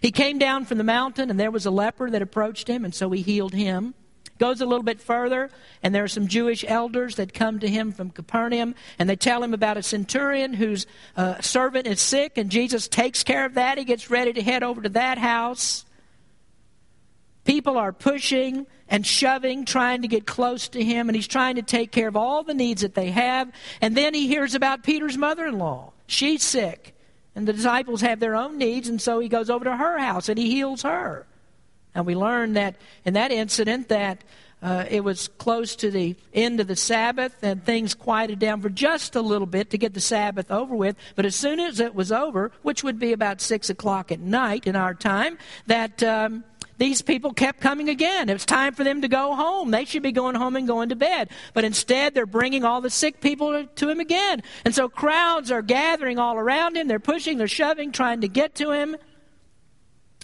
He 0.00 0.10
came 0.10 0.38
down 0.38 0.64
from 0.64 0.78
the 0.78 0.84
mountain, 0.84 1.30
and 1.30 1.38
there 1.38 1.50
was 1.50 1.66
a 1.66 1.70
leper 1.70 2.10
that 2.10 2.22
approached 2.22 2.68
him, 2.68 2.84
and 2.84 2.94
so 2.94 3.10
he 3.10 3.20
healed 3.20 3.52
him. 3.52 3.94
Goes 4.42 4.60
a 4.60 4.66
little 4.66 4.82
bit 4.82 5.00
further, 5.00 5.50
and 5.84 5.94
there 5.94 6.02
are 6.02 6.08
some 6.08 6.26
Jewish 6.26 6.64
elders 6.66 7.14
that 7.14 7.32
come 7.32 7.60
to 7.60 7.68
him 7.68 7.92
from 7.92 8.10
Capernaum, 8.10 8.74
and 8.98 9.08
they 9.08 9.14
tell 9.14 9.40
him 9.40 9.54
about 9.54 9.76
a 9.76 9.84
centurion 9.84 10.52
whose 10.52 10.84
uh, 11.16 11.40
servant 11.40 11.86
is 11.86 12.00
sick, 12.00 12.36
and 12.36 12.50
Jesus 12.50 12.88
takes 12.88 13.22
care 13.22 13.44
of 13.44 13.54
that. 13.54 13.78
He 13.78 13.84
gets 13.84 14.10
ready 14.10 14.32
to 14.32 14.42
head 14.42 14.64
over 14.64 14.82
to 14.82 14.88
that 14.88 15.16
house. 15.16 15.84
People 17.44 17.78
are 17.78 17.92
pushing 17.92 18.66
and 18.88 19.06
shoving, 19.06 19.64
trying 19.64 20.02
to 20.02 20.08
get 20.08 20.26
close 20.26 20.66
to 20.70 20.82
him, 20.82 21.08
and 21.08 21.14
he's 21.14 21.28
trying 21.28 21.54
to 21.54 21.62
take 21.62 21.92
care 21.92 22.08
of 22.08 22.16
all 22.16 22.42
the 22.42 22.52
needs 22.52 22.82
that 22.82 22.96
they 22.96 23.12
have. 23.12 23.48
And 23.80 23.96
then 23.96 24.12
he 24.12 24.26
hears 24.26 24.56
about 24.56 24.82
Peter's 24.82 25.16
mother 25.16 25.46
in 25.46 25.56
law. 25.56 25.92
She's 26.08 26.42
sick, 26.42 26.96
and 27.36 27.46
the 27.46 27.52
disciples 27.52 28.00
have 28.00 28.18
their 28.18 28.34
own 28.34 28.58
needs, 28.58 28.88
and 28.88 29.00
so 29.00 29.20
he 29.20 29.28
goes 29.28 29.50
over 29.50 29.64
to 29.66 29.76
her 29.76 29.98
house 30.00 30.28
and 30.28 30.36
he 30.36 30.50
heals 30.50 30.82
her. 30.82 31.28
And 31.94 32.06
we 32.06 32.14
learn 32.14 32.54
that 32.54 32.76
in 33.04 33.14
that 33.14 33.32
incident 33.32 33.88
that 33.88 34.22
uh, 34.62 34.84
it 34.88 35.02
was 35.02 35.28
close 35.38 35.74
to 35.76 35.90
the 35.90 36.14
end 36.32 36.60
of 36.60 36.68
the 36.68 36.76
Sabbath, 36.76 37.34
and 37.42 37.64
things 37.64 37.94
quieted 37.94 38.38
down 38.38 38.60
for 38.60 38.68
just 38.68 39.16
a 39.16 39.20
little 39.20 39.46
bit 39.46 39.70
to 39.70 39.78
get 39.78 39.92
the 39.92 40.00
Sabbath 40.00 40.50
over 40.52 40.76
with. 40.76 40.94
But 41.16 41.26
as 41.26 41.34
soon 41.34 41.58
as 41.58 41.80
it 41.80 41.96
was 41.96 42.12
over, 42.12 42.52
which 42.62 42.84
would 42.84 42.98
be 42.98 43.12
about 43.12 43.40
six 43.40 43.68
o'clock 43.70 44.12
at 44.12 44.20
night 44.20 44.68
in 44.68 44.76
our 44.76 44.94
time, 44.94 45.36
that 45.66 46.00
um, 46.04 46.44
these 46.78 47.02
people 47.02 47.32
kept 47.32 47.60
coming 47.60 47.88
again. 47.88 48.28
It 48.28 48.34
was 48.34 48.46
time 48.46 48.74
for 48.74 48.84
them 48.84 49.02
to 49.02 49.08
go 49.08 49.34
home. 49.34 49.72
They 49.72 49.84
should 49.84 50.02
be 50.02 50.12
going 50.12 50.36
home 50.36 50.54
and 50.54 50.66
going 50.66 50.90
to 50.90 50.96
bed. 50.96 51.30
But 51.54 51.64
instead, 51.64 52.14
they're 52.14 52.24
bringing 52.24 52.64
all 52.64 52.80
the 52.80 52.90
sick 52.90 53.20
people 53.20 53.66
to 53.66 53.88
him 53.88 53.98
again. 53.98 54.44
And 54.64 54.74
so 54.74 54.88
crowds 54.88 55.50
are 55.50 55.62
gathering 55.62 56.20
all 56.20 56.36
around 56.36 56.76
him. 56.76 56.86
They're 56.86 57.00
pushing, 57.00 57.36
they're 57.36 57.48
shoving, 57.48 57.90
trying 57.90 58.20
to 58.20 58.28
get 58.28 58.54
to 58.56 58.70
him. 58.70 58.96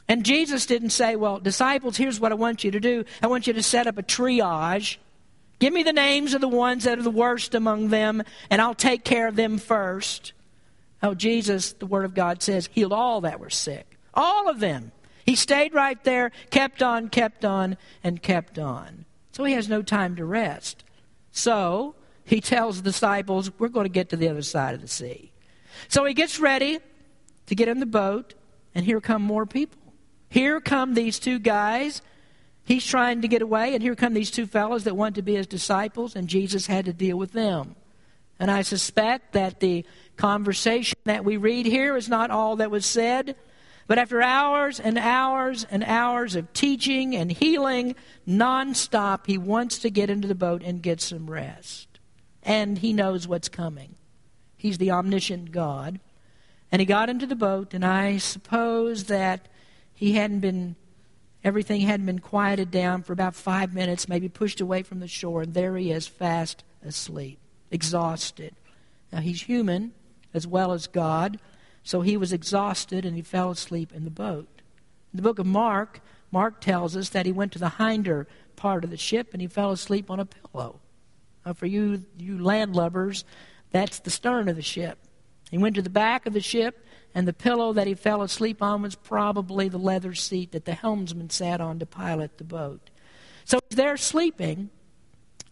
And 0.09 0.25
Jesus 0.25 0.65
didn't 0.65 0.91
say, 0.91 1.17
Well, 1.17 1.39
disciples, 1.39 1.97
here's 1.97 2.19
what 2.19 2.33
I 2.33 2.37
want 2.37 2.65
you 2.65 2.71
to 2.71 2.81
do. 2.81 3.05
I 3.23 3.27
want 3.27 3.47
you 3.47 3.53
to 3.53 3.63
set 3.63 3.87
up 3.87 3.99
a 3.99 4.03
triage. 4.03 4.97
Give 5.59 5.73
me 5.73 5.83
the 5.83 5.93
names 5.93 6.35
of 6.35 6.41
the 6.41 6.49
ones 6.49 6.85
that 6.85 6.99
are 6.99 7.03
the 7.03 7.11
worst 7.11 7.55
among 7.55 7.89
them, 7.89 8.23
and 8.49 8.63
I'll 8.63 8.75
take 8.75 9.05
care 9.05 9.27
of 9.29 9.37
them 9.37 9.59
first. 9.59 10.33
Oh, 11.03 11.15
Jesus, 11.15 11.73
the 11.73 11.87
Word 11.87 12.05
of 12.05 12.15
God 12.15 12.43
says, 12.43 12.69
healed 12.73 12.93
all 12.93 13.21
that 13.23 13.41
were 13.41 13.51
sick. 13.51 13.99
All 14.15 14.49
of 14.49 14.61
them. 14.61 14.93
He 15.27 15.35
stayed 15.35 15.75
right 15.75 16.03
there, 16.05 16.33
kept 16.51 16.83
on, 16.83 17.09
kept 17.09 17.45
on, 17.45 17.77
and 18.03 18.23
kept 18.23 18.59
on. 18.59 19.05
So 19.33 19.45
he 19.45 19.53
has 19.53 19.69
no 19.69 19.83
time 19.83 20.17
to 20.17 20.25
rest. 20.25 20.85
So 21.33 21.95
he 22.25 22.41
tells 22.41 22.79
the 22.79 22.91
disciples, 22.91 23.51
We're 23.59 23.69
going 23.69 23.85
to 23.85 23.91
get 23.91 24.09
to 24.11 24.17
the 24.17 24.29
other 24.29 24.43
side 24.43 24.75
of 24.75 24.81
the 24.81 24.89
sea. 24.89 25.33
So 25.89 26.05
he 26.05 26.15
gets 26.15 26.41
ready 26.41 26.79
to 27.47 27.55
get 27.55 27.69
in 27.69 27.79
the 27.79 27.87
boat, 27.87 28.35
and 28.75 28.85
here 28.85 29.01
come 29.01 29.23
more 29.23 29.47
people. 29.47 29.78
Here 30.29 30.61
come 30.61 30.95
these 30.95 31.19
two 31.19 31.39
guys. 31.39 32.03
He's 32.65 32.87
trying 32.87 33.23
to 33.23 33.29
get 33.29 33.41
away, 33.41 33.75
and 33.75 33.83
here 33.83 33.95
come 33.95 34.13
these 34.13 34.31
two 34.31 34.47
fellows 34.47 34.85
that 34.85 34.97
want 34.97 35.15
to 35.15 35.23
be 35.23 35.37
his 35.37 35.47
disciples, 35.47 36.15
and 36.15 36.29
Jesus 36.29 36.67
had 36.67 36.85
to 36.85 36.93
deal 36.93 37.17
with 37.17 37.33
them. 37.33 37.77
And 38.39 38.51
I 38.51 38.63
suspect 38.63 39.33
that 39.33 39.61
the 39.61 39.85
conversation 40.17 40.99
that 41.05 41.25
we 41.25 41.37
read 41.37 41.67
here 41.67 41.97
is 41.97 42.09
not 42.09 42.31
all 42.31 42.57
that 42.57 42.71
was 42.71 42.87
said. 42.87 43.37
But 43.87 43.99
after 43.99 44.21
hours 44.21 44.79
and 44.79 44.99
hours 44.99 45.65
and 45.71 45.83
hours 45.83 46.37
of 46.37 46.53
teaching 46.53 47.17
and 47.17 47.33
healing 47.33 47.97
nonstop, 48.29 49.27
he 49.27 49.39
wants 49.39 49.79
to 49.79 49.91
get 49.91 50.11
into 50.11 50.29
the 50.29 50.35
boat 50.35 50.63
and 50.63 50.83
get 50.83 51.01
some 51.01 51.31
rest. 51.31 51.99
And 52.43 52.79
he 52.79 52.93
knows 52.93 53.27
what's 53.27 53.49
coming. 53.49 53.95
He's 54.59 54.77
the 54.77 54.91
omniscient 54.91 55.53
God. 55.53 56.01
And 56.71 56.81
he 56.81 56.87
got 56.87 57.09
into 57.09 57.27
the 57.27 57.35
boat, 57.35 57.73
and 57.73 57.83
I 57.83 58.19
suppose 58.19 59.05
that 59.05 59.49
he 59.99 60.13
hadn't 60.13 60.39
been, 60.39 60.77
everything 61.43 61.81
hadn't 61.81 62.07
been 62.07 62.21
quieted 62.21 62.71
down 62.71 63.03
for 63.03 63.13
about 63.13 63.35
five 63.35 63.75
minutes, 63.75 64.09
maybe 64.09 64.29
pushed 64.29 64.61
away 64.61 64.85
from 64.85 65.01
the 65.01 65.09
shore, 65.09 65.43
and 65.43 65.55
there 65.55 65.77
he 65.77 65.91
is, 65.91 66.07
fast 66.07 66.63
asleep, 66.87 67.41
exhausted. 67.73 68.55
Now, 69.13 69.19
he's 69.19 69.43
human 69.43 69.91
as 70.33 70.47
well 70.47 70.71
as 70.71 70.87
God, 70.87 71.41
so 71.83 72.03
he 72.03 72.17
was 72.17 72.33
exhausted 72.33 73.05
and 73.05 73.17
he 73.17 73.23
fell 73.23 73.51
asleep 73.51 73.93
in 73.93 74.05
the 74.05 74.11
boat. 74.11 74.47
In 75.13 75.17
the 75.17 75.23
book 75.23 75.41
of 75.41 75.47
Mark, 75.47 76.01
Mark 76.31 76.61
tells 76.61 76.97
us 76.97 77.09
that 77.09 77.27
he 77.27 77.33
went 77.33 77.51
to 77.53 77.59
the 77.59 77.71
hinder 77.71 78.29
part 78.55 78.85
of 78.85 78.91
the 78.91 78.97
ship 78.97 79.31
and 79.33 79.43
he 79.43 79.49
fell 79.49 79.73
asleep 79.73 80.13
on 80.13 80.21
a 80.21 80.27
pillow. 80.27 80.79
Now, 81.45 81.55
for 81.55 81.67
you, 81.67 82.05
you 82.17 82.37
landlubbers, 82.37 83.25
that's 83.73 83.99
the 83.99 84.11
stern 84.11 84.49
of 84.49 84.55
the 84.55 84.63
ship. 84.63 84.97
He 85.51 85.59
went 85.59 85.75
to 85.75 85.83
the 85.83 85.91
back 85.91 86.25
of 86.27 86.35
the 86.35 86.41
ship, 86.41 86.87
and 87.15 87.27
the 87.27 87.33
pillow 87.33 87.73
that 87.73 87.87
he 87.87 87.95
fell 87.95 88.23
asleep 88.23 88.63
on 88.63 88.83
was 88.83 88.95
probably 88.95 89.69
the 89.69 89.79
leather 89.79 90.15
seat 90.15 90.53
that 90.53 90.65
the 90.65 90.75
helmsman 90.75 91.31
sat 91.31 91.61
on 91.61 91.79
to 91.79 91.87
pilot 91.87 92.39
the 92.39 92.45
boat. 92.45 92.91
So 93.45 93.59
he's 93.69 93.77
there 93.77 93.97
sleeping, 93.97 94.71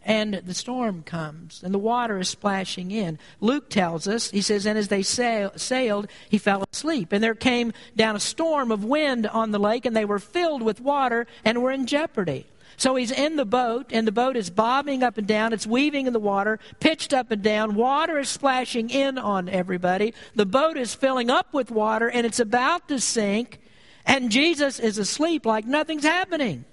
and 0.03 0.35
the 0.35 0.55
storm 0.55 1.03
comes, 1.03 1.63
and 1.65 1.75
the 1.75 1.79
water 1.79 2.19
is 2.19 2.29
splashing 2.29 2.93
in. 2.93 3.19
Luke 3.41 3.69
tells 3.69 4.07
us, 4.07 4.31
he 4.31 4.41
says, 4.41 4.65
and 4.67 4.79
as 4.79 4.89
they 4.89 5.03
sail, 5.03 5.51
sailed, 5.57 6.09
he 6.29 6.39
fell 6.39 6.65
asleep. 6.73 7.13
And 7.13 7.25
there 7.25 7.35
came 7.35 7.73
down 7.97 8.15
a 8.15 8.21
storm 8.21 8.71
of 8.71 8.85
wind 8.85 9.27
on 9.27 9.51
the 9.51 9.59
lake, 9.59 9.85
and 9.85 9.97
they 9.97 10.05
were 10.05 10.21
filled 10.21 10.63
with 10.63 10.81
water 10.81 11.27
and 11.45 11.61
were 11.61 11.73
in 11.73 11.87
jeopardy. 11.87 12.47
So 12.77 12.95
he's 12.97 13.11
in 13.11 13.37
the 13.37 13.47
boat, 13.47 13.87
and 13.91 14.07
the 14.07 14.13
boat 14.13 14.37
is 14.37 14.51
bobbing 14.51 15.03
up 15.03 15.17
and 15.17 15.27
down. 15.27 15.53
It's 15.53 15.67
weaving 15.67 16.07
in 16.07 16.13
the 16.13 16.21
water, 16.21 16.59
pitched 16.79 17.15
up 17.15 17.31
and 17.31 17.43
down. 17.43 17.75
Water 17.75 18.19
is 18.19 18.29
splashing 18.29 18.91
in 18.91 19.17
on 19.19 19.49
everybody. 19.49 20.13
The 20.35 20.47
boat 20.47 20.77
is 20.77 20.95
filling 20.95 21.31
up 21.31 21.55
with 21.55 21.71
water, 21.71 22.09
and 22.09 22.27
it's 22.27 22.41
about 22.41 22.89
to 22.89 23.01
sink. 23.01 23.61
And 24.05 24.31
Jesus 24.31 24.79
is 24.79 24.99
asleep 24.99 25.47
like 25.47 25.65
nothing's 25.65 26.05
happening. 26.05 26.65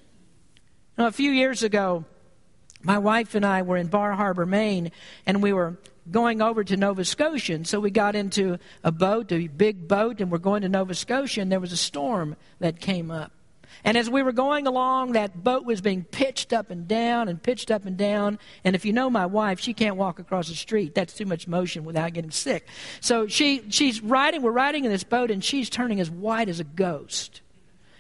Now, 0.97 1.08
a 1.08 1.12
few 1.12 1.32
years 1.32 1.64
ago, 1.64 2.06
my 2.82 2.97
wife 2.97 3.34
and 3.34 3.45
I 3.45 3.62
were 3.62 3.78
in 3.78 3.88
Bar 3.88 4.12
Harbor, 4.12 4.45
Maine, 4.45 4.91
and 5.26 5.41
we 5.41 5.54
were 5.54 5.78
going 6.12 6.41
over 6.41 6.66
to 6.66 6.76
Nova 6.76 7.06
Scotia. 7.06 7.54
And 7.54 7.66
so 7.66 7.80
we 7.80 7.89
got 7.89 8.14
into 8.16 8.60
a 8.84 8.91
boat, 8.91 9.32
a 9.32 9.47
big 9.47 9.88
boat, 9.88 10.20
and 10.20 10.30
we're 10.30 10.38
going 10.38 10.64
to 10.64 10.70
Nova 10.70 10.93
Scotia, 10.93 11.41
and 11.41 11.51
there 11.51 11.62
was 11.62 11.72
a 11.72 11.78
storm 11.78 12.36
that 12.60 12.82
came 12.82 13.10
up. 13.10 13.32
And 13.84 13.97
as 13.97 14.09
we 14.09 14.24
were 14.24 14.32
going 14.32 14.67
along, 14.67 15.13
that 15.13 15.43
boat 15.43 15.65
was 15.65 15.82
being 15.82 16.03
pitched 16.03 16.53
up 16.53 16.69
and 16.69 16.88
down 16.88 17.28
and 17.28 17.41
pitched 17.41 17.71
up 17.71 17.86
and 17.86 17.97
down. 17.97 18.39
And 18.63 18.76
if 18.76 18.86
you 18.86 18.93
know 18.93 19.09
my 19.09 19.26
wife, 19.26 19.59
she 19.59 19.74
can't 19.74 19.95
walk 19.95 20.19
across 20.19 20.47
the 20.47 20.55
street. 20.55 20.95
That's 20.95 21.13
too 21.13 21.26
much 21.26 21.47
motion 21.47 21.84
without 21.84 22.13
getting 22.13 22.32
sick. 22.32 22.67
So 23.01 23.28
she, 23.28 23.63
she's 23.69 24.01
riding, 24.01 24.41
we're 24.41 24.51
riding 24.51 24.86
in 24.86 24.91
this 24.91 25.03
boat, 25.03 25.32
and 25.32 25.43
she's 25.43 25.69
turning 25.69 25.99
as 25.99 26.09
white 26.09 26.49
as 26.49 26.59
a 26.59 26.63
ghost. 26.63 27.41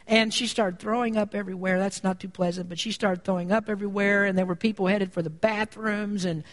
And 0.05 0.33
she 0.33 0.47
started 0.47 0.79
throwing 0.79 1.15
up 1.15 1.33
everywhere. 1.33 1.79
That's 1.79 2.03
not 2.03 2.19
too 2.19 2.27
pleasant, 2.27 2.67
but 2.67 2.77
she 2.77 2.91
started 2.91 3.23
throwing 3.23 3.53
up 3.53 3.69
everywhere, 3.69 4.25
and 4.25 4.37
there 4.37 4.45
were 4.45 4.55
people 4.55 4.87
headed 4.87 5.13
for 5.13 5.21
the 5.21 5.29
bathrooms. 5.29 6.25
And 6.25 6.43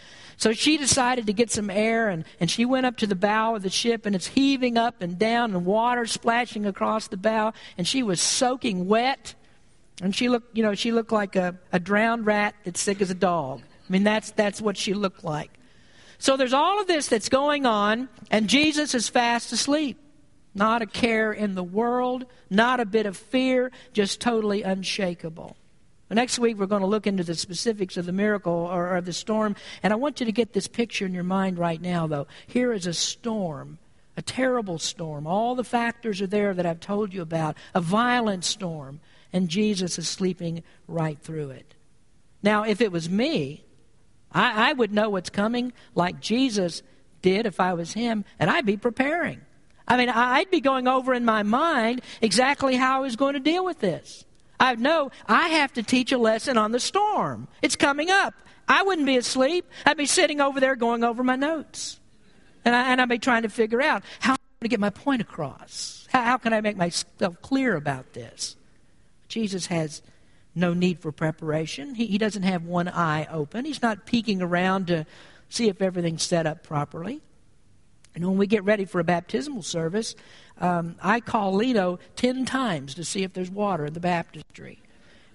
so 0.41 0.53
she 0.53 0.77
decided 0.77 1.27
to 1.27 1.33
get 1.33 1.51
some 1.51 1.69
air, 1.69 2.09
and, 2.09 2.25
and 2.39 2.49
she 2.49 2.65
went 2.65 2.87
up 2.87 2.97
to 2.97 3.05
the 3.05 3.13
bow 3.13 3.53
of 3.53 3.61
the 3.61 3.69
ship, 3.69 4.07
and 4.07 4.15
it's 4.15 4.25
heaving 4.25 4.75
up 4.75 5.03
and 5.03 5.19
down, 5.19 5.53
and 5.53 5.67
water 5.67 6.07
splashing 6.07 6.65
across 6.65 7.07
the 7.07 7.15
bow, 7.15 7.53
and 7.77 7.87
she 7.87 8.01
was 8.01 8.19
soaking 8.19 8.87
wet. 8.87 9.35
And 10.01 10.15
she 10.15 10.29
looked, 10.29 10.57
you 10.57 10.63
know, 10.63 10.73
she 10.73 10.91
looked 10.91 11.11
like 11.11 11.35
a, 11.35 11.59
a 11.71 11.79
drowned 11.79 12.25
rat 12.25 12.55
that's 12.63 12.81
sick 12.81 13.01
as 13.01 13.11
a 13.11 13.13
dog. 13.13 13.61
I 13.61 13.91
mean, 13.91 14.03
that's, 14.03 14.31
that's 14.31 14.59
what 14.59 14.77
she 14.77 14.95
looked 14.95 15.23
like. 15.23 15.51
So 16.17 16.37
there's 16.37 16.53
all 16.53 16.81
of 16.81 16.87
this 16.87 17.05
that's 17.05 17.29
going 17.29 17.67
on, 17.67 18.09
and 18.31 18.47
Jesus 18.47 18.95
is 18.95 19.09
fast 19.09 19.51
asleep. 19.51 19.99
Not 20.55 20.81
a 20.81 20.87
care 20.87 21.31
in 21.31 21.53
the 21.53 21.63
world, 21.63 22.25
not 22.49 22.79
a 22.79 22.85
bit 22.85 23.05
of 23.05 23.15
fear, 23.15 23.71
just 23.93 24.19
totally 24.19 24.63
unshakable. 24.63 25.55
Next 26.11 26.39
week, 26.39 26.57
we're 26.57 26.65
going 26.65 26.81
to 26.81 26.87
look 26.87 27.07
into 27.07 27.23
the 27.23 27.35
specifics 27.35 27.95
of 27.95 28.05
the 28.05 28.11
miracle 28.11 28.51
or, 28.51 28.97
or, 28.97 29.01
the 29.01 29.13
storm. 29.13 29.55
And 29.81 29.93
I 29.93 29.95
want 29.95 30.19
you 30.19 30.25
to 30.25 30.31
get 30.31 30.51
this 30.51 30.67
picture 30.67 31.05
in 31.05 31.13
your 31.13 31.23
mind 31.23 31.57
right 31.57 31.81
now, 31.81 32.05
though. 32.05 32.27
Here 32.47 32.73
is 32.73 32.85
a 32.85 32.93
storm, 32.93 33.79
a 34.17 34.21
terrible 34.21 34.77
storm. 34.77 35.25
All 35.25 35.55
the 35.55 35.63
factors 35.63 36.21
are 36.21 36.27
there 36.27 36.53
that 36.53 36.65
I've 36.65 36.81
told 36.81 37.13
you 37.13 37.21
about, 37.21 37.55
a 37.73 37.79
violent 37.79 38.43
storm. 38.43 38.99
And 39.31 39.47
Jesus 39.47 39.97
is 39.97 40.09
sleeping 40.09 40.63
right 40.85 41.17
through 41.17 41.51
it. 41.51 41.75
Now, 42.43 42.63
if 42.63 42.81
it 42.81 42.91
was 42.91 43.09
me, 43.09 43.63
I, 44.33 44.71
I 44.71 44.73
would 44.73 44.91
know 44.91 45.09
what's 45.09 45.29
coming 45.29 45.71
like 45.95 46.19
Jesus 46.19 46.83
did 47.21 47.45
if 47.45 47.59
I 47.59 47.73
was 47.73 47.93
him, 47.93 48.25
and 48.39 48.49
I'd 48.49 48.65
be 48.65 48.77
preparing. 48.77 49.41
I 49.87 49.97
mean, 49.97 50.09
I'd 50.09 50.49
be 50.49 50.61
going 50.61 50.87
over 50.87 51.13
in 51.13 51.23
my 51.23 51.43
mind 51.43 52.01
exactly 52.21 52.75
how 52.75 52.97
I 52.97 53.01
was 53.01 53.15
going 53.15 53.33
to 53.33 53.39
deal 53.39 53.63
with 53.63 53.79
this. 53.79 54.25
I 54.61 54.75
know 54.75 55.09
I 55.27 55.49
have 55.49 55.73
to 55.73 55.83
teach 55.83 56.11
a 56.11 56.19
lesson 56.19 56.55
on 56.55 56.71
the 56.71 56.79
storm. 56.79 57.47
It's 57.63 57.75
coming 57.75 58.11
up. 58.11 58.35
I 58.67 58.83
wouldn't 58.83 59.07
be 59.07 59.17
asleep. 59.17 59.65
I'd 59.87 59.97
be 59.97 60.05
sitting 60.05 60.39
over 60.39 60.59
there 60.59 60.75
going 60.75 61.03
over 61.03 61.23
my 61.23 61.35
notes. 61.35 61.99
And, 62.63 62.75
I, 62.75 62.91
and 62.91 63.01
I'd 63.01 63.09
be 63.09 63.17
trying 63.17 63.41
to 63.41 63.49
figure 63.49 63.81
out 63.81 64.03
how 64.19 64.33
I'm 64.33 64.37
going 64.59 64.65
to 64.65 64.67
get 64.69 64.79
my 64.79 64.91
point 64.91 65.19
across. 65.21 66.07
How, 66.11 66.21
how 66.21 66.37
can 66.37 66.53
I 66.53 66.61
make 66.61 66.77
myself 66.77 67.41
clear 67.41 67.75
about 67.75 68.13
this? 68.13 68.55
Jesus 69.27 69.65
has 69.65 70.03
no 70.53 70.75
need 70.75 70.99
for 70.99 71.11
preparation. 71.11 71.95
He, 71.95 72.05
he 72.05 72.19
doesn't 72.19 72.43
have 72.43 72.63
one 72.63 72.87
eye 72.87 73.27
open. 73.31 73.65
He's 73.65 73.81
not 73.81 74.05
peeking 74.05 74.43
around 74.43 74.87
to 74.87 75.07
see 75.49 75.69
if 75.69 75.81
everything's 75.81 76.21
set 76.21 76.45
up 76.45 76.61
properly. 76.61 77.21
And 78.15 78.25
when 78.25 78.37
we 78.37 78.47
get 78.47 78.63
ready 78.63 78.85
for 78.85 78.99
a 78.99 79.03
baptismal 79.03 79.63
service, 79.63 80.15
um, 80.59 80.95
I 81.01 81.19
call 81.19 81.53
Lino 81.53 81.99
10 82.17 82.45
times 82.45 82.95
to 82.95 83.03
see 83.03 83.23
if 83.23 83.33
there's 83.33 83.49
water 83.49 83.85
in 83.85 83.93
the 83.93 83.99
baptistry. 83.99 84.81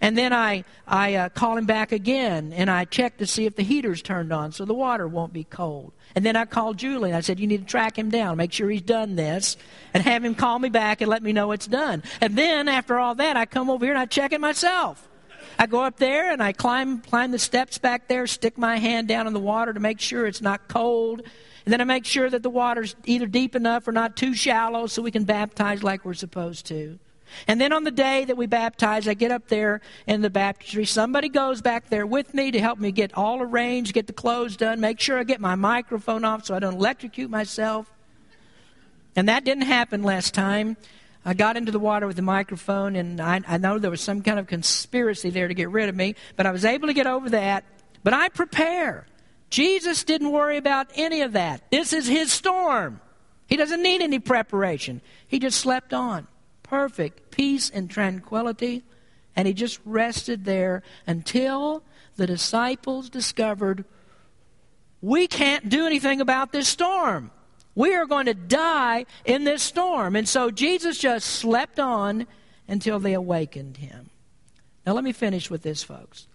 And 0.00 0.16
then 0.16 0.32
I, 0.32 0.64
I 0.86 1.14
uh, 1.14 1.28
call 1.30 1.56
him 1.56 1.64
back 1.64 1.90
again 1.90 2.52
and 2.52 2.70
I 2.70 2.84
check 2.84 3.16
to 3.18 3.26
see 3.26 3.46
if 3.46 3.56
the 3.56 3.62
heater's 3.62 4.02
turned 4.02 4.30
on 4.30 4.52
so 4.52 4.66
the 4.66 4.74
water 4.74 5.08
won't 5.08 5.32
be 5.32 5.44
cold. 5.44 5.92
And 6.14 6.24
then 6.24 6.36
I 6.36 6.44
call 6.44 6.74
Julie 6.74 7.10
and 7.10 7.16
I 7.16 7.20
said, 7.20 7.40
You 7.40 7.46
need 7.46 7.62
to 7.62 7.66
track 7.66 7.98
him 7.98 8.10
down, 8.10 8.36
make 8.36 8.52
sure 8.52 8.68
he's 8.68 8.82
done 8.82 9.16
this, 9.16 9.56
and 9.94 10.02
have 10.02 10.22
him 10.22 10.34
call 10.34 10.58
me 10.58 10.68
back 10.68 11.00
and 11.00 11.08
let 11.08 11.22
me 11.22 11.32
know 11.32 11.52
it's 11.52 11.66
done. 11.66 12.02
And 12.20 12.36
then 12.36 12.68
after 12.68 12.98
all 12.98 13.14
that, 13.14 13.36
I 13.38 13.46
come 13.46 13.70
over 13.70 13.86
here 13.86 13.94
and 13.94 14.00
I 14.00 14.06
check 14.06 14.32
it 14.32 14.40
myself. 14.40 15.08
I 15.58 15.66
go 15.66 15.82
up 15.82 15.96
there 15.96 16.30
and 16.30 16.42
I 16.42 16.52
climb, 16.52 17.00
climb 17.00 17.30
the 17.30 17.38
steps 17.38 17.78
back 17.78 18.08
there, 18.08 18.26
stick 18.26 18.58
my 18.58 18.76
hand 18.76 19.08
down 19.08 19.26
in 19.26 19.32
the 19.32 19.40
water 19.40 19.72
to 19.72 19.80
make 19.80 20.00
sure 20.00 20.26
it's 20.26 20.42
not 20.42 20.68
cold 20.68 21.22
and 21.66 21.72
then 21.72 21.80
I 21.80 21.84
make 21.84 22.06
sure 22.06 22.30
that 22.30 22.44
the 22.44 22.50
water's 22.50 22.94
either 23.04 23.26
deep 23.26 23.56
enough 23.56 23.88
or 23.88 23.92
not 23.92 24.16
too 24.16 24.34
shallow 24.34 24.86
so 24.86 25.02
we 25.02 25.10
can 25.10 25.24
baptize 25.24 25.82
like 25.82 26.04
we're 26.04 26.14
supposed 26.14 26.64
to. 26.66 27.00
And 27.48 27.60
then 27.60 27.72
on 27.72 27.82
the 27.82 27.90
day 27.90 28.24
that 28.24 28.36
we 28.36 28.46
baptize, 28.46 29.08
I 29.08 29.14
get 29.14 29.32
up 29.32 29.48
there 29.48 29.80
in 30.06 30.22
the 30.22 30.30
baptistry. 30.30 30.84
Somebody 30.84 31.28
goes 31.28 31.60
back 31.60 31.90
there 31.90 32.06
with 32.06 32.32
me 32.34 32.52
to 32.52 32.60
help 32.60 32.78
me 32.78 32.92
get 32.92 33.12
all 33.14 33.42
arranged, 33.42 33.94
get 33.94 34.06
the 34.06 34.12
clothes 34.12 34.56
done, 34.56 34.80
make 34.80 35.00
sure 35.00 35.18
I 35.18 35.24
get 35.24 35.40
my 35.40 35.56
microphone 35.56 36.24
off 36.24 36.46
so 36.46 36.54
I 36.54 36.60
don't 36.60 36.74
electrocute 36.74 37.30
myself. 37.30 37.90
And 39.16 39.28
that 39.28 39.44
didn't 39.44 39.64
happen 39.64 40.04
last 40.04 40.34
time. 40.34 40.76
I 41.24 41.34
got 41.34 41.56
into 41.56 41.72
the 41.72 41.80
water 41.80 42.06
with 42.06 42.14
the 42.14 42.22
microphone, 42.22 42.94
and 42.94 43.20
I, 43.20 43.40
I 43.48 43.58
know 43.58 43.80
there 43.80 43.90
was 43.90 44.00
some 44.00 44.22
kind 44.22 44.38
of 44.38 44.46
conspiracy 44.46 45.30
there 45.30 45.48
to 45.48 45.54
get 45.54 45.70
rid 45.70 45.88
of 45.88 45.96
me, 45.96 46.14
but 46.36 46.46
I 46.46 46.52
was 46.52 46.64
able 46.64 46.86
to 46.86 46.94
get 46.94 47.08
over 47.08 47.30
that. 47.30 47.64
But 48.04 48.14
I 48.14 48.28
prepare. 48.28 49.04
Jesus 49.50 50.04
didn't 50.04 50.32
worry 50.32 50.56
about 50.56 50.88
any 50.94 51.22
of 51.22 51.32
that. 51.32 51.70
This 51.70 51.92
is 51.92 52.06
his 52.06 52.32
storm. 52.32 53.00
He 53.46 53.56
doesn't 53.56 53.82
need 53.82 54.02
any 54.02 54.18
preparation. 54.18 55.00
He 55.26 55.38
just 55.38 55.60
slept 55.60 55.94
on. 55.94 56.26
Perfect 56.62 57.30
peace 57.30 57.70
and 57.70 57.88
tranquility. 57.88 58.82
And 59.36 59.46
he 59.46 59.54
just 59.54 59.78
rested 59.84 60.44
there 60.44 60.82
until 61.06 61.82
the 62.16 62.26
disciples 62.26 63.08
discovered 63.08 63.84
we 65.00 65.28
can't 65.28 65.68
do 65.68 65.86
anything 65.86 66.20
about 66.20 66.52
this 66.52 66.66
storm. 66.66 67.30
We 67.74 67.94
are 67.94 68.06
going 68.06 68.26
to 68.26 68.34
die 68.34 69.04
in 69.24 69.44
this 69.44 69.62
storm. 69.62 70.16
And 70.16 70.28
so 70.28 70.50
Jesus 70.50 70.98
just 70.98 71.26
slept 71.26 71.78
on 71.78 72.26
until 72.66 72.98
they 72.98 73.12
awakened 73.12 73.76
him. 73.76 74.10
Now, 74.84 74.94
let 74.94 75.04
me 75.04 75.12
finish 75.12 75.50
with 75.50 75.62
this, 75.62 75.82
folks. 75.82 76.26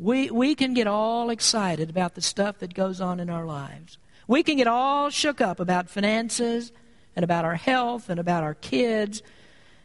We, 0.00 0.30
we 0.30 0.54
can 0.54 0.72
get 0.72 0.86
all 0.86 1.28
excited 1.28 1.90
about 1.90 2.14
the 2.14 2.22
stuff 2.22 2.60
that 2.60 2.72
goes 2.72 3.02
on 3.02 3.20
in 3.20 3.28
our 3.28 3.44
lives. 3.44 3.98
We 4.26 4.42
can 4.42 4.56
get 4.56 4.66
all 4.66 5.10
shook 5.10 5.42
up 5.42 5.60
about 5.60 5.90
finances 5.90 6.72
and 7.14 7.22
about 7.22 7.44
our 7.44 7.56
health 7.56 8.08
and 8.08 8.18
about 8.18 8.42
our 8.42 8.54
kids 8.54 9.22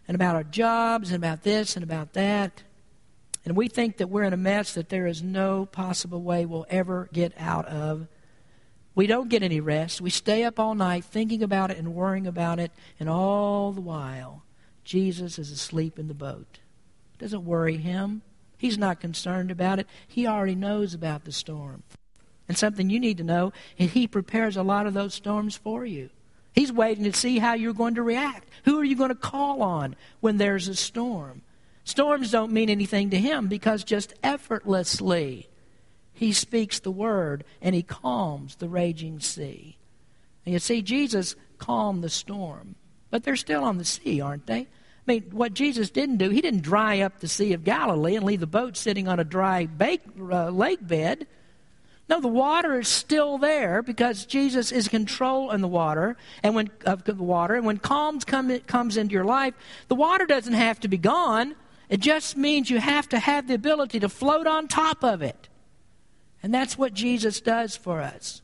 and 0.08 0.16
about 0.16 0.36
our 0.36 0.46
jobs 0.46 1.10
and 1.10 1.18
about 1.18 1.44
this 1.44 1.76
and 1.76 1.84
about 1.84 2.14
that. 2.14 2.64
And 3.44 3.58
we 3.58 3.68
think 3.68 3.98
that 3.98 4.08
we're 4.08 4.24
in 4.24 4.32
a 4.32 4.38
mess 4.38 4.74
that 4.76 4.88
there 4.88 5.06
is 5.06 5.22
no 5.22 5.66
possible 5.66 6.22
way 6.22 6.46
we'll 6.46 6.66
ever 6.70 7.10
get 7.12 7.34
out 7.38 7.66
of. 7.66 8.08
We 8.96 9.08
don't 9.08 9.28
get 9.28 9.44
any 9.44 9.60
rest. 9.60 10.00
We 10.00 10.12
stay 10.12 10.46
up 10.46 10.62
all 10.62 10.76
night 10.76 11.04
thinking 11.04 11.44
about 11.44 11.72
it 11.72 11.78
and 11.78 11.94
worrying 11.94 12.26
about 12.26 12.60
it, 12.60 12.72
and 13.02 13.10
all 13.10 13.74
the 13.74 13.82
while, 13.82 14.44
Jesus 14.86 15.38
is 15.38 15.52
asleep 15.52 16.00
in 16.00 16.08
the 16.08 16.14
boat. 16.14 16.60
It 17.16 17.20
doesn't 17.20 17.44
worry 17.44 17.76
him. 17.76 18.22
He's 18.66 18.80
not 18.80 19.00
concerned 19.00 19.52
about 19.52 19.78
it. 19.78 19.86
He 20.08 20.26
already 20.26 20.56
knows 20.56 20.96
about 20.96 21.24
the 21.24 21.32
storm. 21.32 21.84
And 22.48 22.58
something 22.58 22.90
you 22.90 23.00
need 23.00 23.20
to 23.20 23.24
know 23.24 23.54
is 23.78 23.92
He 23.92 24.08
prepares 24.08 24.58
a 24.58 24.64
lot 24.64 24.88
of 24.88 24.96
those 24.96 25.14
storms 25.14 25.56
for 25.56 25.86
you. 25.86 26.10
He's 26.52 26.74
waiting 26.74 27.04
to 27.04 27.14
see 27.14 27.38
how 27.38 27.54
you're 27.54 27.76
going 27.76 27.94
to 27.94 28.02
react. 28.02 28.50
Who 28.64 28.80
are 28.80 28.84
you 28.84 28.96
going 28.96 29.10
to 29.10 29.16
call 29.16 29.62
on 29.62 29.96
when 30.20 30.38
there's 30.38 30.68
a 30.68 30.74
storm? 30.74 31.44
Storms 31.84 32.32
don't 32.32 32.52
mean 32.52 32.72
anything 32.72 33.12
to 33.12 33.20
him 33.20 33.50
because 33.50 33.84
just 33.84 34.16
effortlessly 34.24 35.48
he 36.12 36.34
speaks 36.34 36.80
the 36.80 36.90
word 36.90 37.44
and 37.62 37.76
he 37.76 37.84
calms 37.84 38.56
the 38.56 38.68
raging 38.68 39.20
sea. 39.20 39.78
And 40.44 40.54
you 40.54 40.60
see, 40.60 40.82
Jesus 40.82 41.36
calmed 41.60 42.04
the 42.04 42.10
storm, 42.10 42.74
but 43.12 43.24
they're 43.24 43.36
still 43.36 43.64
on 43.64 43.78
the 43.78 43.86
sea, 43.86 44.22
aren't 44.22 44.48
they? 44.48 44.66
I 45.08 45.12
mean, 45.12 45.24
what 45.32 45.54
Jesus 45.54 45.92
didn't 45.92 46.18
do, 46.18 46.30
he 46.30 46.42
didn't 46.42 46.62
dry 46.62 47.02
up 47.02 47.20
the 47.20 47.28
Sea 47.28 47.54
of 47.54 47.64
Galilee 47.64 48.16
and 48.16 48.26
leave 48.26 48.40
the 48.40 48.48
boat 48.48 48.76
sitting 48.76 49.08
on 49.08 49.20
a 49.20 49.24
dry 49.24 49.68
bake, 49.68 50.02
uh, 50.20 50.50
lake 50.50 50.86
bed. 50.86 51.28
No, 52.10 52.20
the 52.20 52.28
water 52.28 52.80
is 52.80 52.88
still 52.88 53.38
there 53.38 53.82
because 53.82 54.26
Jesus 54.26 54.72
is 54.72 54.88
control 54.88 55.52
in 55.52 55.62
the 55.62 55.68
water 55.68 56.18
and 56.44 56.56
when 56.56 56.70
of 56.86 57.04
the 57.04 57.16
water. 57.16 57.56
And 57.56 57.66
when 57.66 57.78
calm 57.78 58.20
come, 58.20 58.60
comes 58.62 58.98
into 58.98 59.14
your 59.14 59.26
life, 59.26 59.54
the 59.88 59.96
water 59.96 60.26
doesn't 60.26 60.54
have 60.54 60.80
to 60.82 60.88
be 60.88 60.98
gone. 60.98 61.56
It 61.90 62.00
just 62.00 62.36
means 62.36 62.70
you 62.70 62.80
have 62.80 63.10
to 63.10 63.20
have 63.20 63.48
the 63.48 63.54
ability 63.54 64.00
to 64.00 64.10
float 64.10 64.48
on 64.48 64.68
top 64.68 65.04
of 65.04 65.22
it. 65.22 65.50
And 66.42 66.54
that's 66.54 66.78
what 66.78 66.94
Jesus 66.94 67.42
does 67.42 67.76
for 67.76 68.02
us. 68.02 68.42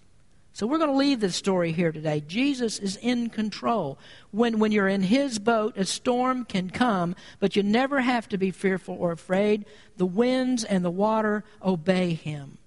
So 0.54 0.68
we're 0.68 0.80
going 0.80 0.90
to 0.90 0.98
leave 0.98 1.22
this 1.22 1.36
story 1.36 1.72
here 1.72 1.92
today. 1.92 2.22
Jesus 2.28 2.78
is 2.78 2.98
in 2.98 3.30
control. 3.30 3.98
When, 4.32 4.60
when 4.60 4.72
you're 4.72 4.88
in 4.88 5.04
his 5.04 5.40
boat, 5.40 5.78
a 5.78 5.86
storm 5.86 6.44
can 6.44 6.70
come, 6.70 7.16
but 7.40 7.56
you 7.56 7.64
never 7.64 8.02
have 8.02 8.28
to 8.30 8.38
be 8.38 8.52
fearful 8.52 8.96
or 9.00 9.12
afraid. 9.12 9.66
The 9.96 10.06
winds 10.06 10.64
and 10.64 10.84
the 10.84 10.92
water 10.92 11.46
obey 11.64 12.14
him. 12.14 12.58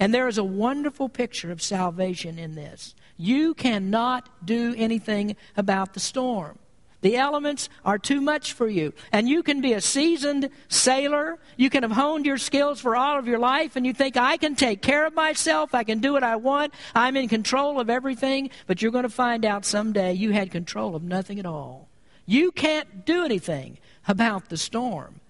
And 0.00 0.12
there 0.12 0.28
is 0.28 0.38
a 0.38 0.44
wonderful 0.44 1.08
picture 1.08 1.50
of 1.50 1.62
salvation 1.62 2.38
in 2.38 2.54
this. 2.54 2.94
You 3.16 3.54
cannot 3.54 4.28
do 4.44 4.74
anything 4.76 5.36
about 5.56 5.94
the 5.94 6.00
storm. 6.00 6.58
The 7.00 7.16
elements 7.16 7.68
are 7.84 7.98
too 7.98 8.20
much 8.20 8.52
for 8.52 8.68
you. 8.68 8.92
And 9.12 9.28
you 9.28 9.42
can 9.42 9.60
be 9.60 9.72
a 9.72 9.80
seasoned 9.80 10.50
sailor. 10.68 11.38
You 11.56 11.70
can 11.70 11.84
have 11.84 11.92
honed 11.92 12.26
your 12.26 12.38
skills 12.38 12.80
for 12.80 12.96
all 12.96 13.18
of 13.18 13.28
your 13.28 13.38
life, 13.38 13.76
and 13.76 13.86
you 13.86 13.92
think, 13.92 14.16
I 14.16 14.36
can 14.36 14.56
take 14.56 14.82
care 14.82 15.06
of 15.06 15.14
myself. 15.14 15.74
I 15.74 15.84
can 15.84 16.00
do 16.00 16.12
what 16.12 16.24
I 16.24 16.36
want. 16.36 16.74
I'm 16.94 17.16
in 17.16 17.28
control 17.28 17.78
of 17.78 17.88
everything. 17.88 18.50
But 18.66 18.82
you're 18.82 18.90
going 18.90 19.04
to 19.04 19.08
find 19.08 19.44
out 19.44 19.64
someday 19.64 20.14
you 20.14 20.32
had 20.32 20.50
control 20.50 20.96
of 20.96 21.04
nothing 21.04 21.38
at 21.38 21.46
all. 21.46 21.88
You 22.26 22.50
can't 22.50 23.06
do 23.06 23.24
anything 23.24 23.78
about 24.08 24.48
the 24.48 24.56
storm. 24.56 25.20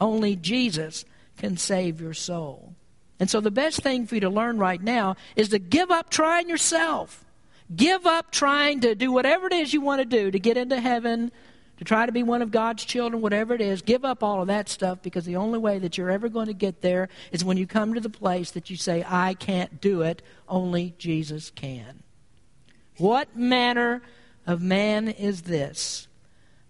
Only 0.00 0.36
Jesus 0.36 1.04
can 1.38 1.56
save 1.56 2.00
your 2.00 2.14
soul. 2.14 2.74
And 3.18 3.30
so 3.30 3.40
the 3.40 3.50
best 3.50 3.80
thing 3.80 4.06
for 4.06 4.16
you 4.16 4.20
to 4.22 4.28
learn 4.28 4.58
right 4.58 4.82
now 4.82 5.16
is 5.36 5.48
to 5.50 5.58
give 5.58 5.90
up 5.90 6.10
trying 6.10 6.48
yourself. 6.48 7.23
Give 7.74 8.06
up 8.06 8.30
trying 8.30 8.80
to 8.80 8.94
do 8.94 9.10
whatever 9.10 9.46
it 9.46 9.52
is 9.52 9.72
you 9.72 9.80
want 9.80 10.00
to 10.00 10.04
do 10.04 10.30
to 10.30 10.38
get 10.38 10.56
into 10.56 10.80
heaven, 10.80 11.32
to 11.78 11.84
try 11.84 12.06
to 12.06 12.12
be 12.12 12.22
one 12.22 12.42
of 12.42 12.50
God's 12.50 12.84
children, 12.84 13.22
whatever 13.22 13.54
it 13.54 13.60
is. 13.60 13.82
Give 13.82 14.04
up 14.04 14.22
all 14.22 14.42
of 14.42 14.48
that 14.48 14.68
stuff 14.68 15.02
because 15.02 15.24
the 15.24 15.36
only 15.36 15.58
way 15.58 15.78
that 15.78 15.96
you're 15.96 16.10
ever 16.10 16.28
going 16.28 16.46
to 16.46 16.54
get 16.54 16.82
there 16.82 17.08
is 17.32 17.44
when 17.44 17.56
you 17.56 17.66
come 17.66 17.94
to 17.94 18.00
the 18.00 18.10
place 18.10 18.50
that 18.52 18.70
you 18.70 18.76
say, 18.76 19.04
I 19.06 19.34
can't 19.34 19.80
do 19.80 20.02
it, 20.02 20.22
only 20.48 20.94
Jesus 20.98 21.50
can. 21.50 22.02
What 22.98 23.36
manner 23.36 24.02
of 24.46 24.60
man 24.60 25.08
is 25.08 25.42
this 25.42 26.06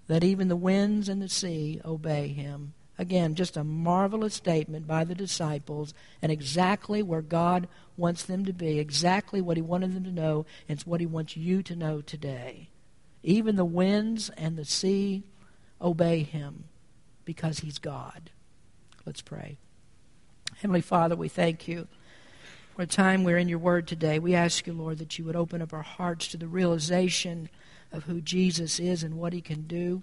that 0.07 0.23
even 0.23 0.49
the 0.49 0.57
winds 0.57 1.09
and 1.09 1.21
the 1.21 1.29
sea 1.29 1.81
obey 1.85 2.29
him? 2.29 2.75
Again, 2.97 3.35
just 3.35 3.57
a 3.57 3.65
marvelous 3.65 4.35
statement 4.35 4.87
by 4.87 5.05
the 5.05 5.15
disciples 5.15 5.95
and 6.23 6.31
exactly 6.31 7.03
where 7.03 7.23
God 7.23 7.67
wants 7.97 8.23
them 8.23 8.45
to 8.45 8.53
be, 8.53 8.79
exactly 8.79 9.41
what 9.41 9.57
He 9.57 9.63
wanted 9.63 9.95
them 9.95 10.05
to 10.05 10.13
know, 10.13 10.47
and 10.69 10.79
it's 10.79 10.87
what 10.87 11.01
He 11.01 11.07
wants 11.07 11.37
you 11.37 11.63
to 11.65 11.75
know 11.75 12.01
today. 12.01 12.69
Even 13.23 13.57
the 13.57 13.65
winds 13.65 14.31
and 14.37 14.57
the 14.57 14.65
sea 14.65 15.25
obey 15.81 16.23
Him 16.23 16.65
because 17.25 17.61
He's 17.61 17.79
God. 17.79 18.31
Let's 19.05 19.23
pray. 19.23 19.59
Heavenly 20.57 20.81
Father, 20.81 21.17
we 21.17 21.29
thank 21.29 21.67
you 21.67 21.89
for 22.77 22.83
a 22.83 22.87
time 22.87 23.25
we're 23.25 23.39
in 23.39 23.49
your 23.49 23.59
word 23.59 23.89
today. 23.89 24.21
We 24.21 24.37
ask 24.37 24.69
you, 24.69 24.73
Lord, 24.73 24.99
that 24.99 25.19
you 25.19 25.25
would 25.25 25.37
open 25.37 25.61
up 25.61 25.73
our 25.73 25.83
hearts 25.83 26.29
to 26.29 26.37
the 26.37 26.47
realization 26.47 27.49
of 27.93 28.05
who 28.05 28.21
Jesus 28.21 28.79
is 28.79 29.03
and 29.03 29.19
what 29.19 29.33
He 29.33 29.41
can 29.41 29.63
do 29.63 30.03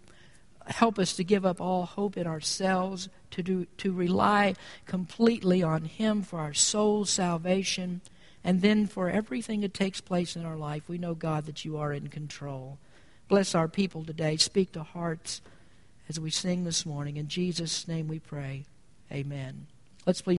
help 0.67 0.99
us 0.99 1.15
to 1.15 1.23
give 1.23 1.45
up 1.45 1.59
all 1.59 1.85
hope 1.85 2.17
in 2.17 2.27
ourselves, 2.27 3.09
to, 3.31 3.43
do, 3.43 3.65
to 3.77 3.91
rely 3.91 4.55
completely 4.85 5.63
on 5.63 5.85
Him 5.85 6.21
for 6.21 6.39
our 6.39 6.53
soul's 6.53 7.09
salvation, 7.09 8.01
and 8.43 8.61
then 8.61 8.87
for 8.87 9.09
everything 9.09 9.61
that 9.61 9.73
takes 9.73 10.01
place 10.01 10.35
in 10.35 10.45
our 10.45 10.57
life. 10.57 10.87
We 10.87 10.97
know, 10.97 11.13
God, 11.13 11.45
that 11.45 11.63
you 11.63 11.77
are 11.77 11.93
in 11.93 12.07
control. 12.07 12.77
Bless 13.27 13.55
our 13.55 13.67
people 13.67 14.03
today. 14.03 14.37
Speak 14.37 14.71
to 14.73 14.83
hearts 14.83 15.41
as 16.09 16.19
we 16.19 16.29
sing 16.29 16.63
this 16.63 16.85
morning. 16.85 17.17
In 17.17 17.27
Jesus' 17.27 17.87
name 17.87 18.07
we 18.07 18.19
pray. 18.19 18.65
Amen. 19.11 19.67
Let's 20.05 20.21
please. 20.21 20.29